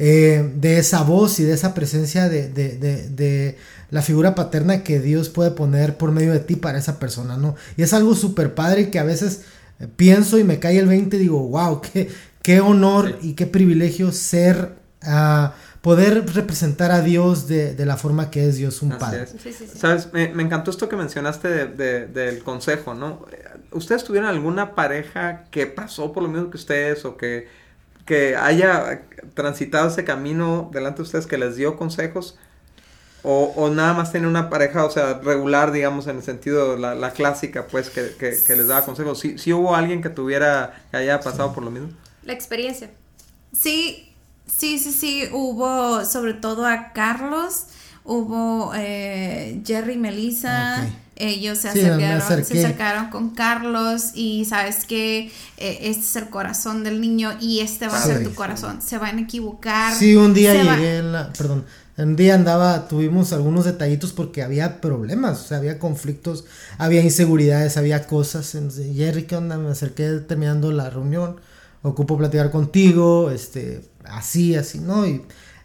eh, 0.00 0.48
de 0.54 0.78
esa 0.78 1.02
voz 1.02 1.40
y 1.40 1.44
de 1.44 1.54
esa 1.54 1.74
presencia 1.74 2.28
de, 2.28 2.48
de, 2.48 2.78
de, 2.78 3.08
de, 3.08 3.58
la 3.90 4.00
figura 4.00 4.36
paterna 4.36 4.84
que 4.84 5.00
Dios 5.00 5.28
puede 5.28 5.50
poner 5.50 5.96
por 5.96 6.12
medio 6.12 6.32
de 6.32 6.38
ti 6.38 6.54
para 6.54 6.78
esa 6.78 7.00
persona, 7.00 7.36
¿no? 7.36 7.56
Y 7.76 7.82
es 7.82 7.92
algo 7.92 8.14
súper 8.14 8.54
padre 8.54 8.90
que 8.90 9.00
a 9.00 9.02
veces 9.02 9.42
eh, 9.80 9.88
pienso 9.96 10.38
y 10.38 10.44
me 10.44 10.60
cae 10.60 10.78
el 10.78 10.86
20 10.86 11.16
y 11.16 11.18
digo, 11.18 11.40
wow, 11.48 11.80
qué, 11.80 12.08
qué 12.42 12.60
honor 12.60 13.18
y 13.22 13.32
qué 13.32 13.46
privilegio 13.46 14.12
ser, 14.12 14.76
uh, 15.02 15.48
poder 15.80 16.32
representar 16.32 16.92
a 16.92 17.00
Dios 17.00 17.48
de, 17.48 17.74
de, 17.74 17.84
la 17.84 17.96
forma 17.96 18.30
que 18.30 18.48
es 18.48 18.56
Dios 18.56 18.82
un 18.82 18.98
Padre. 18.98 19.26
Sabes, 19.74 20.12
me, 20.12 20.28
me, 20.28 20.44
encantó 20.44 20.70
esto 20.70 20.88
que 20.88 20.94
mencionaste 20.94 21.66
del 21.66 22.44
consejo, 22.44 22.94
¿no? 22.94 23.26
¿Ustedes 23.72 24.04
tuvieron 24.04 24.28
alguna 24.28 24.76
pareja 24.76 25.46
que 25.50 25.66
pasó 25.66 26.12
por 26.12 26.22
lo 26.22 26.28
mismo 26.28 26.50
que 26.50 26.56
ustedes 26.56 27.04
o 27.04 27.16
que, 27.16 27.48
que 28.08 28.36
haya 28.36 29.02
transitado 29.34 29.88
ese 29.88 30.02
camino 30.02 30.70
delante 30.72 30.96
de 30.96 31.02
ustedes 31.02 31.26
que 31.26 31.36
les 31.36 31.56
dio 31.56 31.76
consejos? 31.76 32.38
O, 33.22 33.52
o, 33.54 33.68
nada 33.68 33.92
más 33.92 34.12
tiene 34.12 34.26
una 34.26 34.48
pareja, 34.48 34.86
o 34.86 34.90
sea, 34.90 35.20
regular, 35.22 35.72
digamos, 35.72 36.06
en 36.06 36.16
el 36.16 36.22
sentido, 36.22 36.78
la, 36.78 36.94
la 36.94 37.10
clásica, 37.10 37.66
pues, 37.66 37.90
que, 37.90 38.14
que, 38.18 38.34
que, 38.46 38.56
les 38.56 38.68
daba 38.68 38.86
consejos. 38.86 39.20
¿Sí, 39.20 39.36
¿Sí, 39.36 39.52
hubo 39.52 39.74
alguien 39.74 40.00
que 40.00 40.08
tuviera, 40.08 40.84
que 40.90 40.96
haya 40.96 41.20
pasado 41.20 41.52
por 41.52 41.62
lo 41.64 41.70
mismo? 41.70 41.90
La 42.22 42.32
experiencia. 42.32 42.90
Sí, 43.52 44.14
sí, 44.46 44.78
sí, 44.78 44.92
sí, 44.92 45.28
hubo 45.30 46.02
sobre 46.06 46.32
todo 46.32 46.64
a 46.64 46.92
Carlos, 46.94 47.66
hubo 48.04 48.72
eh, 48.74 49.60
Jerry 49.66 49.98
Melissa. 49.98 50.78
Okay 50.78 51.07
ellos 51.18 51.58
se 51.58 51.68
acercaron, 51.68 52.44
se 52.44 52.58
acercaron 52.58 53.10
con 53.10 53.30
Carlos 53.30 54.12
y 54.14 54.44
sabes 54.44 54.84
que 54.84 55.32
eh, 55.56 55.78
este 55.82 56.04
es 56.04 56.16
el 56.16 56.30
corazón 56.30 56.84
del 56.84 57.00
niño 57.00 57.36
y 57.40 57.60
este 57.60 57.88
va 57.88 57.98
a 57.98 58.02
ser 58.02 58.22
tu 58.22 58.34
corazón. 58.34 58.80
Se 58.80 58.98
van 58.98 59.18
a 59.18 59.20
equivocar. 59.22 59.94
Sí, 59.94 60.14
un 60.14 60.32
día 60.32 60.54
llegué, 60.54 61.02
la, 61.02 61.32
perdón, 61.32 61.64
un 61.96 62.14
día 62.14 62.36
andaba, 62.36 62.86
tuvimos 62.86 63.32
algunos 63.32 63.64
detallitos 63.64 64.12
porque 64.12 64.44
había 64.44 64.80
problemas, 64.80 65.40
o 65.40 65.48
sea, 65.48 65.58
había 65.58 65.80
conflictos, 65.80 66.44
había 66.78 67.02
inseguridades, 67.02 67.76
había 67.76 68.06
cosas. 68.06 68.56
Jerry, 68.94 69.24
¿qué 69.24 69.34
onda? 69.34 69.58
Me 69.58 69.70
acerqué 69.70 70.08
terminando 70.20 70.70
la 70.70 70.88
reunión, 70.88 71.40
ocupo 71.82 72.16
platicar 72.16 72.52
contigo, 72.52 73.32
este, 73.32 73.82
así, 74.04 74.54
así, 74.54 74.78
¿no? 74.78 75.04
Y 75.06 75.24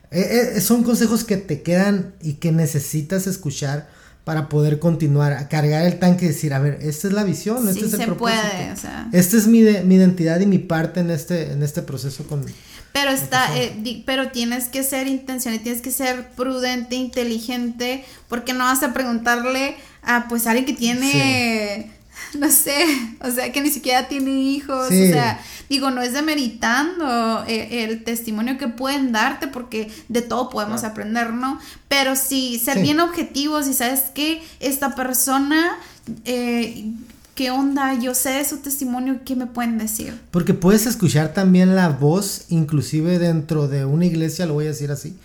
eh, 0.09 0.53
eh, 0.55 0.61
son 0.61 0.83
consejos 0.83 1.23
que 1.23 1.37
te 1.37 1.61
quedan 1.61 2.15
y 2.21 2.33
que 2.33 2.51
necesitas 2.51 3.27
escuchar 3.27 3.87
para 4.23 4.47
poder 4.47 4.79
continuar 4.79 5.33
a 5.33 5.49
cargar 5.49 5.85
el 5.85 5.99
tanque 5.99 6.25
y 6.25 6.27
decir, 6.29 6.53
a 6.53 6.59
ver, 6.59 6.79
esta 6.81 7.07
es 7.07 7.13
la 7.13 7.23
visión, 7.23 7.67
este 7.67 7.85
es 7.85 7.93
el 7.93 7.99
se 7.99 8.11
puede, 8.13 8.71
o 8.71 8.77
sea. 8.77 9.09
Esta 9.11 9.37
es 9.37 9.47
mi, 9.47 9.61
mi 9.61 9.95
identidad 9.95 10.39
y 10.39 10.45
mi 10.45 10.59
parte 10.59 11.01
en 11.01 11.11
este, 11.11 11.51
en 11.51 11.61
este 11.61 11.81
proceso 11.81 12.23
con... 12.25 12.45
Pero 12.93 13.09
está, 13.09 13.57
eh, 13.57 14.03
pero 14.05 14.29
tienes 14.29 14.65
que 14.65 14.83
ser 14.83 15.07
intencional, 15.07 15.59
tienes 15.61 15.81
que 15.81 15.91
ser 15.91 16.29
prudente, 16.35 16.95
inteligente, 16.95 18.05
porque 18.29 18.53
no 18.53 18.65
vas 18.65 18.83
a 18.83 18.93
preguntarle 18.93 19.75
a 20.03 20.27
pues 20.29 20.47
alguien 20.47 20.65
que 20.65 20.73
tiene 20.73 21.91
no 22.39 22.49
sé, 22.49 22.85
o 23.21 23.29
sea, 23.31 23.51
que 23.51 23.61
ni 23.61 23.69
siquiera 23.69 24.07
tiene 24.07 24.31
hijos, 24.31 24.87
o 24.87 24.89
sea, 24.89 25.39
digo, 25.69 25.91
no 25.91 26.01
es 26.01 26.13
demeritando 26.13 27.43
eh, 27.47 27.83
el 27.83 28.03
testimonio 28.03 28.57
que 28.57 28.67
pueden 28.67 29.11
darte 29.11 29.47
porque 29.47 29.91
de 30.09 30.21
todo 30.21 30.49
podemos 30.49 30.83
aprender, 30.83 31.33
¿no? 31.33 31.59
Pero 31.87 32.15
sí, 32.15 32.59
ser 32.63 32.79
bien 32.81 32.99
objetivos 32.99 33.67
y 33.67 33.73
sabes 33.73 34.01
que 34.13 34.41
esta 34.59 34.95
persona, 34.95 35.77
eh, 36.25 36.91
¿qué 37.35 37.51
onda? 37.51 37.93
Yo 37.99 38.13
sé 38.15 38.29
de 38.31 38.45
su 38.45 38.57
testimonio, 38.57 39.19
¿qué 39.25 39.35
me 39.35 39.47
pueden 39.47 39.77
decir? 39.77 40.19
Porque 40.31 40.53
puedes 40.53 40.85
escuchar 40.85 41.33
también 41.33 41.75
la 41.75 41.89
voz, 41.89 42.45
inclusive 42.49 43.19
dentro 43.19 43.67
de 43.67 43.85
una 43.85 44.05
iglesia, 44.05 44.45
lo 44.45 44.53
voy 44.53 44.65
a 44.65 44.69
decir 44.69 44.91
así, 44.91 45.17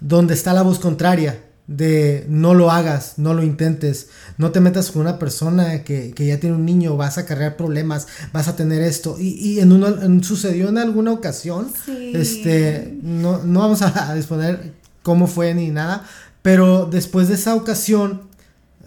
donde 0.00 0.34
está 0.34 0.52
la 0.52 0.62
voz 0.62 0.78
contraria 0.78 1.40
de 1.70 2.26
no 2.28 2.52
lo 2.52 2.72
hagas, 2.72 3.14
no 3.16 3.32
lo 3.32 3.44
intentes, 3.44 4.08
no 4.38 4.50
te 4.50 4.58
metas 4.58 4.90
con 4.90 5.02
una 5.02 5.20
persona 5.20 5.84
que, 5.84 6.10
que 6.10 6.26
ya 6.26 6.40
tiene 6.40 6.56
un 6.56 6.66
niño, 6.66 6.96
vas 6.96 7.16
a 7.16 7.26
cargar 7.26 7.56
problemas, 7.56 8.08
vas 8.32 8.48
a 8.48 8.56
tener 8.56 8.82
esto. 8.82 9.16
Y, 9.20 9.28
y 9.36 9.60
en 9.60 9.70
uno, 9.70 9.88
sucedió 10.24 10.68
en 10.68 10.78
alguna 10.78 11.12
ocasión, 11.12 11.68
este, 12.12 12.98
no, 13.02 13.44
no 13.44 13.60
vamos 13.60 13.82
a, 13.82 14.10
a 14.10 14.14
disponer 14.16 14.72
cómo 15.04 15.28
fue 15.28 15.54
ni 15.54 15.70
nada, 15.70 16.04
pero 16.42 16.86
después 16.86 17.28
de 17.28 17.34
esa 17.34 17.54
ocasión 17.54 18.22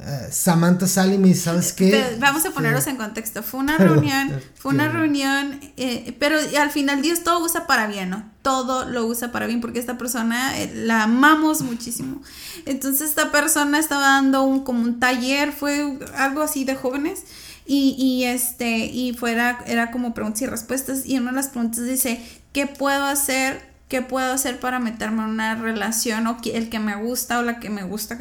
eh, 0.05 0.27
Samantha 0.31 0.85
sale 0.85 1.15
y 1.15 1.17
me 1.17 1.29
dice, 1.29 1.41
¿sabes 1.41 1.71
qué? 1.71 2.17
vamos 2.19 2.45
a 2.45 2.51
ponerlos 2.51 2.87
en 2.87 2.97
contexto. 2.97 3.41
Fue 3.41 3.61
una 3.61 3.77
reunión, 3.77 4.41
fue 4.55 4.73
una 4.73 4.89
reunión, 4.89 5.59
eh, 5.77 6.15
pero 6.19 6.37
al 6.59 6.71
final 6.71 7.01
Dios 7.01 7.23
todo 7.23 7.43
usa 7.43 7.67
para 7.67 7.87
bien, 7.87 8.09
¿no? 8.09 8.29
Todo 8.41 8.85
lo 8.85 9.05
usa 9.05 9.31
para 9.31 9.47
bien 9.47 9.61
porque 9.61 9.79
esta 9.79 9.97
persona 9.97 10.59
eh, 10.59 10.71
la 10.75 11.03
amamos 11.03 11.61
muchísimo. 11.61 12.21
Entonces 12.65 13.09
esta 13.09 13.31
persona 13.31 13.79
estaba 13.79 14.07
dando 14.07 14.43
un 14.43 14.63
como 14.65 14.81
un 14.81 14.99
taller, 14.99 15.53
fue 15.53 15.97
algo 16.17 16.41
así 16.41 16.65
de 16.65 16.75
jóvenes. 16.75 17.23
Y, 17.65 17.95
y 17.97 18.25
este, 18.25 18.87
y 18.87 19.13
fuera, 19.13 19.63
era 19.67 19.89
como 19.91 20.13
preguntas 20.13 20.41
y 20.41 20.47
respuestas. 20.47 21.05
Y 21.05 21.17
una 21.17 21.31
de 21.31 21.37
las 21.37 21.47
preguntas 21.47 21.85
dice, 21.85 22.21
¿qué 22.51 22.67
puedo 22.67 23.05
hacer 23.05 23.72
¿Qué 23.93 24.01
puedo 24.01 24.33
hacer 24.33 24.59
para 24.59 24.79
meterme 24.79 25.21
en 25.21 25.29
una 25.29 25.53
relación? 25.53 26.25
O 26.25 26.37
el 26.45 26.69
que 26.71 26.79
me 26.79 26.95
gusta 26.95 27.37
o 27.37 27.43
la 27.43 27.59
que 27.59 27.69
me 27.69 27.83
gusta 27.83 28.17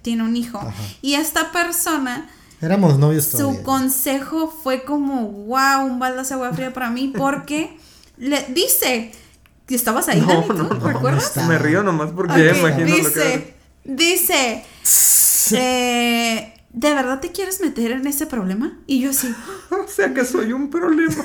tiene 0.00 0.22
un 0.22 0.36
hijo. 0.36 0.60
Y 1.02 1.14
esta 1.14 1.50
persona... 1.50 2.30
Éramos 2.60 2.96
novios 2.96 3.24
Su 3.24 3.60
consejo 3.64 4.46
fue 4.62 4.84
como, 4.84 5.26
wow, 5.26 5.84
un 5.84 5.98
baldazo 5.98 6.28
de 6.28 6.34
agua 6.34 6.52
fría 6.52 6.72
para 6.72 6.90
mí 6.90 7.12
porque 7.18 7.76
le 8.18 8.44
dice, 8.50 9.10
¿estabas 9.66 10.08
ahí, 10.08 10.20
no, 10.20 10.46
no, 10.46 10.68
¿Recuerdas? 10.68 11.36
me 11.48 11.58
río 11.58 11.82
nomás 11.82 12.12
porque 12.12 12.54
imagino 12.56 12.86
dice, 12.86 13.02
lo 13.02 13.12
que... 13.12 13.54
Dice, 13.82 14.64
eh, 15.56 16.54
¿de 16.70 16.94
verdad 16.94 17.18
te 17.18 17.32
quieres 17.32 17.60
meter 17.60 17.90
en 17.90 18.06
ese 18.06 18.26
problema? 18.26 18.78
Y 18.86 19.00
yo 19.00 19.10
así... 19.10 19.34
o 19.70 19.88
sea 19.88 20.14
que 20.14 20.24
soy 20.24 20.52
un 20.52 20.70
problema. 20.70 21.24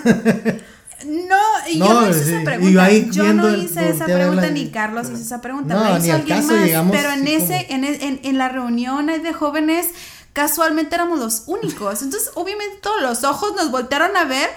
No, 1.06 1.38
y 1.70 1.80
yo 1.80 2.02
no 2.02 2.10
hice 2.10 2.36
esa 2.36 2.44
pregunta. 2.44 2.92
yo 3.12 3.34
no 3.34 3.56
hice 3.56 3.90
esa 3.90 4.06
pregunta, 4.06 4.50
ni 4.50 4.70
Carlos 4.70 5.08
hizo 5.10 5.22
esa 5.22 5.42
pregunta. 5.42 5.74
No, 5.74 5.98
hizo 5.98 6.14
alguien 6.14 6.46
más. 6.46 6.92
pero 6.92 7.12
en 7.12 7.28
ese, 7.28 7.68
en, 7.70 7.84
en, 7.84 8.20
en 8.24 8.38
la 8.38 8.50
reunión 8.50 9.08
de 9.08 9.34
jóvenes 9.34 9.88
casualmente 10.34 10.96
éramos 10.96 11.20
los 11.20 11.44
únicos. 11.48 12.02
Entonces, 12.02 12.32
obviamente 12.36 12.78
todos 12.82 13.02
los 13.02 13.24
ojos 13.24 13.54
nos 13.56 13.70
voltearon 13.70 14.16
a 14.16 14.24
ver, 14.24 14.50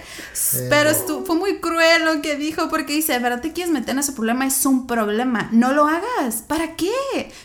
pero 0.69 0.93
fue 1.25 1.35
muy 1.35 1.57
cruel 1.59 2.05
lo 2.05 2.21
que 2.21 2.35
dijo 2.35 2.69
porque 2.69 2.93
dice, 2.93 3.17
¿verdad 3.19 3.41
te 3.41 3.51
quieres 3.51 3.73
meter 3.73 3.91
en 3.91 3.99
ese 3.99 4.13
problema? 4.13 4.45
Es 4.45 4.65
un 4.65 4.87
problema. 4.87 5.49
No 5.51 5.73
lo 5.73 5.87
hagas. 5.87 6.43
¿Para 6.47 6.75
qué? 6.75 6.91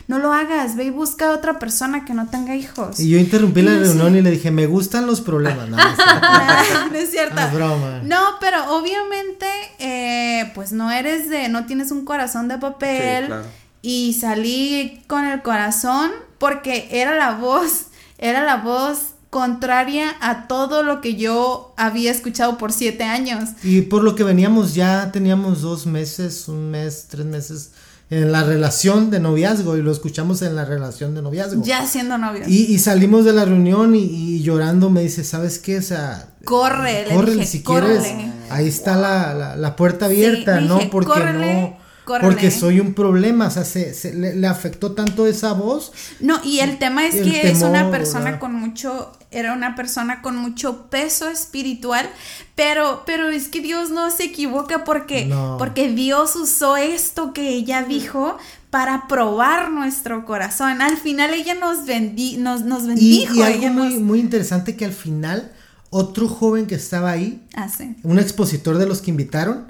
No 0.07 0.19
lo 0.19 0.33
hagas. 0.33 0.75
Ve 0.75 0.85
y 0.85 0.89
busca 0.89 1.29
a 1.29 1.31
otra 1.33 1.59
persona 1.59 2.05
que 2.05 2.13
no 2.13 2.27
tenga 2.27 2.55
hijos. 2.55 2.99
Y 2.99 3.09
yo 3.09 3.17
interrumpí 3.17 3.61
la 3.61 3.77
reunión 3.77 4.15
y 4.15 4.21
le 4.21 4.31
dije, 4.31 4.51
me 4.51 4.65
gustan 4.65 5.05
los 5.05 5.21
problemas. 5.21 5.67
No, 5.67 5.77
no 5.77 6.97
es 6.97 7.11
cierto. 7.11 7.31
No, 7.31 7.47
es 7.47 7.53
broma. 7.53 8.01
no 8.03 8.21
pero 8.41 8.77
obviamente, 8.77 9.47
eh, 9.79 10.51
pues 10.53 10.73
no 10.73 10.91
eres 10.91 11.29
de, 11.29 11.47
no 11.47 11.65
tienes 11.65 11.91
un 11.91 12.03
corazón 12.03 12.47
de 12.47 12.57
papel. 12.57 13.33
Y 13.81 14.17
salí 14.19 15.03
con 15.07 15.25
el 15.25 15.41
corazón 15.41 16.11
porque 16.37 16.87
era 16.91 17.15
la 17.15 17.35
voz 17.35 17.85
era 18.21 18.45
la 18.45 18.57
voz 18.57 19.15
contraria 19.29 20.15
a 20.19 20.47
todo 20.47 20.83
lo 20.83 21.01
que 21.01 21.15
yo 21.15 21.73
había 21.77 22.11
escuchado 22.11 22.57
por 22.57 22.71
siete 22.71 23.03
años. 23.03 23.49
Y 23.63 23.81
por 23.81 24.03
lo 24.03 24.15
que 24.15 24.23
veníamos 24.23 24.75
ya 24.75 25.11
teníamos 25.11 25.61
dos 25.61 25.85
meses, 25.85 26.47
un 26.47 26.69
mes, 26.69 27.07
tres 27.09 27.25
meses 27.25 27.71
en 28.09 28.33
la 28.33 28.43
relación 28.43 29.09
de 29.09 29.21
noviazgo 29.21 29.77
y 29.77 29.81
lo 29.81 29.89
escuchamos 29.89 30.41
en 30.41 30.55
la 30.55 30.65
relación 30.65 31.15
de 31.15 31.21
noviazgo. 31.21 31.63
Ya 31.63 31.87
siendo 31.87 32.17
novios. 32.17 32.45
Y, 32.49 32.77
salimos 32.79 33.23
de 33.23 33.31
la 33.31 33.45
reunión 33.45 33.95
y, 33.95 34.41
llorando 34.43 34.89
me 34.89 35.01
dice, 35.01 35.23
¿sabes 35.23 35.59
qué? 35.59 35.77
O 35.77 35.81
sea, 35.81 36.27
corre, 36.43 37.05
corre 37.13 37.45
si 37.45 37.63
quieres. 37.63 38.03
Ahí 38.49 38.67
está 38.67 38.97
la, 38.97 39.55
la, 39.55 39.75
puerta 39.77 40.07
abierta, 40.07 40.59
¿no? 40.59 40.89
Porque 40.89 41.19
no 41.19 41.80
porque 42.05 42.51
soy 42.51 42.79
un 42.79 42.93
problema, 42.93 43.47
o 43.47 43.51
sea, 43.51 43.63
se, 43.63 44.13
le, 44.13 44.47
afectó 44.47 44.93
tanto 44.93 45.27
esa 45.27 45.53
voz. 45.53 45.91
No, 46.19 46.39
y 46.43 46.59
el 46.59 46.79
tema 46.79 47.05
es 47.05 47.15
que 47.15 47.49
es 47.49 47.61
una 47.61 47.91
persona 47.91 48.39
con 48.39 48.53
mucho, 48.53 49.11
era 49.29 49.53
una 49.53 49.75
persona 49.75 50.21
con 50.21 50.35
mucho 50.35 50.89
peso 50.89 51.29
espiritual, 51.29 52.09
pero, 52.55 53.03
pero 53.05 53.29
es 53.29 53.47
que 53.47 53.61
Dios 53.61 53.91
no 53.91 54.09
se 54.11 54.25
equivoca 54.25 54.83
porque, 54.83 55.33
porque 55.57 55.89
Dios 55.89 56.35
usó 56.35 56.77
esto 56.77 57.33
que 57.33 57.49
ella 57.49 57.83
dijo 57.83 58.37
para 58.71 59.07
probar 59.07 59.69
nuestro 59.71 60.25
corazón. 60.25 60.81
Al 60.81 60.97
final 60.97 61.33
ella 61.33 61.55
nos, 61.55 61.85
vendí, 61.85 62.37
nos, 62.37 62.63
nos 62.63 62.87
bendijo. 62.87 63.35
Y, 63.35 63.41
algo 63.41 63.67
muy, 63.67 63.99
muy 63.99 64.19
interesante 64.19 64.75
que 64.75 64.85
al 64.85 64.93
final 64.93 65.51
otro 65.91 66.27
joven 66.27 66.65
que 66.65 66.75
estaba 66.75 67.11
ahí, 67.11 67.45
ah, 67.53 67.67
un 68.03 68.17
expositor 68.17 68.77
de 68.77 68.87
los 68.87 69.01
que 69.01 69.11
invitaron, 69.11 69.67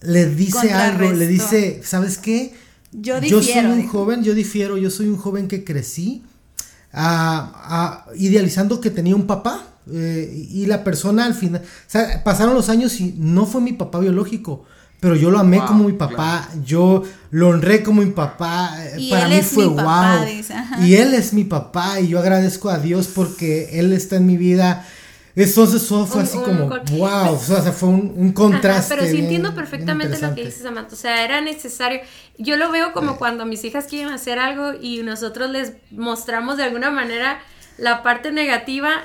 le 0.00 0.26
dice 0.26 0.72
algo, 0.72 1.12
le 1.12 1.26
dice, 1.26 1.80
¿sabes 1.84 2.18
qué? 2.18 2.54
Yo, 2.92 3.20
yo 3.20 3.42
soy 3.42 3.64
un 3.64 3.86
joven, 3.86 4.24
yo 4.24 4.34
difiero, 4.34 4.76
yo 4.76 4.90
soy 4.90 5.06
un 5.06 5.16
joven 5.16 5.46
que 5.46 5.64
crecí 5.64 6.24
idealizando 8.16 8.80
que 8.80 8.90
tenía 8.90 9.14
un 9.14 9.26
papá 9.26 9.64
eh, 9.92 10.48
y 10.50 10.66
la 10.66 10.82
persona 10.82 11.24
al 11.24 11.34
final, 11.34 11.62
o 11.62 11.90
sea, 11.90 12.22
pasaron 12.24 12.54
los 12.54 12.68
años 12.68 13.00
y 13.00 13.14
no 13.16 13.46
fue 13.46 13.60
mi 13.60 13.72
papá 13.72 14.00
biológico, 14.00 14.64
pero 14.98 15.14
yo 15.16 15.30
lo 15.30 15.38
amé 15.38 15.62
como 15.66 15.84
mi 15.84 15.94
papá, 15.94 16.48
yo 16.64 17.02
lo 17.30 17.48
honré 17.48 17.82
como 17.82 18.02
mi 18.02 18.10
papá, 18.10 18.74
eh, 18.84 19.08
para 19.10 19.28
mí 19.28 19.40
fue 19.42 19.66
wow. 19.66 20.82
y 20.82 20.94
él 20.94 21.14
es 21.14 21.32
mi 21.32 21.44
papá 21.44 22.00
y 22.00 22.08
yo 22.08 22.18
agradezco 22.18 22.70
a 22.70 22.78
Dios 22.78 23.08
porque 23.08 23.78
él 23.78 23.92
está 23.92 24.16
en 24.16 24.26
mi 24.26 24.36
vida 24.36 24.86
entonces 25.36 25.82
eso 25.82 26.06
fue 26.06 26.22
así 26.22 26.38
como, 26.38 26.68
wow, 26.68 27.34
o 27.34 27.38
sea, 27.38 27.62
fue 27.72 27.88
un, 27.88 28.32
contraste. 28.32 28.94
pero 28.94 29.08
sí 29.08 29.18
entiendo 29.18 29.54
perfectamente 29.54 30.18
lo 30.18 30.34
que 30.34 30.44
dices, 30.44 30.62
Samantha. 30.62 30.94
O 30.94 30.98
sea, 30.98 31.24
era 31.24 31.40
necesario. 31.40 32.00
Yo 32.38 32.56
lo 32.56 32.70
veo 32.70 32.92
como 32.92 33.16
cuando 33.16 33.46
mis 33.46 33.64
hijas 33.64 33.86
quieren 33.86 34.12
hacer 34.12 34.38
algo 34.38 34.72
y 34.80 35.02
nosotros 35.02 35.50
les 35.50 35.74
mostramos 35.90 36.56
de 36.56 36.64
alguna 36.64 36.90
manera 36.90 37.40
la 37.78 38.02
parte 38.02 38.32
negativa 38.32 39.02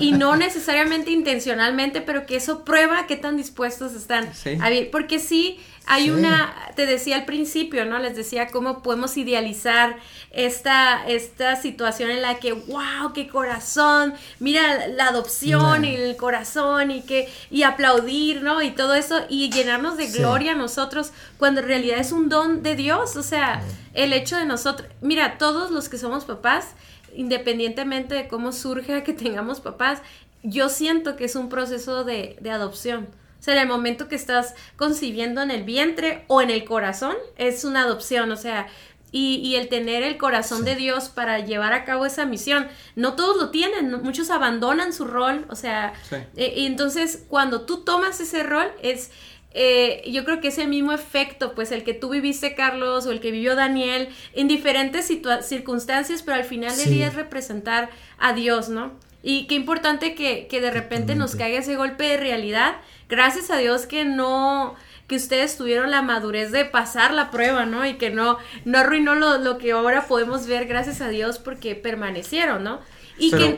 y 0.00 0.12
no 0.12 0.36
necesariamente 0.36 1.10
intencionalmente, 1.10 2.00
pero 2.00 2.26
que 2.26 2.36
eso 2.36 2.64
prueba 2.64 3.06
qué 3.06 3.16
tan 3.16 3.36
dispuestos 3.36 3.94
están 3.94 4.28
a 4.60 4.68
vivir. 4.68 4.90
Porque 4.90 5.18
sí, 5.18 5.58
hay 5.86 6.10
una, 6.10 6.54
te 6.76 6.86
decía 6.86 7.16
al 7.16 7.24
principio, 7.24 7.84
¿no? 7.84 7.98
Les 7.98 8.16
decía 8.16 8.48
cómo 8.48 8.82
podemos 8.82 9.16
idealizar 9.16 9.96
esta, 10.30 11.06
esta 11.06 11.56
situación 11.56 12.10
en 12.10 12.22
la 12.22 12.38
que, 12.38 12.52
wow, 12.52 13.12
qué 13.14 13.28
corazón, 13.28 14.14
mira 14.38 14.86
la 14.88 15.08
adopción 15.08 15.84
y 15.84 15.94
el 15.94 16.16
corazón 16.16 16.90
y 16.90 17.02
que, 17.02 17.28
y 17.50 17.64
aplaudir, 17.64 18.42
¿no? 18.42 18.62
Y 18.62 18.70
todo 18.70 18.94
eso, 18.94 19.20
y 19.28 19.50
llenarnos 19.50 19.96
de 19.96 20.08
gloria 20.08 20.52
a 20.52 20.56
nosotros, 20.56 21.12
cuando 21.36 21.60
en 21.60 21.66
realidad 21.66 21.98
es 21.98 22.12
un 22.12 22.28
don 22.28 22.62
de 22.62 22.76
Dios, 22.76 23.16
o 23.16 23.22
sea, 23.22 23.62
el 23.94 24.12
hecho 24.12 24.36
de 24.36 24.46
nosotros, 24.46 24.88
mira, 25.00 25.38
todos 25.38 25.70
los 25.70 25.88
que 25.88 25.98
somos 25.98 26.24
papás, 26.24 26.74
independientemente 27.14 28.14
de 28.14 28.28
cómo 28.28 28.52
surge 28.52 29.02
que 29.02 29.12
tengamos 29.12 29.60
papás, 29.60 30.00
yo 30.42 30.68
siento 30.68 31.16
que 31.16 31.24
es 31.24 31.36
un 31.36 31.48
proceso 31.48 32.04
de, 32.04 32.36
adopción. 32.50 33.08
O 33.42 33.44
sea, 33.44 33.54
en 33.54 33.60
el 33.62 33.66
momento 33.66 34.06
que 34.06 34.14
estás 34.14 34.54
concibiendo 34.76 35.42
en 35.42 35.50
el 35.50 35.64
vientre 35.64 36.24
o 36.28 36.40
en 36.40 36.50
el 36.50 36.64
corazón, 36.64 37.16
es 37.36 37.64
una 37.64 37.82
adopción. 37.82 38.30
O 38.30 38.36
sea, 38.36 38.68
y, 39.10 39.56
el 39.56 39.68
tener 39.68 40.04
el 40.04 40.16
corazón 40.16 40.64
de 40.64 40.76
Dios 40.76 41.08
para 41.08 41.40
llevar 41.40 41.72
a 41.72 41.84
cabo 41.84 42.06
esa 42.06 42.24
misión. 42.24 42.68
No 42.94 43.14
todos 43.14 43.36
lo 43.36 43.50
tienen, 43.50 43.90
muchos 44.00 44.30
abandonan 44.30 44.92
su 44.92 45.04
rol. 45.06 45.44
O 45.50 45.56
sea, 45.56 45.92
eh, 46.36 46.54
y 46.56 46.66
entonces 46.66 47.24
cuando 47.26 47.62
tú 47.62 47.78
tomas 47.82 48.20
ese 48.20 48.44
rol 48.44 48.70
es 48.80 49.10
eh, 49.54 50.08
yo 50.10 50.24
creo 50.24 50.40
que 50.40 50.48
ese 50.48 50.68
mismo 50.68 50.92
efecto, 50.92 51.56
pues 51.56 51.72
el 51.72 51.82
que 51.82 51.94
tú 51.94 52.10
viviste, 52.10 52.54
Carlos, 52.54 53.06
o 53.06 53.10
el 53.10 53.18
que 53.18 53.32
vivió 53.32 53.56
Daniel, 53.56 54.08
en 54.34 54.46
diferentes 54.46 55.10
circunstancias, 55.42 56.22
pero 56.22 56.36
al 56.36 56.44
final 56.44 56.76
del 56.76 56.90
día 56.90 57.08
es 57.08 57.14
representar 57.14 57.90
a 58.18 58.32
Dios, 58.34 58.68
¿no? 58.68 58.92
Y 59.22 59.46
qué 59.46 59.54
importante 59.54 60.14
que, 60.14 60.46
que 60.48 60.60
de 60.60 60.70
repente 60.70 61.14
nos 61.14 61.36
caiga 61.36 61.58
ese 61.58 61.76
golpe 61.76 62.04
de 62.04 62.16
realidad. 62.16 62.76
Gracias 63.08 63.50
a 63.50 63.58
Dios 63.58 63.86
que 63.86 64.04
no, 64.04 64.74
que 65.06 65.16
ustedes 65.16 65.56
tuvieron 65.56 65.90
la 65.90 66.02
madurez 66.02 66.52
de 66.52 66.64
pasar 66.64 67.12
la 67.12 67.30
prueba, 67.30 67.66
¿no? 67.66 67.84
Y 67.84 67.94
que 67.94 68.10
no, 68.10 68.38
no 68.64 68.78
arruinó 68.78 69.14
lo, 69.14 69.38
lo 69.38 69.58
que 69.58 69.72
ahora 69.72 70.06
podemos 70.06 70.46
ver, 70.46 70.66
gracias 70.66 71.00
a 71.00 71.08
Dios, 71.08 71.38
porque 71.38 71.74
permanecieron, 71.74 72.64
¿no? 72.64 72.80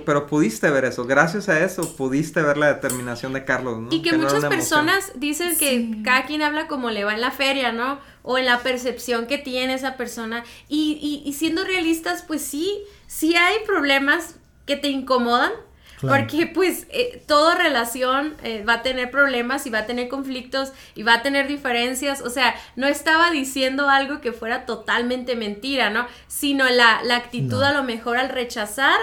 pero, 0.05 0.27
pudiste 0.27 0.71
ver 0.71 0.85
eso, 0.85 1.05
gracias 1.05 1.49
a 1.49 1.61
eso 1.65 1.97
pudiste 1.97 2.43
ver 2.43 2.57
la 2.57 2.75
determinación 2.75 3.33
de 3.33 3.45
Carlos, 3.45 3.79
¿no? 3.79 3.89
Y 3.91 4.03
que, 4.03 4.17
muchas 4.17 4.45
personas 4.47 5.13
dicen 5.15 5.57
que 5.57 6.03
cada 6.05 6.27
quien 6.27 6.43
habla 6.43 6.67
como 6.67 6.91
le 6.91 7.05
va 7.05 7.15
en 7.15 7.21
la 7.21 7.31
feria, 7.31 7.73
¿no? 7.73 7.99
O 8.23 8.39
en 8.39 8.47
la 8.47 8.61
percepción 8.61 9.27
que 9.27 9.39
tiene 9.39 9.75
esa 9.75 9.97
persona. 9.97 10.45
Y, 10.69 10.99
y, 11.01 11.29
y 11.29 11.33
siendo 11.35 11.65
realistas, 11.65 12.25
pues 12.27 12.43
sí, 12.43 12.83
sí 13.07 13.37
hay 13.37 13.57
problemas 13.67 14.37
que 14.67 14.77
te 14.77 14.89
incomodan, 14.89 15.53
Porque 16.01 16.47
pues 16.47 16.87
eh, 16.91 17.23
toda 17.27 17.55
relación 17.55 18.35
eh, 18.43 18.65
va 18.69 18.75
a 18.75 18.83
tener 18.83 19.11
problemas 19.11 19.67
y 19.67 19.71
va 19.71 19.81
a 19.81 19.87
tener 19.87 20.09
conflictos 20.09 20.73
y 20.95 21.03
va 21.03 21.15
a 21.15 21.23
tener 21.23 21.49
diferencias. 21.49 22.21
O 22.21 22.31
sea, 22.31 22.55
no 22.77 22.87
estaba 22.87 23.31
diciendo 23.31 23.89
algo 23.89 24.21
que 24.21 24.33
fuera 24.33 24.67
totalmente 24.67 25.37
mentira, 25.37 25.91
¿no? 25.91 26.07
Sino 26.27 26.69
la, 26.69 27.03
la 27.05 27.17
actitud 27.17 27.63
a 27.63 27.73
lo 27.73 27.85
mejor 27.85 28.19
al 28.19 28.29
rechazar 28.29 28.99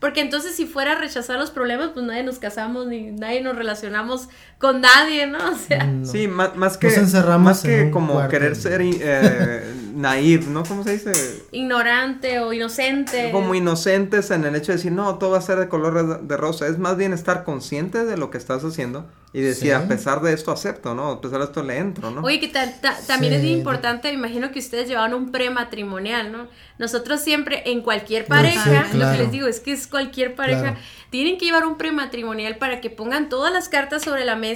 porque 0.00 0.20
entonces 0.20 0.54
si 0.54 0.66
fuera 0.66 0.92
a 0.92 0.94
rechazar 0.94 1.38
los 1.38 1.50
problemas, 1.50 1.90
pues 1.92 2.06
nadie 2.06 2.22
nos 2.22 2.38
casamos 2.38 2.86
ni 2.86 3.10
nadie 3.10 3.40
nos 3.40 3.56
relacionamos 3.56 4.28
con 4.58 4.80
nadie, 4.80 5.26
¿no? 5.26 5.38
O 5.52 5.56
sea. 5.56 5.84
Mm, 5.84 6.04
sí, 6.04 6.28
más, 6.28 6.56
más 6.56 6.76
que, 6.76 6.88
más 7.38 7.62
que 7.62 7.90
como 7.90 8.26
querer 8.28 8.56
ser 8.56 8.80
eh, 8.82 9.74
naive, 9.94 10.46
¿no? 10.46 10.64
¿Cómo 10.64 10.82
se 10.84 10.92
dice? 10.92 11.44
Ignorante 11.52 12.40
o 12.40 12.52
inocente. 12.52 13.30
Como 13.32 13.54
inocentes 13.54 14.30
en 14.30 14.44
el 14.44 14.56
hecho 14.56 14.72
de 14.72 14.78
decir, 14.78 14.92
no, 14.92 15.16
todo 15.16 15.30
va 15.30 15.38
a 15.38 15.42
ser 15.42 15.58
de 15.58 15.68
color 15.68 16.22
de 16.22 16.36
rosa. 16.36 16.66
Es 16.66 16.78
más 16.78 16.96
bien 16.96 17.12
estar 17.12 17.44
consciente 17.44 18.04
de 18.04 18.16
lo 18.16 18.30
que 18.30 18.38
estás 18.38 18.64
haciendo 18.64 19.06
y 19.32 19.42
decir, 19.42 19.74
a 19.74 19.86
pesar 19.86 20.22
de 20.22 20.32
esto 20.32 20.50
acepto, 20.50 20.94
¿no? 20.94 21.10
A 21.10 21.20
pesar 21.20 21.38
de 21.40 21.44
esto 21.44 21.62
le 21.62 21.76
entro, 21.76 22.10
¿no? 22.10 22.22
Oye, 22.22 22.40
que 22.40 22.48
también 22.48 23.34
es 23.34 23.44
importante, 23.44 24.08
me 24.08 24.14
imagino 24.14 24.50
que 24.50 24.58
ustedes 24.58 24.88
llevan 24.88 25.12
un 25.12 25.30
prematrimonial, 25.30 26.32
¿no? 26.32 26.48
Nosotros 26.78 27.20
siempre, 27.20 27.62
en 27.70 27.82
cualquier 27.82 28.24
pareja, 28.24 28.86
lo 28.94 29.12
que 29.12 29.18
les 29.18 29.30
digo 29.30 29.46
es 29.46 29.60
que 29.60 29.72
es 29.72 29.86
cualquier 29.86 30.34
pareja, 30.34 30.76
tienen 31.10 31.36
que 31.36 31.44
llevar 31.44 31.66
un 31.66 31.76
prematrimonial 31.76 32.56
para 32.56 32.80
que 32.80 32.88
pongan 32.88 33.28
todas 33.28 33.52
las 33.52 33.68
cartas 33.68 34.02
sobre 34.02 34.24
la 34.24 34.34
mesa 34.34 34.47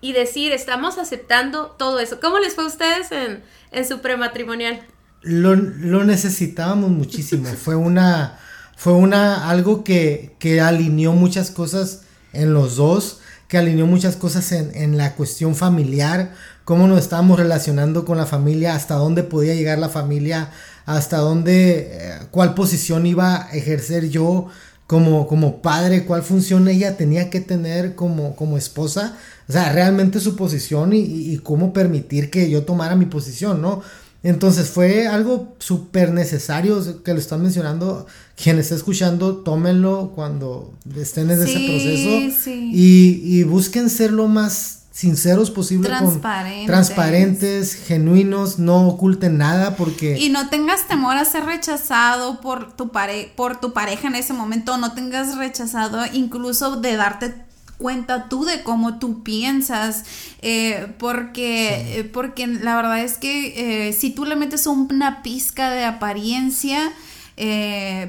y 0.00 0.12
decir, 0.12 0.52
estamos 0.52 0.98
aceptando 0.98 1.74
todo 1.78 1.98
eso. 1.98 2.20
¿Cómo 2.20 2.38
les 2.38 2.54
fue 2.54 2.64
a 2.64 2.68
ustedes 2.68 3.10
en, 3.12 3.42
en 3.72 3.86
su 3.86 4.00
prematrimonial? 4.00 4.80
Lo, 5.22 5.56
lo 5.56 6.04
necesitábamos 6.04 6.90
muchísimo. 6.90 7.48
fue 7.64 7.74
una, 7.74 8.38
fue 8.76 8.92
una, 8.92 9.50
algo 9.50 9.84
que, 9.84 10.36
que 10.38 10.60
alineó 10.60 11.12
muchas 11.12 11.50
cosas 11.50 12.02
en 12.32 12.54
los 12.54 12.76
dos 12.76 13.20
que 13.48 13.56
alineó 13.56 13.86
muchas 13.86 14.16
cosas 14.16 14.52
en, 14.52 14.70
en, 14.74 14.98
la 14.98 15.14
cuestión 15.14 15.56
familiar, 15.56 16.32
cómo 16.66 16.86
nos 16.86 16.98
estábamos 16.98 17.38
relacionando 17.38 18.04
con 18.04 18.18
la 18.18 18.26
familia, 18.26 18.74
hasta 18.74 18.96
dónde 18.96 19.22
podía 19.22 19.54
llegar 19.54 19.78
la 19.78 19.88
familia, 19.88 20.50
hasta 20.84 21.16
dónde, 21.16 21.88
eh, 21.90 22.18
cuál 22.30 22.54
posición 22.54 23.06
iba 23.06 23.46
a 23.46 23.50
ejercer 23.52 24.10
yo 24.10 24.48
como, 24.88 25.28
como 25.28 25.62
padre, 25.62 26.04
cuál 26.06 26.22
función 26.22 26.66
ella 26.66 26.96
tenía 26.96 27.30
que 27.30 27.40
tener 27.40 27.94
como, 27.94 28.34
como 28.34 28.58
esposa, 28.58 29.16
o 29.46 29.52
sea, 29.52 29.70
realmente 29.70 30.18
su 30.18 30.34
posición 30.34 30.94
y, 30.94 31.00
y 31.00 31.38
cómo 31.38 31.72
permitir 31.72 32.30
que 32.30 32.50
yo 32.50 32.64
tomara 32.64 32.96
mi 32.96 33.04
posición, 33.04 33.62
¿no? 33.62 33.82
Entonces 34.22 34.68
fue 34.68 35.06
algo 35.06 35.54
súper 35.58 36.12
necesario 36.12 37.02
que 37.04 37.12
lo 37.12 37.20
están 37.20 37.42
mencionando. 37.42 38.06
Quien 38.42 38.58
está 38.58 38.74
escuchando, 38.74 39.38
tómenlo 39.38 40.12
cuando 40.14 40.74
estén 40.96 41.30
en 41.30 41.42
ese 41.42 41.52
proceso. 41.52 42.50
Y, 42.50 43.20
y, 43.22 43.44
busquen 43.44 43.88
ser 43.90 44.12
lo 44.12 44.26
más 44.26 44.77
sinceros 44.98 45.52
posible. 45.52 45.88
Transparentes. 45.88 46.66
transparentes, 46.66 47.74
genuinos, 47.86 48.58
no 48.58 48.88
oculten 48.88 49.38
nada 49.38 49.76
porque... 49.76 50.18
Y 50.18 50.28
no 50.28 50.48
tengas 50.48 50.88
temor 50.88 51.16
a 51.16 51.24
ser 51.24 51.44
rechazado 51.44 52.40
por 52.40 52.72
tu, 52.72 52.88
pare 52.88 53.32
por 53.36 53.60
tu 53.60 53.72
pareja 53.72 54.08
en 54.08 54.16
ese 54.16 54.32
momento. 54.32 54.76
No 54.76 54.94
tengas 54.94 55.36
rechazado 55.36 56.00
incluso 56.12 56.80
de 56.80 56.96
darte 56.96 57.32
cuenta 57.76 58.28
tú 58.28 58.44
de 58.44 58.64
cómo 58.64 58.98
tú 58.98 59.22
piensas, 59.22 60.02
eh, 60.42 60.92
porque, 60.98 62.00
eh, 62.00 62.02
porque 62.02 62.48
la 62.48 62.74
verdad 62.74 62.98
es 62.98 63.18
que 63.18 63.88
eh, 63.88 63.92
si 63.92 64.10
tú 64.10 64.24
le 64.24 64.34
metes 64.34 64.66
una 64.66 65.22
pizca 65.22 65.70
de 65.70 65.84
apariencia, 65.84 66.92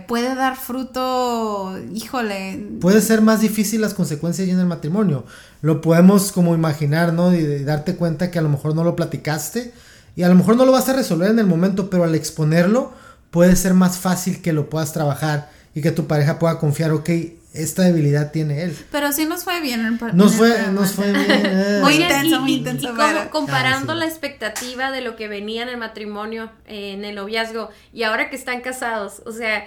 puede 0.08 0.36
dar 0.36 0.56
fruto, 0.56 1.78
híjole. 1.94 2.68
Puede 2.82 3.02
ser 3.02 3.22
más 3.22 3.42
difícil 3.42 3.82
las 3.82 3.94
consecuencias 3.94 4.48
en 4.50 4.60
el 4.60 4.66
matrimonio. 4.66 5.26
Lo 5.62 5.82
podemos 5.82 6.32
como 6.32 6.56
imaginar, 6.56 7.14
¿no? 7.14 7.34
Y, 7.34 7.64
darte 7.64 7.96
cuenta 7.96 8.32
que 8.32 8.40
a 8.40 8.42
lo 8.42 8.50
mejor 8.50 8.76
no 8.76 8.84
lo 8.84 8.96
platicaste 8.96 9.74
y 10.16 10.24
a 10.24 10.30
lo 10.30 10.36
mejor 10.36 10.56
no 10.58 10.66
lo 10.66 10.72
vas 10.72 10.90
a 10.90 10.94
resolver 10.94 11.30
en 11.30 11.40
el 11.40 11.46
momento, 11.46 11.90
pero 11.90 12.04
al 12.04 12.16
exponerlo 12.16 12.92
puede 13.32 13.56
ser 13.56 13.74
más 13.74 13.98
fácil 13.98 14.42
que 14.42 14.54
lo 14.54 14.70
puedas 14.70 14.94
trabajar 14.94 15.50
y 15.76 15.82
que 15.82 15.92
tu 15.92 16.08
pareja 16.08 16.40
pueda 16.40 16.60
confiar, 16.60 16.92
ok, 16.92 17.10
esta 17.54 17.84
debilidad 17.84 18.32
tiene 18.32 18.64
él. 18.64 18.78
Pero 18.92 19.12
sí 19.12 19.26
nos 19.26 19.44
fue 19.44 19.60
bien. 19.60 19.86
En, 19.86 20.18
nos, 20.18 20.36
fue, 20.36 20.68
nos 20.72 20.92
fue 20.92 21.12
bien. 21.12 21.26
Eh. 21.30 21.80
muy 21.84 21.96
intenso, 21.96 22.42
muy 22.42 22.54
intenso. 22.54 22.94
Y, 22.94 23.30
comparando 23.30 23.96
la 23.96 24.06
expectativa 24.06 24.92
de 24.92 25.02
lo 25.02 25.16
que 25.16 25.28
venía 25.28 25.64
en 25.64 25.70
el 25.70 25.78
matrimonio, 25.78 26.52
en 26.68 27.06
el 27.06 27.16
noviazgo, 27.16 27.70
y 27.92 28.04
ahora 28.04 28.30
que 28.30 28.36
están 28.36 28.62
casados, 28.62 29.24
o 29.26 29.32
sea, 29.32 29.66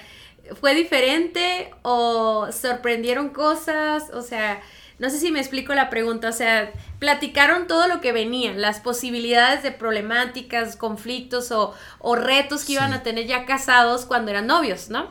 ¿fue 0.61 0.75
diferente 0.75 1.71
o 1.83 2.49
sorprendieron 2.53 3.31
cosas? 3.31 4.11
O 4.13 4.23
sea, 4.23 4.61
no 5.01 5.11
sé 5.11 5.19
si 5.19 5.33
me 5.33 5.41
explico 5.41 5.75
la 5.75 5.91
pregunta, 5.91 6.29
o 6.29 6.33
sea, 6.33 6.71
platicaron 7.01 7.67
todo 7.67 7.89
lo 7.89 8.01
que 8.01 8.13
venía, 8.13 8.53
las 8.53 8.79
posibilidades 8.79 9.65
de 9.65 9.73
problemáticas, 9.73 10.77
conflictos 10.77 11.51
o, 11.51 11.75
o 11.99 12.15
retos 12.15 12.65
que 12.65 12.75
iban 12.75 12.93
a 12.93 13.03
tener 13.03 13.27
ya 13.27 13.45
casados 13.45 14.07
cuando 14.07 14.31
eran 14.31 14.47
novios, 14.47 14.89
¿no? 14.89 15.11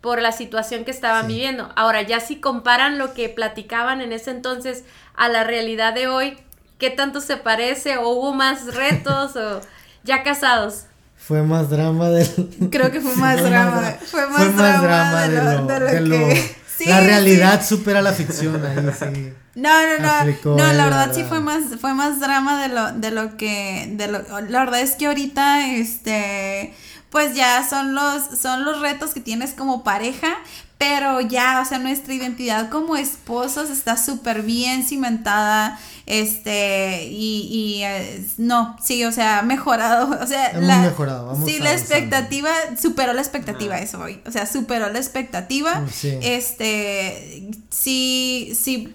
Por 0.00 0.22
la 0.22 0.32
situación 0.32 0.84
que 0.84 0.90
estaban 0.90 1.26
viviendo. 1.26 1.72
Ahora, 1.76 2.02
ya 2.02 2.20
si 2.20 2.36
comparan 2.36 2.98
lo 2.98 3.14
que 3.14 3.28
platicaban 3.28 4.00
en 4.00 4.12
ese 4.12 4.30
entonces 4.30 4.84
a 5.14 5.28
la 5.28 5.44
realidad 5.44 5.94
de 5.94 6.06
hoy, 6.06 6.36
¿qué 6.78 6.90
tanto 6.90 7.20
se 7.20 7.36
parece? 7.36 7.96
¿O 7.96 8.08
hubo 8.10 8.34
más 8.34 8.74
retos? 8.74 9.36
¿O 9.36 9.60
ya 10.04 10.22
casados? 10.22 10.84
Fue 11.16 11.42
más 11.42 11.70
drama 11.70 12.08
del... 12.10 12.28
Creo 12.70 12.92
que 12.92 13.00
fue 13.00 13.16
más 13.16 13.42
drama. 13.42 13.96
Fue 14.04 14.26
más, 14.28 14.56
drama, 14.56 15.26
de 15.26 16.00
lo, 16.00 16.18
la 16.86 17.00
realidad 17.00 17.66
supera 17.66 18.00
la 18.00 18.12
ficción 18.12 18.64
ahí, 18.64 18.76
sí. 18.96 19.32
No, 19.56 19.70
no, 19.98 19.98
no. 19.98 20.56
no, 20.56 20.72
la 20.72 20.84
verdad 20.84 21.12
sí 21.14 21.24
fue 21.24 21.40
más, 21.40 21.64
fue 21.80 21.94
más 21.94 22.20
drama 22.20 22.62
de 22.62 22.68
lo, 22.68 22.92
de 22.92 23.10
lo 23.10 23.36
que, 23.38 23.88
de 23.92 24.06
lo, 24.06 24.20
la 24.42 24.60
verdad 24.60 24.82
es 24.82 24.96
que 24.96 25.06
ahorita, 25.06 25.66
este, 25.74 26.74
pues 27.10 27.34
ya 27.34 27.66
son 27.68 27.94
los, 27.94 28.22
son 28.40 28.64
los 28.64 28.80
retos 28.80 29.14
que 29.14 29.20
tienes 29.20 29.52
como 29.52 29.84
pareja, 29.84 30.36
pero 30.78 31.22
ya, 31.22 31.62
o 31.64 31.68
sea, 31.68 31.78
nuestra 31.78 32.12
identidad 32.12 32.68
como 32.68 32.96
esposos 32.96 33.70
está 33.70 33.96
súper 33.96 34.42
bien 34.42 34.84
cimentada, 34.84 35.78
este, 36.04 37.08
y, 37.10 37.48
y 37.50 37.82
eh, 37.82 38.26
no, 38.36 38.76
sí, 38.84 39.02
o 39.04 39.12
sea, 39.12 39.40
mejorado, 39.42 40.18
o 40.22 40.26
sea, 40.26 40.52
la, 40.60 40.78
mejorado, 40.78 41.26
vamos 41.28 41.48
sí, 41.48 41.58
la 41.60 41.72
expectativa, 41.72 42.50
superó 42.80 43.14
la 43.14 43.22
expectativa, 43.22 43.78
eso 43.78 44.00
hoy, 44.00 44.20
o 44.26 44.30
sea, 44.30 44.44
superó 44.46 44.90
la 44.90 44.98
expectativa, 44.98 45.80
mm, 45.80 45.88
este, 46.20 47.48
sí, 47.86 48.52
sí, 48.60 48.92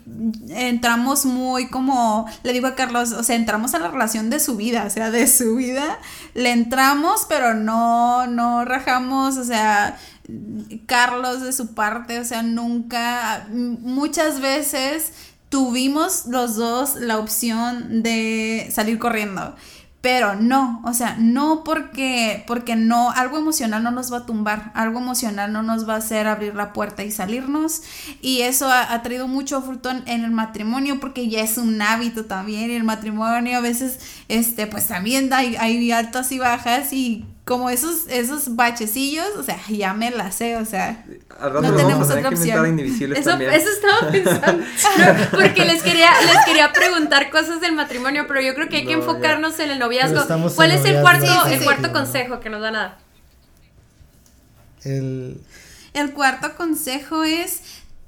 entramos 0.49 1.25
muy 1.25 1.69
como, 1.69 2.29
le 2.43 2.51
digo 2.51 2.67
a 2.67 2.75
Carlos, 2.75 3.13
o 3.13 3.23
sea, 3.23 3.37
entramos 3.37 3.73
a 3.73 3.79
la 3.79 3.87
relación 3.87 4.29
de 4.29 4.41
su 4.41 4.57
vida, 4.57 4.83
o 4.85 4.89
sea, 4.89 5.11
de 5.11 5.27
su 5.27 5.55
vida, 5.55 5.97
le 6.33 6.51
entramos, 6.51 7.25
pero 7.29 7.53
no, 7.53 8.27
no 8.27 8.65
rajamos, 8.65 9.37
o 9.37 9.45
sea, 9.45 9.97
Carlos 10.87 11.39
de 11.39 11.53
su 11.53 11.73
parte, 11.73 12.19
o 12.19 12.25
sea, 12.25 12.43
nunca, 12.43 13.47
muchas 13.49 14.41
veces 14.41 15.13
tuvimos 15.47 16.25
los 16.25 16.57
dos 16.57 16.95
la 16.95 17.17
opción 17.17 18.03
de 18.03 18.67
salir 18.73 18.99
corriendo. 18.99 19.55
Pero 20.01 20.33
no, 20.33 20.81
o 20.83 20.93
sea, 20.95 21.15
no 21.19 21.63
porque, 21.63 22.43
porque 22.47 22.75
no, 22.75 23.11
algo 23.11 23.37
emocional 23.37 23.83
no 23.83 23.91
nos 23.91 24.11
va 24.11 24.17
a 24.17 24.25
tumbar, 24.25 24.71
algo 24.73 24.99
emocional 24.99 25.53
no 25.53 25.61
nos 25.61 25.87
va 25.87 25.93
a 25.93 25.97
hacer 25.97 26.25
abrir 26.25 26.55
la 26.55 26.73
puerta 26.73 27.03
y 27.03 27.11
salirnos. 27.11 27.83
Y 28.19 28.41
eso 28.41 28.67
ha, 28.71 28.99
traído 29.03 29.27
mucho 29.27 29.61
fruto 29.61 29.91
en, 29.91 30.07
el 30.07 30.31
matrimonio 30.31 30.99
porque 30.99 31.29
ya 31.29 31.41
es 31.41 31.59
un 31.59 31.79
hábito 31.83 32.25
también. 32.25 32.71
Y 32.71 32.75
el 32.75 32.83
matrimonio 32.83 33.57
a 33.57 33.61
veces, 33.61 33.99
este, 34.27 34.65
pues 34.65 34.87
también 34.87 35.31
hay, 35.33 35.55
hay 35.57 35.91
altas 35.91 36.31
y 36.31 36.39
bajas 36.39 36.93
y 36.93 37.25
como 37.45 37.69
esos, 37.69 38.07
esos 38.07 38.55
bachecillos, 38.55 39.35
o 39.37 39.43
sea, 39.43 39.59
ya 39.67 39.93
me 39.93 40.11
la 40.11 40.31
sé, 40.31 40.57
o 40.57 40.65
sea, 40.65 41.03
no 41.39 41.75
tenemos 41.75 42.09
otra 42.09 42.29
opción. 42.29 42.79
Eso, 42.79 43.31
eso, 43.31 43.69
estaba 43.69 44.11
pensando, 44.11 44.63
porque 45.31 45.65
les 45.65 45.81
quería, 45.81 46.11
les 46.21 46.45
quería 46.45 46.71
preguntar 46.71 47.31
cosas 47.31 47.59
del 47.59 47.73
matrimonio, 47.73 48.25
pero 48.27 48.41
yo 48.41 48.53
creo 48.53 48.69
que 48.69 48.77
hay 48.77 48.85
que 48.85 48.93
enfocarnos 48.93 49.59
en 49.59 49.71
el 49.71 49.79
noviazgo. 49.79 50.21
¿Cuál 50.55 50.71
es 50.71 50.85
el 50.85 51.01
cuarto, 51.01 51.45
el 51.47 51.63
cuarto 51.63 51.91
consejo 51.91 52.39
que 52.39 52.49
nos 52.49 52.61
van 52.61 52.75
a 52.75 52.79
dar? 52.79 52.97
El... 54.83 55.41
el 55.93 56.11
cuarto 56.13 56.55
consejo 56.55 57.23
es 57.23 57.61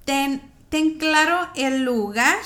ten, 0.05 0.41
ten 0.69 0.97
claro 0.97 1.49
el 1.55 1.83
lugar 1.83 2.37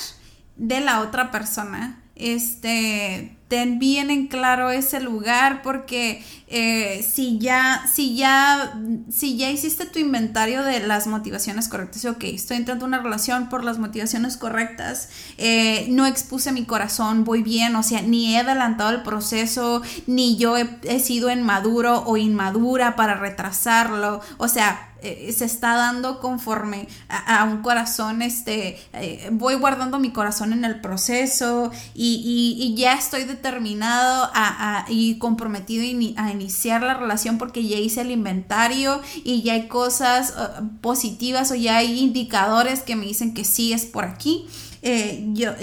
de 0.55 0.79
la 0.79 1.01
otra 1.01 1.31
persona. 1.31 2.01
Este, 2.15 3.36
ten 3.47 3.79
bien 3.79 4.11
en 4.11 4.27
claro 4.27 4.71
ese 4.71 4.99
lugar 4.99 5.61
porque 5.61 6.23
eh, 6.47 7.05
si 7.07 7.39
ya 7.39 7.85
si 7.93 8.15
ya 8.15 8.77
si 9.09 9.37
ya 9.37 9.49
hiciste 9.49 9.85
tu 9.85 9.99
inventario 9.99 10.63
de 10.63 10.81
las 10.81 11.07
motivaciones 11.07 11.69
correctas 11.69 12.03
ok 12.05 12.23
estoy 12.25 12.57
entrando 12.57 12.85
en 12.85 12.93
una 12.93 13.01
relación 13.03 13.47
por 13.49 13.63
las 13.63 13.79
motivaciones 13.79 14.37
correctas 14.37 15.09
eh, 15.37 15.87
no 15.89 16.05
expuse 16.05 16.51
mi 16.51 16.65
corazón 16.65 17.23
voy 17.23 17.41
bien 17.41 17.75
o 17.75 17.83
sea 17.83 18.01
ni 18.01 18.35
he 18.35 18.39
adelantado 18.39 18.91
el 18.91 19.03
proceso 19.03 19.81
ni 20.07 20.37
yo 20.37 20.57
he, 20.57 20.67
he 20.83 20.99
sido 20.99 21.31
inmaduro 21.31 22.03
o 22.05 22.17
inmadura 22.17 22.95
para 22.95 23.15
retrasarlo 23.15 24.21
o 24.37 24.47
sea 24.49 24.86
eh, 25.01 25.33
se 25.35 25.45
está 25.45 25.75
dando 25.75 26.19
conforme 26.19 26.87
a, 27.09 27.43
un 27.43 27.61
corazón, 27.61 28.21
este, 28.21 28.79
eh, 28.93 29.29
voy 29.31 29.55
guardando 29.55 29.99
mi 29.99 30.11
corazón 30.11 30.53
en 30.53 30.65
el 30.65 30.81
proceso 30.81 31.71
y, 31.93 32.73
ya 32.77 32.93
estoy 32.93 33.23
determinado 33.23 34.29
a, 34.33 34.85
y 34.87 35.17
comprometido 35.17 35.83
a 36.17 36.31
iniciar 36.31 36.83
la 36.83 36.93
relación 36.93 37.37
porque 37.37 37.67
ya 37.67 37.77
hice 37.77 38.01
el 38.01 38.11
inventario 38.11 39.01
y 39.23 39.41
ya 39.41 39.53
hay 39.53 39.67
cosas 39.67 40.33
uh, 40.37 40.67
positivas 40.81 41.51
o 41.51 41.55
ya 41.55 41.77
hay 41.77 41.99
indicadores 41.99 42.81
que 42.81 42.95
me 42.95 43.05
dicen 43.05 43.33
que 43.33 43.45
sí 43.45 43.73
es 43.73 43.85
por 43.85 44.05
aquí. 44.05 44.47
Eh, 44.83 45.25
yo, 45.33 45.53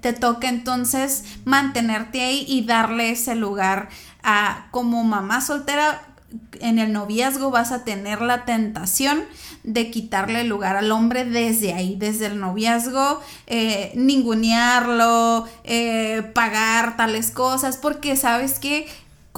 te 0.00 0.12
toca 0.12 0.48
entonces 0.48 1.24
mantenerte 1.44 2.20
ahí 2.20 2.44
y 2.46 2.64
darle 2.64 3.10
ese 3.10 3.34
lugar 3.34 3.88
a 4.22 4.68
como 4.72 5.04
mamá 5.04 5.40
soltera 5.40 6.07
en 6.60 6.78
el 6.78 6.92
noviazgo 6.92 7.50
vas 7.50 7.72
a 7.72 7.84
tener 7.84 8.20
la 8.20 8.44
tentación 8.44 9.24
de 9.62 9.90
quitarle 9.90 10.42
el 10.42 10.48
lugar 10.48 10.76
al 10.76 10.92
hombre 10.92 11.24
desde 11.24 11.72
ahí, 11.72 11.96
desde 11.96 12.26
el 12.26 12.38
noviazgo, 12.38 13.20
eh, 13.46 13.92
ningunearlo, 13.94 15.46
eh, 15.64 16.22
pagar 16.34 16.96
tales 16.96 17.30
cosas, 17.30 17.76
porque 17.76 18.16
sabes 18.16 18.58
que 18.58 18.86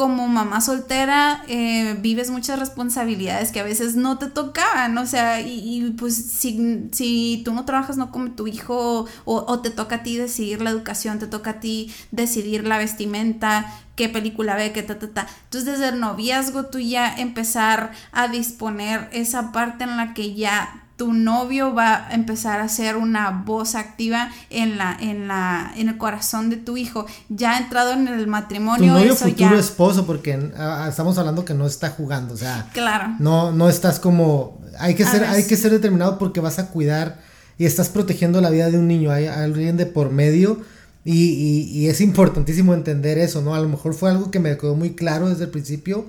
como 0.00 0.28
mamá 0.28 0.62
soltera 0.62 1.44
eh, 1.46 1.94
vives 2.00 2.30
muchas 2.30 2.58
responsabilidades 2.58 3.52
que 3.52 3.60
a 3.60 3.64
veces 3.64 3.96
no 3.96 4.16
te 4.16 4.30
tocaban, 4.30 4.96
o 4.96 5.04
sea, 5.04 5.42
y, 5.42 5.94
pues 5.98 6.16
si, 6.16 6.88
si, 6.90 7.42
tú 7.44 7.52
no 7.52 7.66
trabajas 7.66 7.98
no 7.98 8.10
como 8.10 8.30
tu 8.30 8.46
hijo 8.46 9.04
o, 9.26 9.60
te 9.60 9.68
toca 9.68 9.96
a 9.96 10.02
ti 10.02 10.16
decidir 10.16 10.62
la 10.62 10.70
educación, 10.70 11.18
te 11.18 11.26
toca 11.26 11.50
a 11.50 11.60
ti 11.60 11.94
decidir 12.12 12.66
la 12.66 12.78
vestimenta, 12.78 13.78
qué 13.94 14.08
película 14.08 14.54
ve, 14.54 14.72
qué 14.72 14.82
ta, 14.82 14.98
ta, 14.98 15.10
ta. 15.10 15.26
Entonces 15.44 15.78
desde 15.78 15.90
el 15.90 16.00
noviazgo 16.00 16.64
tú 16.64 16.78
ya 16.78 17.14
empezar 17.14 17.90
a 18.10 18.28
disponer 18.28 19.10
esa 19.12 19.52
parte 19.52 19.84
en 19.84 19.98
la 19.98 20.14
que 20.14 20.34
ya 20.34 20.86
tu 21.00 21.14
novio 21.14 21.74
va 21.74 22.08
a 22.08 22.14
empezar 22.14 22.60
a 22.60 22.68
ser 22.68 22.98
una 22.98 23.42
voz 23.46 23.74
activa 23.74 24.30
en 24.50 24.76
la 24.76 24.94
en 25.00 25.28
la 25.28 25.72
en 25.74 25.88
el 25.88 25.96
corazón 25.96 26.50
de 26.50 26.58
tu 26.58 26.76
hijo. 26.76 27.06
Ya 27.30 27.56
entrado 27.56 27.94
en 27.94 28.06
el 28.06 28.26
matrimonio 28.26 28.92
tu 28.92 28.98
novio 28.98 29.16
futuro 29.16 29.58
esposo 29.58 30.04
porque 30.04 30.52
ah, 30.58 30.88
estamos 30.90 31.16
hablando 31.16 31.42
que 31.42 31.54
no 31.54 31.66
está 31.66 31.88
jugando 31.88 32.34
o 32.34 32.36
sea 32.36 32.68
claro. 32.74 33.14
no 33.18 33.50
no 33.50 33.70
estás 33.70 33.98
como 33.98 34.60
hay 34.78 34.94
que 34.94 35.06
ser 35.06 35.24
hay 35.24 35.44
que 35.44 35.56
ser 35.56 35.70
determinado 35.70 36.18
porque 36.18 36.40
vas 36.40 36.58
a 36.58 36.66
cuidar 36.66 37.18
y 37.56 37.64
estás 37.64 37.88
protegiendo 37.88 38.42
la 38.42 38.50
vida 38.50 38.70
de 38.70 38.76
un 38.76 38.86
niño. 38.86 39.10
Hay 39.10 39.26
alguien 39.26 39.78
de 39.78 39.86
por 39.86 40.10
medio 40.10 40.60
y, 41.02 41.62
y, 41.72 41.88
es 41.88 42.02
importantísimo 42.02 42.74
entender 42.74 43.16
eso 43.16 43.40
no 43.40 43.54
a 43.54 43.60
lo 43.60 43.70
mejor 43.70 43.94
fue 43.94 44.10
algo 44.10 44.30
que 44.30 44.38
me 44.38 44.54
quedó 44.58 44.76
muy 44.76 44.90
claro 44.90 45.30
desde 45.30 45.44
el 45.44 45.50
principio 45.50 46.04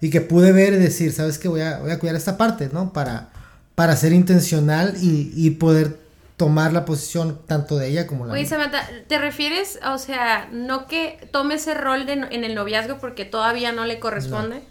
y 0.00 0.10
que 0.10 0.20
pude 0.20 0.52
ver 0.52 0.72
y 0.74 0.76
decir 0.76 1.12
sabes 1.12 1.40
que 1.40 1.48
voy 1.48 1.62
a 1.62 1.80
voy 1.80 1.90
a 1.90 1.98
cuidar 1.98 2.14
esta 2.14 2.36
parte 2.36 2.70
no 2.72 2.92
para 2.92 3.30
para 3.76 3.94
ser 3.94 4.12
intencional 4.12 4.94
y, 5.00 5.50
poder 5.50 5.98
tomar 6.38 6.72
la 6.72 6.84
posición 6.84 7.38
tanto 7.46 7.76
de 7.76 7.88
ella 7.88 8.06
como 8.06 8.26
la 8.26 8.32
Oye, 8.32 8.44
Samantha, 8.44 8.88
¿te 9.06 9.18
refieres, 9.18 9.78
o 9.86 9.98
sea, 9.98 10.48
no 10.50 10.86
que 10.86 11.28
tome 11.30 11.54
ese 11.54 11.74
rol 11.74 12.04
de, 12.04 12.14
en 12.14 12.44
el 12.44 12.54
noviazgo 12.54 12.98
porque 12.98 13.24
todavía 13.24 13.72
no 13.72 13.84
le 13.84 14.00
corresponde, 14.00 14.62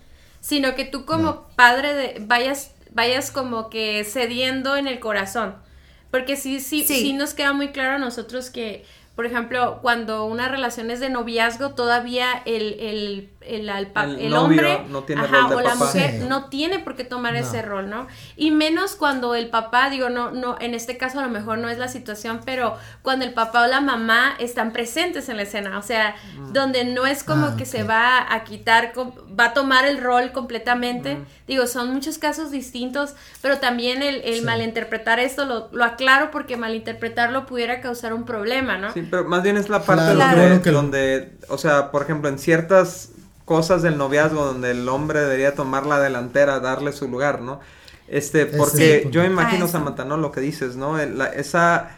sino 0.42 0.76
que 0.76 0.86
tú 0.86 1.06
como 1.06 1.48
padre 1.56 1.94
de, 1.94 2.18
vayas, 2.22 2.72
vayas 2.92 3.32
como 3.32 3.70
que 3.70 4.04
cediendo 4.04 4.76
en 4.76 4.88
el 4.88 5.00
corazón? 5.00 5.56
Porque 6.10 6.36
sí, 6.36 6.60
sí, 6.60 6.84
sí, 6.84 7.02
sí 7.02 7.14
nos 7.14 7.36
queda 7.36 7.54
muy 7.54 7.70
claro 7.70 7.96
a 7.96 8.00
nosotros 8.00 8.50
que, 8.50 8.86
por 9.16 9.26
ejemplo, 9.26 9.80
cuando 9.82 10.26
una 10.26 10.50
relación 10.50 10.92
es 10.92 11.00
de 11.00 11.10
noviazgo, 11.10 11.72
todavía 11.72 12.42
el, 12.46 12.78
el 12.80 13.30
el, 13.48 13.70
el, 14.20 14.34
hombre 14.34 14.82
o 14.92 15.62
la 15.62 15.76
mujer 15.76 16.26
no 16.28 16.46
tiene 16.46 16.80
por 16.80 16.96
qué 16.96 17.04
tomar 17.04 17.36
ese 17.36 17.62
rol, 17.62 17.90
¿no? 17.90 18.08
Y 18.36 18.52
menos 18.52 18.96
cuando 18.96 19.36
el 19.36 19.50
papá, 19.50 19.90
digo, 19.90 20.10
no, 20.10 20.32
no, 20.32 20.58
en 20.60 20.74
este 20.74 20.98
caso 20.98 21.20
a 21.20 21.24
lo 21.24 21.30
mejor 21.30 21.60
no 21.60 21.70
es 21.70 21.78
la 21.78 21.88
situación, 21.88 22.42
pero 22.46 22.78
cuando 23.02 23.26
el 23.26 23.34
papá 23.34 23.64
o 23.64 23.68
la 23.68 23.82
mamá 23.82 24.36
están 24.40 24.72
presentes 24.72 25.30
en 25.30 25.38
la 25.38 25.44
escena, 25.44 25.78
o 25.78 25.82
sea, 25.82 26.16
mm. 26.38 26.54
donde 26.54 26.86
no 26.86 27.06
es 27.06 27.24
como 27.24 27.48
ah, 27.48 27.56
que 27.58 27.66
se 27.66 27.84
va 27.84 28.34
a 28.34 28.44
quitar, 28.44 28.94
va 28.98 29.46
a 29.46 29.54
tomar 29.54 29.86
el 29.86 30.00
rol 30.00 30.32
completamente, 30.32 31.16
mm. 31.16 31.26
digo, 31.48 31.68
son 31.68 31.94
muchos 31.94 32.18
casos 32.18 32.52
distintos, 32.52 33.16
pero 33.42 33.60
también 33.60 34.02
el, 34.02 34.44
malinterpretar 34.44 35.20
esto 35.20 35.46
lo, 35.46 35.70
lo, 35.72 35.84
aclaro 35.84 36.30
porque 36.30 36.58
malinterpretarlo 36.58 37.46
pudiera 37.46 37.82
causar 37.82 38.14
un 38.14 38.26
problema, 38.26 38.78
¿no? 38.78 38.92
Sí, 38.92 39.05
pero 39.10 39.26
más 39.26 39.44
bien 39.44 39.58
es 39.58 39.70
la 39.70 39.84
parte 39.84 40.14
donde, 40.14 40.72
donde, 40.72 41.38
o 41.50 41.58
sea, 41.58 41.92
por 41.92 42.02
ejemplo, 42.04 42.30
en 42.30 42.40
ciertas 42.40 43.10
cosas 43.46 43.82
del 43.82 43.98
noviazgo 43.98 44.44
donde 44.46 44.72
el 44.72 44.90
hombre 44.90 45.22
debería 45.22 45.54
tomar 45.56 45.86
la 45.86 46.00
delantera, 46.00 46.60
darle 46.60 46.92
su 46.92 47.08
lugar, 47.08 47.42
¿no? 47.42 47.60
Este, 48.08 48.46
porque 48.46 49.08
yo 49.12 49.24
imagino, 49.24 49.68
Samantha, 49.68 50.06
¿no? 50.06 50.18
Lo 50.18 50.32
que 50.32 50.42
dices, 50.42 50.76
¿no? 50.76 51.00
esa, 51.00 51.98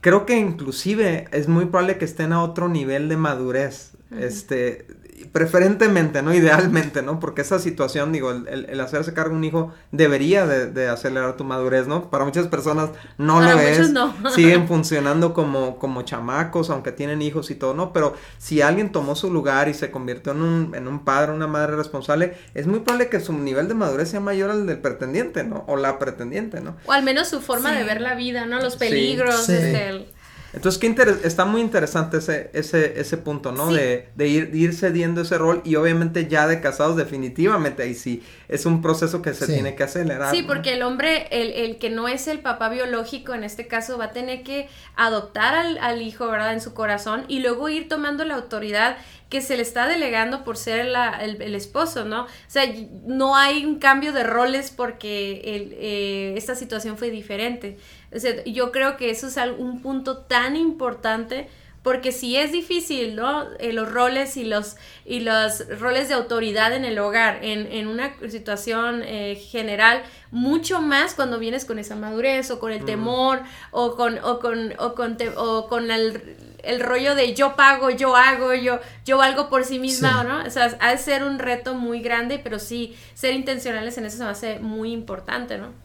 creo 0.00 0.24
que 0.26 0.36
inclusive 0.36 1.28
es 1.32 1.48
muy 1.48 1.66
probable 1.66 1.98
que 1.98 2.04
estén 2.04 2.32
a 2.32 2.42
otro 2.42 2.68
nivel 2.68 3.08
de 3.08 3.16
madurez, 3.16 3.92
este, 4.18 4.86
preferentemente, 5.32 6.22
¿no? 6.22 6.34
Idealmente, 6.34 7.02
¿no? 7.02 7.20
Porque 7.20 7.42
esa 7.42 7.58
situación, 7.58 8.12
digo, 8.12 8.30
el, 8.30 8.80
hacerse 8.80 9.14
cargo 9.14 9.30
de 9.30 9.36
un 9.36 9.44
hijo 9.44 9.72
debería 9.92 10.46
de, 10.46 10.88
acelerar 10.88 11.36
tu 11.36 11.44
madurez, 11.44 11.86
¿no? 11.86 12.10
Para 12.10 12.24
muchas 12.24 12.48
personas 12.48 12.90
no 13.18 13.40
lo 13.40 13.58
es. 13.60 13.90
No. 13.90 14.14
Siguen 14.34 14.66
funcionando 14.66 15.32
como, 15.32 15.78
como 15.78 16.02
chamacos, 16.02 16.70
aunque 16.70 16.92
tienen 16.92 17.22
hijos 17.22 17.50
y 17.50 17.54
todo, 17.54 17.74
¿no? 17.74 17.92
Pero 17.92 18.14
si 18.38 18.62
alguien 18.62 18.92
tomó 18.92 19.14
su 19.14 19.32
lugar 19.32 19.68
y 19.68 19.74
se 19.74 19.90
convirtió 19.90 20.32
en 20.32 20.42
un, 20.42 20.74
en 20.74 20.88
un 20.88 21.04
padre, 21.04 21.32
una 21.32 21.46
madre 21.46 21.76
responsable, 21.76 22.36
es 22.54 22.66
muy 22.66 22.80
probable 22.80 23.08
que 23.08 23.20
su 23.20 23.32
nivel 23.32 23.68
de 23.68 23.74
madurez 23.74 24.10
sea 24.10 24.20
mayor 24.20 24.50
al 24.50 24.66
del 24.66 24.78
pretendiente, 24.78 25.44
¿no? 25.44 25.64
O 25.68 25.76
la 25.76 25.98
pretendiente, 25.98 26.60
¿no? 26.60 26.76
O 26.86 26.92
al 26.92 27.02
menos 27.02 27.28
su 27.28 27.40
forma 27.40 27.72
de 27.72 27.84
ver 27.84 28.00
la 28.00 28.14
vida, 28.14 28.46
¿no? 28.46 28.60
Los 28.60 28.76
peligros, 28.76 29.48
este, 29.48 30.06
entonces, 30.54 30.78
qué 30.78 30.86
está 31.24 31.44
muy 31.44 31.60
interesante 31.60 32.18
ese, 32.18 32.50
ese, 32.52 33.00
ese 33.00 33.16
punto, 33.16 33.50
¿no? 33.50 33.72
De, 33.72 34.08
de, 34.14 34.28
ir, 34.28 34.54
ir 34.54 34.72
cediendo 34.72 35.22
ese 35.22 35.36
rol 35.36 35.60
y 35.64 35.74
obviamente 35.74 36.28
ya 36.28 36.46
de 36.46 36.60
casados 36.60 36.96
definitivamente 36.96 37.82
ahí 37.82 37.94
sí 37.94 38.22
es 38.48 38.66
un 38.66 38.82
proceso 38.82 39.22
que 39.22 39.34
se 39.34 39.46
tiene 39.46 39.74
que 39.74 39.82
acelerar. 39.82 40.34
Sí, 40.34 40.42
porque 40.42 40.74
el 40.74 40.82
hombre, 40.82 41.28
el, 41.30 41.52
el, 41.52 41.78
que 41.78 41.90
no 41.90 42.08
es 42.08 42.28
el 42.28 42.40
papá 42.40 42.68
biológico 42.68 43.34
en 43.34 43.44
este 43.44 43.66
caso, 43.66 43.98
va 43.98 44.06
a 44.06 44.10
tener 44.12 44.42
que 44.42 44.68
adoptar 44.96 45.54
al, 45.54 45.78
al 45.78 46.02
hijo, 46.02 46.26
¿verdad? 46.28 46.52
En 46.52 46.60
su 46.60 46.74
corazón 46.74 47.24
y 47.28 47.40
luego 47.40 47.68
ir 47.68 47.88
tomando 47.88 48.24
la 48.24 48.34
autoridad 48.34 48.96
que 49.34 49.40
se 49.40 49.56
le 49.56 49.62
está 49.62 49.88
delegando 49.88 50.44
por 50.44 50.56
ser 50.56 50.86
el, 51.20 51.54
esposo, 51.56 52.04
¿no? 52.04 52.22
O 52.22 52.28
sea, 52.46 52.72
no 53.04 53.34
hay 53.34 53.64
un 53.64 53.80
cambio 53.80 54.12
de 54.12 54.22
roles 54.22 54.70
porque 54.70 55.40
eh, 55.44 56.34
esta 56.36 56.54
situación 56.54 56.96
fue 56.96 57.10
diferente. 57.10 57.76
O 58.14 58.18
sea, 58.20 58.44
yo 58.44 58.70
creo 58.70 58.96
que 58.96 59.10
eso 59.10 59.26
es 59.26 59.36
un 59.58 59.82
punto 59.82 60.18
tan 60.18 60.54
importante 60.54 61.48
porque 61.84 62.12
si 62.12 62.36
es 62.36 62.50
difícil, 62.50 63.14
¿no? 63.14 63.46
Eh, 63.58 63.74
los 63.74 63.92
roles 63.92 64.38
y 64.38 64.44
los, 64.44 64.76
y 65.04 65.20
los 65.20 65.68
roles 65.78 66.08
de 66.08 66.14
autoridad 66.14 66.72
en 66.72 66.86
el 66.86 66.98
hogar, 66.98 67.40
en, 67.42 67.86
una 67.86 68.14
situación 68.30 69.02
eh, 69.04 69.36
general, 69.36 70.02
mucho 70.30 70.80
más 70.80 71.14
cuando 71.14 71.38
vienes 71.38 71.66
con 71.66 71.78
esa 71.78 71.94
madurez 71.94 72.50
o 72.50 72.58
con 72.58 72.72
el 72.72 72.86
temor 72.86 73.42
o 73.70 73.94
con, 73.96 74.18
o 74.24 74.40
con, 74.40 74.72
o 74.78 74.94
con, 74.94 75.18
o 75.36 75.68
con 75.68 75.90
el 75.90 76.36
el 76.64 76.80
rollo 76.80 77.14
de 77.14 77.34
yo 77.34 77.56
pago, 77.56 77.90
yo 77.90 78.16
hago, 78.16 78.54
yo, 78.54 78.80
yo 79.04 79.18
valgo 79.18 79.50
por 79.50 79.64
sí 79.64 79.78
misma, 79.78 80.24
¿no? 80.24 80.46
O 80.46 80.50
sea, 80.50 80.74
ha 80.80 80.92
de 80.92 80.96
ser 80.96 81.22
un 81.22 81.38
reto 81.38 81.74
muy 81.74 82.00
grande, 82.00 82.40
pero 82.42 82.58
sí, 82.58 82.96
ser 83.12 83.34
intencionales 83.34 83.98
en 83.98 84.06
eso 84.06 84.16
se 84.16 84.24
me 84.24 84.30
hace 84.30 84.58
muy 84.60 84.90
importante, 84.90 85.58
¿no? 85.58 85.83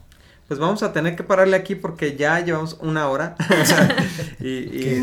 Pues 0.50 0.58
vamos 0.58 0.82
a 0.82 0.92
tener 0.92 1.14
que 1.14 1.22
pararle 1.22 1.56
aquí 1.56 1.76
porque 1.76 2.16
ya 2.16 2.40
llevamos 2.40 2.76
una 2.80 3.06
hora 3.08 3.36
y, 4.40 5.00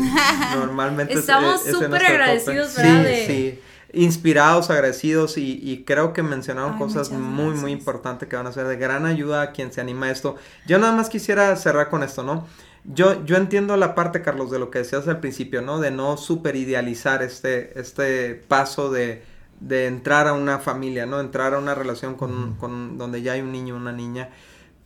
normalmente 0.54 1.14
estamos 1.14 1.62
súper 1.62 2.04
agradecidos, 2.04 2.76
¿verdad? 2.76 3.06
Sí, 3.06 3.24
sí 3.26 3.60
inspirados, 3.94 4.68
agradecidos 4.68 5.38
y, 5.38 5.84
creo 5.86 6.12
que 6.12 6.22
mencionaron 6.22 6.76
cosas 6.76 7.10
muy, 7.10 7.54
muy 7.54 7.72
importantes 7.72 8.28
que 8.28 8.36
van 8.36 8.46
a 8.46 8.52
ser 8.52 8.66
de 8.66 8.76
gran 8.76 9.06
ayuda 9.06 9.40
a 9.40 9.52
quien 9.52 9.72
se 9.72 9.80
anima 9.80 10.08
a 10.08 10.10
esto. 10.10 10.36
Yo 10.66 10.78
nada 10.78 10.92
más 10.92 11.08
quisiera 11.08 11.56
cerrar 11.56 11.88
con 11.88 12.02
esto, 12.02 12.22
¿no? 12.22 12.46
Yo, 12.84 13.24
yo 13.24 13.38
entiendo 13.38 13.74
la 13.78 13.94
parte, 13.94 14.20
Carlos, 14.20 14.50
de 14.50 14.58
lo 14.58 14.70
que 14.70 14.80
decías 14.80 15.08
al 15.08 15.20
principio, 15.20 15.62
¿no? 15.62 15.80
De 15.80 15.90
no 15.90 16.18
super 16.18 16.56
idealizar 16.56 17.22
este, 17.22 17.80
este 17.80 18.34
paso 18.34 18.90
de, 18.90 19.22
de 19.60 19.86
entrar 19.86 20.28
a 20.28 20.34
una 20.34 20.58
familia, 20.58 21.06
¿no? 21.06 21.20
Entrar 21.20 21.54
a 21.54 21.58
una 21.58 21.74
relación 21.74 22.16
con, 22.16 22.56
con 22.56 22.98
donde 22.98 23.22
ya 23.22 23.32
hay 23.32 23.40
un 23.40 23.52
niño, 23.52 23.76
una 23.76 23.92
niña. 23.92 24.28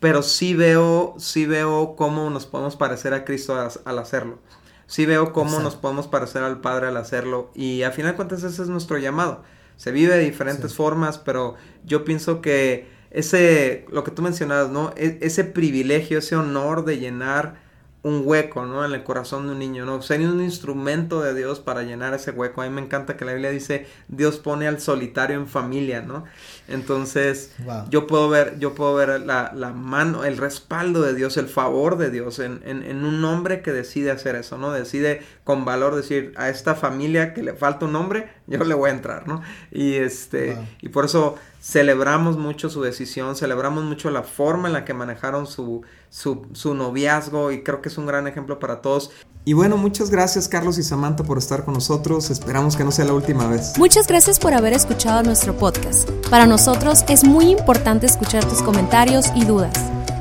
Pero 0.02 0.22
sí 0.22 0.52
veo, 0.54 1.14
sí 1.16 1.46
veo 1.46 1.94
cómo 1.94 2.28
nos 2.28 2.44
podemos 2.44 2.74
parecer 2.74 3.14
a 3.14 3.24
Cristo 3.24 3.56
al 3.84 3.98
hacerlo. 4.00 4.40
Sí 4.88 5.06
veo 5.06 5.32
cómo 5.32 5.60
nos 5.60 5.76
podemos 5.76 6.08
parecer 6.08 6.42
al 6.42 6.60
Padre 6.60 6.88
al 6.88 6.96
hacerlo. 6.96 7.52
Y 7.54 7.84
a 7.84 7.92
final 7.92 8.10
de 8.10 8.16
cuentas 8.16 8.42
ese 8.42 8.62
es 8.62 8.68
nuestro 8.68 8.98
llamado. 8.98 9.44
Se 9.76 9.92
vive 9.92 10.16
de 10.16 10.24
diferentes 10.24 10.74
formas, 10.74 11.18
pero 11.18 11.54
yo 11.84 12.04
pienso 12.04 12.40
que 12.40 12.88
ese, 13.12 13.86
lo 13.92 14.02
que 14.02 14.10
tú 14.10 14.22
mencionabas, 14.22 14.70
¿no? 14.70 14.92
E, 14.96 15.18
ese 15.22 15.44
privilegio, 15.44 16.18
ese 16.18 16.34
honor 16.34 16.84
de 16.84 16.98
llenar 16.98 17.61
un 18.04 18.22
hueco, 18.24 18.66
¿no? 18.66 18.84
En 18.84 18.92
el 18.92 19.04
corazón 19.04 19.46
de 19.46 19.52
un 19.52 19.60
niño, 19.60 19.86
¿no? 19.86 20.02
Sería 20.02 20.28
un 20.28 20.42
instrumento 20.42 21.22
de 21.22 21.34
Dios 21.34 21.60
para 21.60 21.84
llenar 21.84 22.14
ese 22.14 22.32
hueco. 22.32 22.60
A 22.60 22.64
mí 22.64 22.74
me 22.74 22.80
encanta 22.80 23.16
que 23.16 23.24
la 23.24 23.32
Biblia 23.32 23.50
dice, 23.50 23.86
Dios 24.08 24.38
pone 24.38 24.66
al 24.66 24.80
solitario 24.80 25.36
en 25.36 25.46
familia, 25.46 26.02
¿no? 26.02 26.24
Entonces, 26.66 27.52
yo 27.90 28.08
puedo 28.08 28.28
ver, 28.28 28.58
yo 28.58 28.74
puedo 28.74 28.94
ver 28.94 29.20
la, 29.20 29.52
la, 29.54 29.70
mano, 29.72 30.24
el 30.24 30.36
respaldo 30.36 31.02
de 31.02 31.14
Dios, 31.14 31.36
el 31.36 31.46
favor 31.46 31.96
de 31.96 32.10
Dios 32.10 32.40
en, 32.40 32.60
en, 32.64 32.82
en, 32.82 33.04
un 33.04 33.24
hombre 33.24 33.62
que 33.62 33.72
decide 33.72 34.10
hacer 34.10 34.34
eso, 34.34 34.58
¿no? 34.58 34.72
Decide 34.72 35.22
con 35.44 35.64
valor 35.64 35.94
decir, 35.94 36.32
a 36.36 36.48
esta 36.48 36.74
familia 36.74 37.34
que 37.34 37.42
le 37.44 37.54
falta 37.54 37.86
un 37.86 37.94
hombre, 37.94 38.28
yo 38.48 38.64
le 38.64 38.74
voy 38.74 38.90
a 38.90 38.94
entrar, 38.94 39.28
¿no? 39.28 39.42
Y 39.70 39.94
este, 39.94 40.56
y 40.80 40.88
por 40.88 41.04
eso 41.04 41.36
celebramos 41.62 42.36
mucho 42.36 42.68
su 42.68 42.82
decisión, 42.82 43.36
celebramos 43.36 43.84
mucho 43.84 44.10
la 44.10 44.24
forma 44.24 44.66
en 44.66 44.74
la 44.74 44.84
que 44.84 44.94
manejaron 44.94 45.46
su, 45.46 45.82
su, 46.10 46.74
noviazgo 46.74 47.52
y 47.52 47.62
creo 47.62 47.80
que 47.80 47.88
es 47.88 47.96
un 47.98 48.06
gran 48.06 48.26
ejemplo 48.26 48.58
para 48.58 48.82
todos. 48.82 49.12
Y 49.44 49.52
bueno, 49.52 49.76
muchas 49.76 50.10
gracias 50.10 50.48
Carlos 50.48 50.76
y 50.78 50.82
Samantha 50.82 51.22
por 51.22 51.38
estar 51.38 51.64
con 51.64 51.74
nosotros, 51.74 52.30
esperamos 52.30 52.76
que 52.76 52.82
no 52.82 52.90
sea 52.90 53.04
la 53.04 53.12
última 53.12 53.46
vez. 53.46 53.78
Muchas 53.78 54.08
gracias 54.08 54.40
por 54.40 54.54
haber 54.54 54.72
escuchado 54.72 55.22
nuestro 55.22 55.56
podcast. 55.56 56.10
Para 56.30 56.46
nosotros 56.46 57.04
es 57.08 57.22
muy 57.22 57.50
importante 57.50 58.06
escuchar 58.06 58.44
tus 58.44 58.60
comentarios 58.62 59.26
y 59.36 59.44
dudas. 59.44 59.72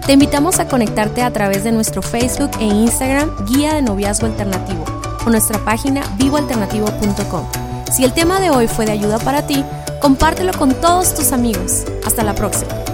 Te 0.06 0.14
invitamos 0.14 0.60
a 0.60 0.68
conectarte 0.68 1.24
a 1.24 1.34
través 1.34 1.64
de 1.64 1.72
nuestro 1.72 2.04
Facebook 2.04 2.52
e 2.60 2.66
Instagram 2.66 3.46
Guía 3.46 3.74
de 3.74 3.82
Noviazgo 3.82 4.28
Alternativo 4.28 4.86
o 5.26 5.30
nuestra 5.32 5.58
página 5.66 6.04
vivoalternativo.com. 6.18 7.48
Si 7.92 8.04
el 8.04 8.14
tema 8.14 8.40
de 8.40 8.52
hoy 8.52 8.68
fue 8.68 8.86
de 8.86 8.94
ayuda 8.94 9.20
para 9.20 9.46
ti, 9.46 9.66
compártelo 10.02 10.52
con 10.52 10.74
todos 10.74 11.14
tus 11.14 11.32
amigos. 11.32 11.86
Hasta 12.04 12.24
la 12.24 12.36
próxima. 12.36 12.91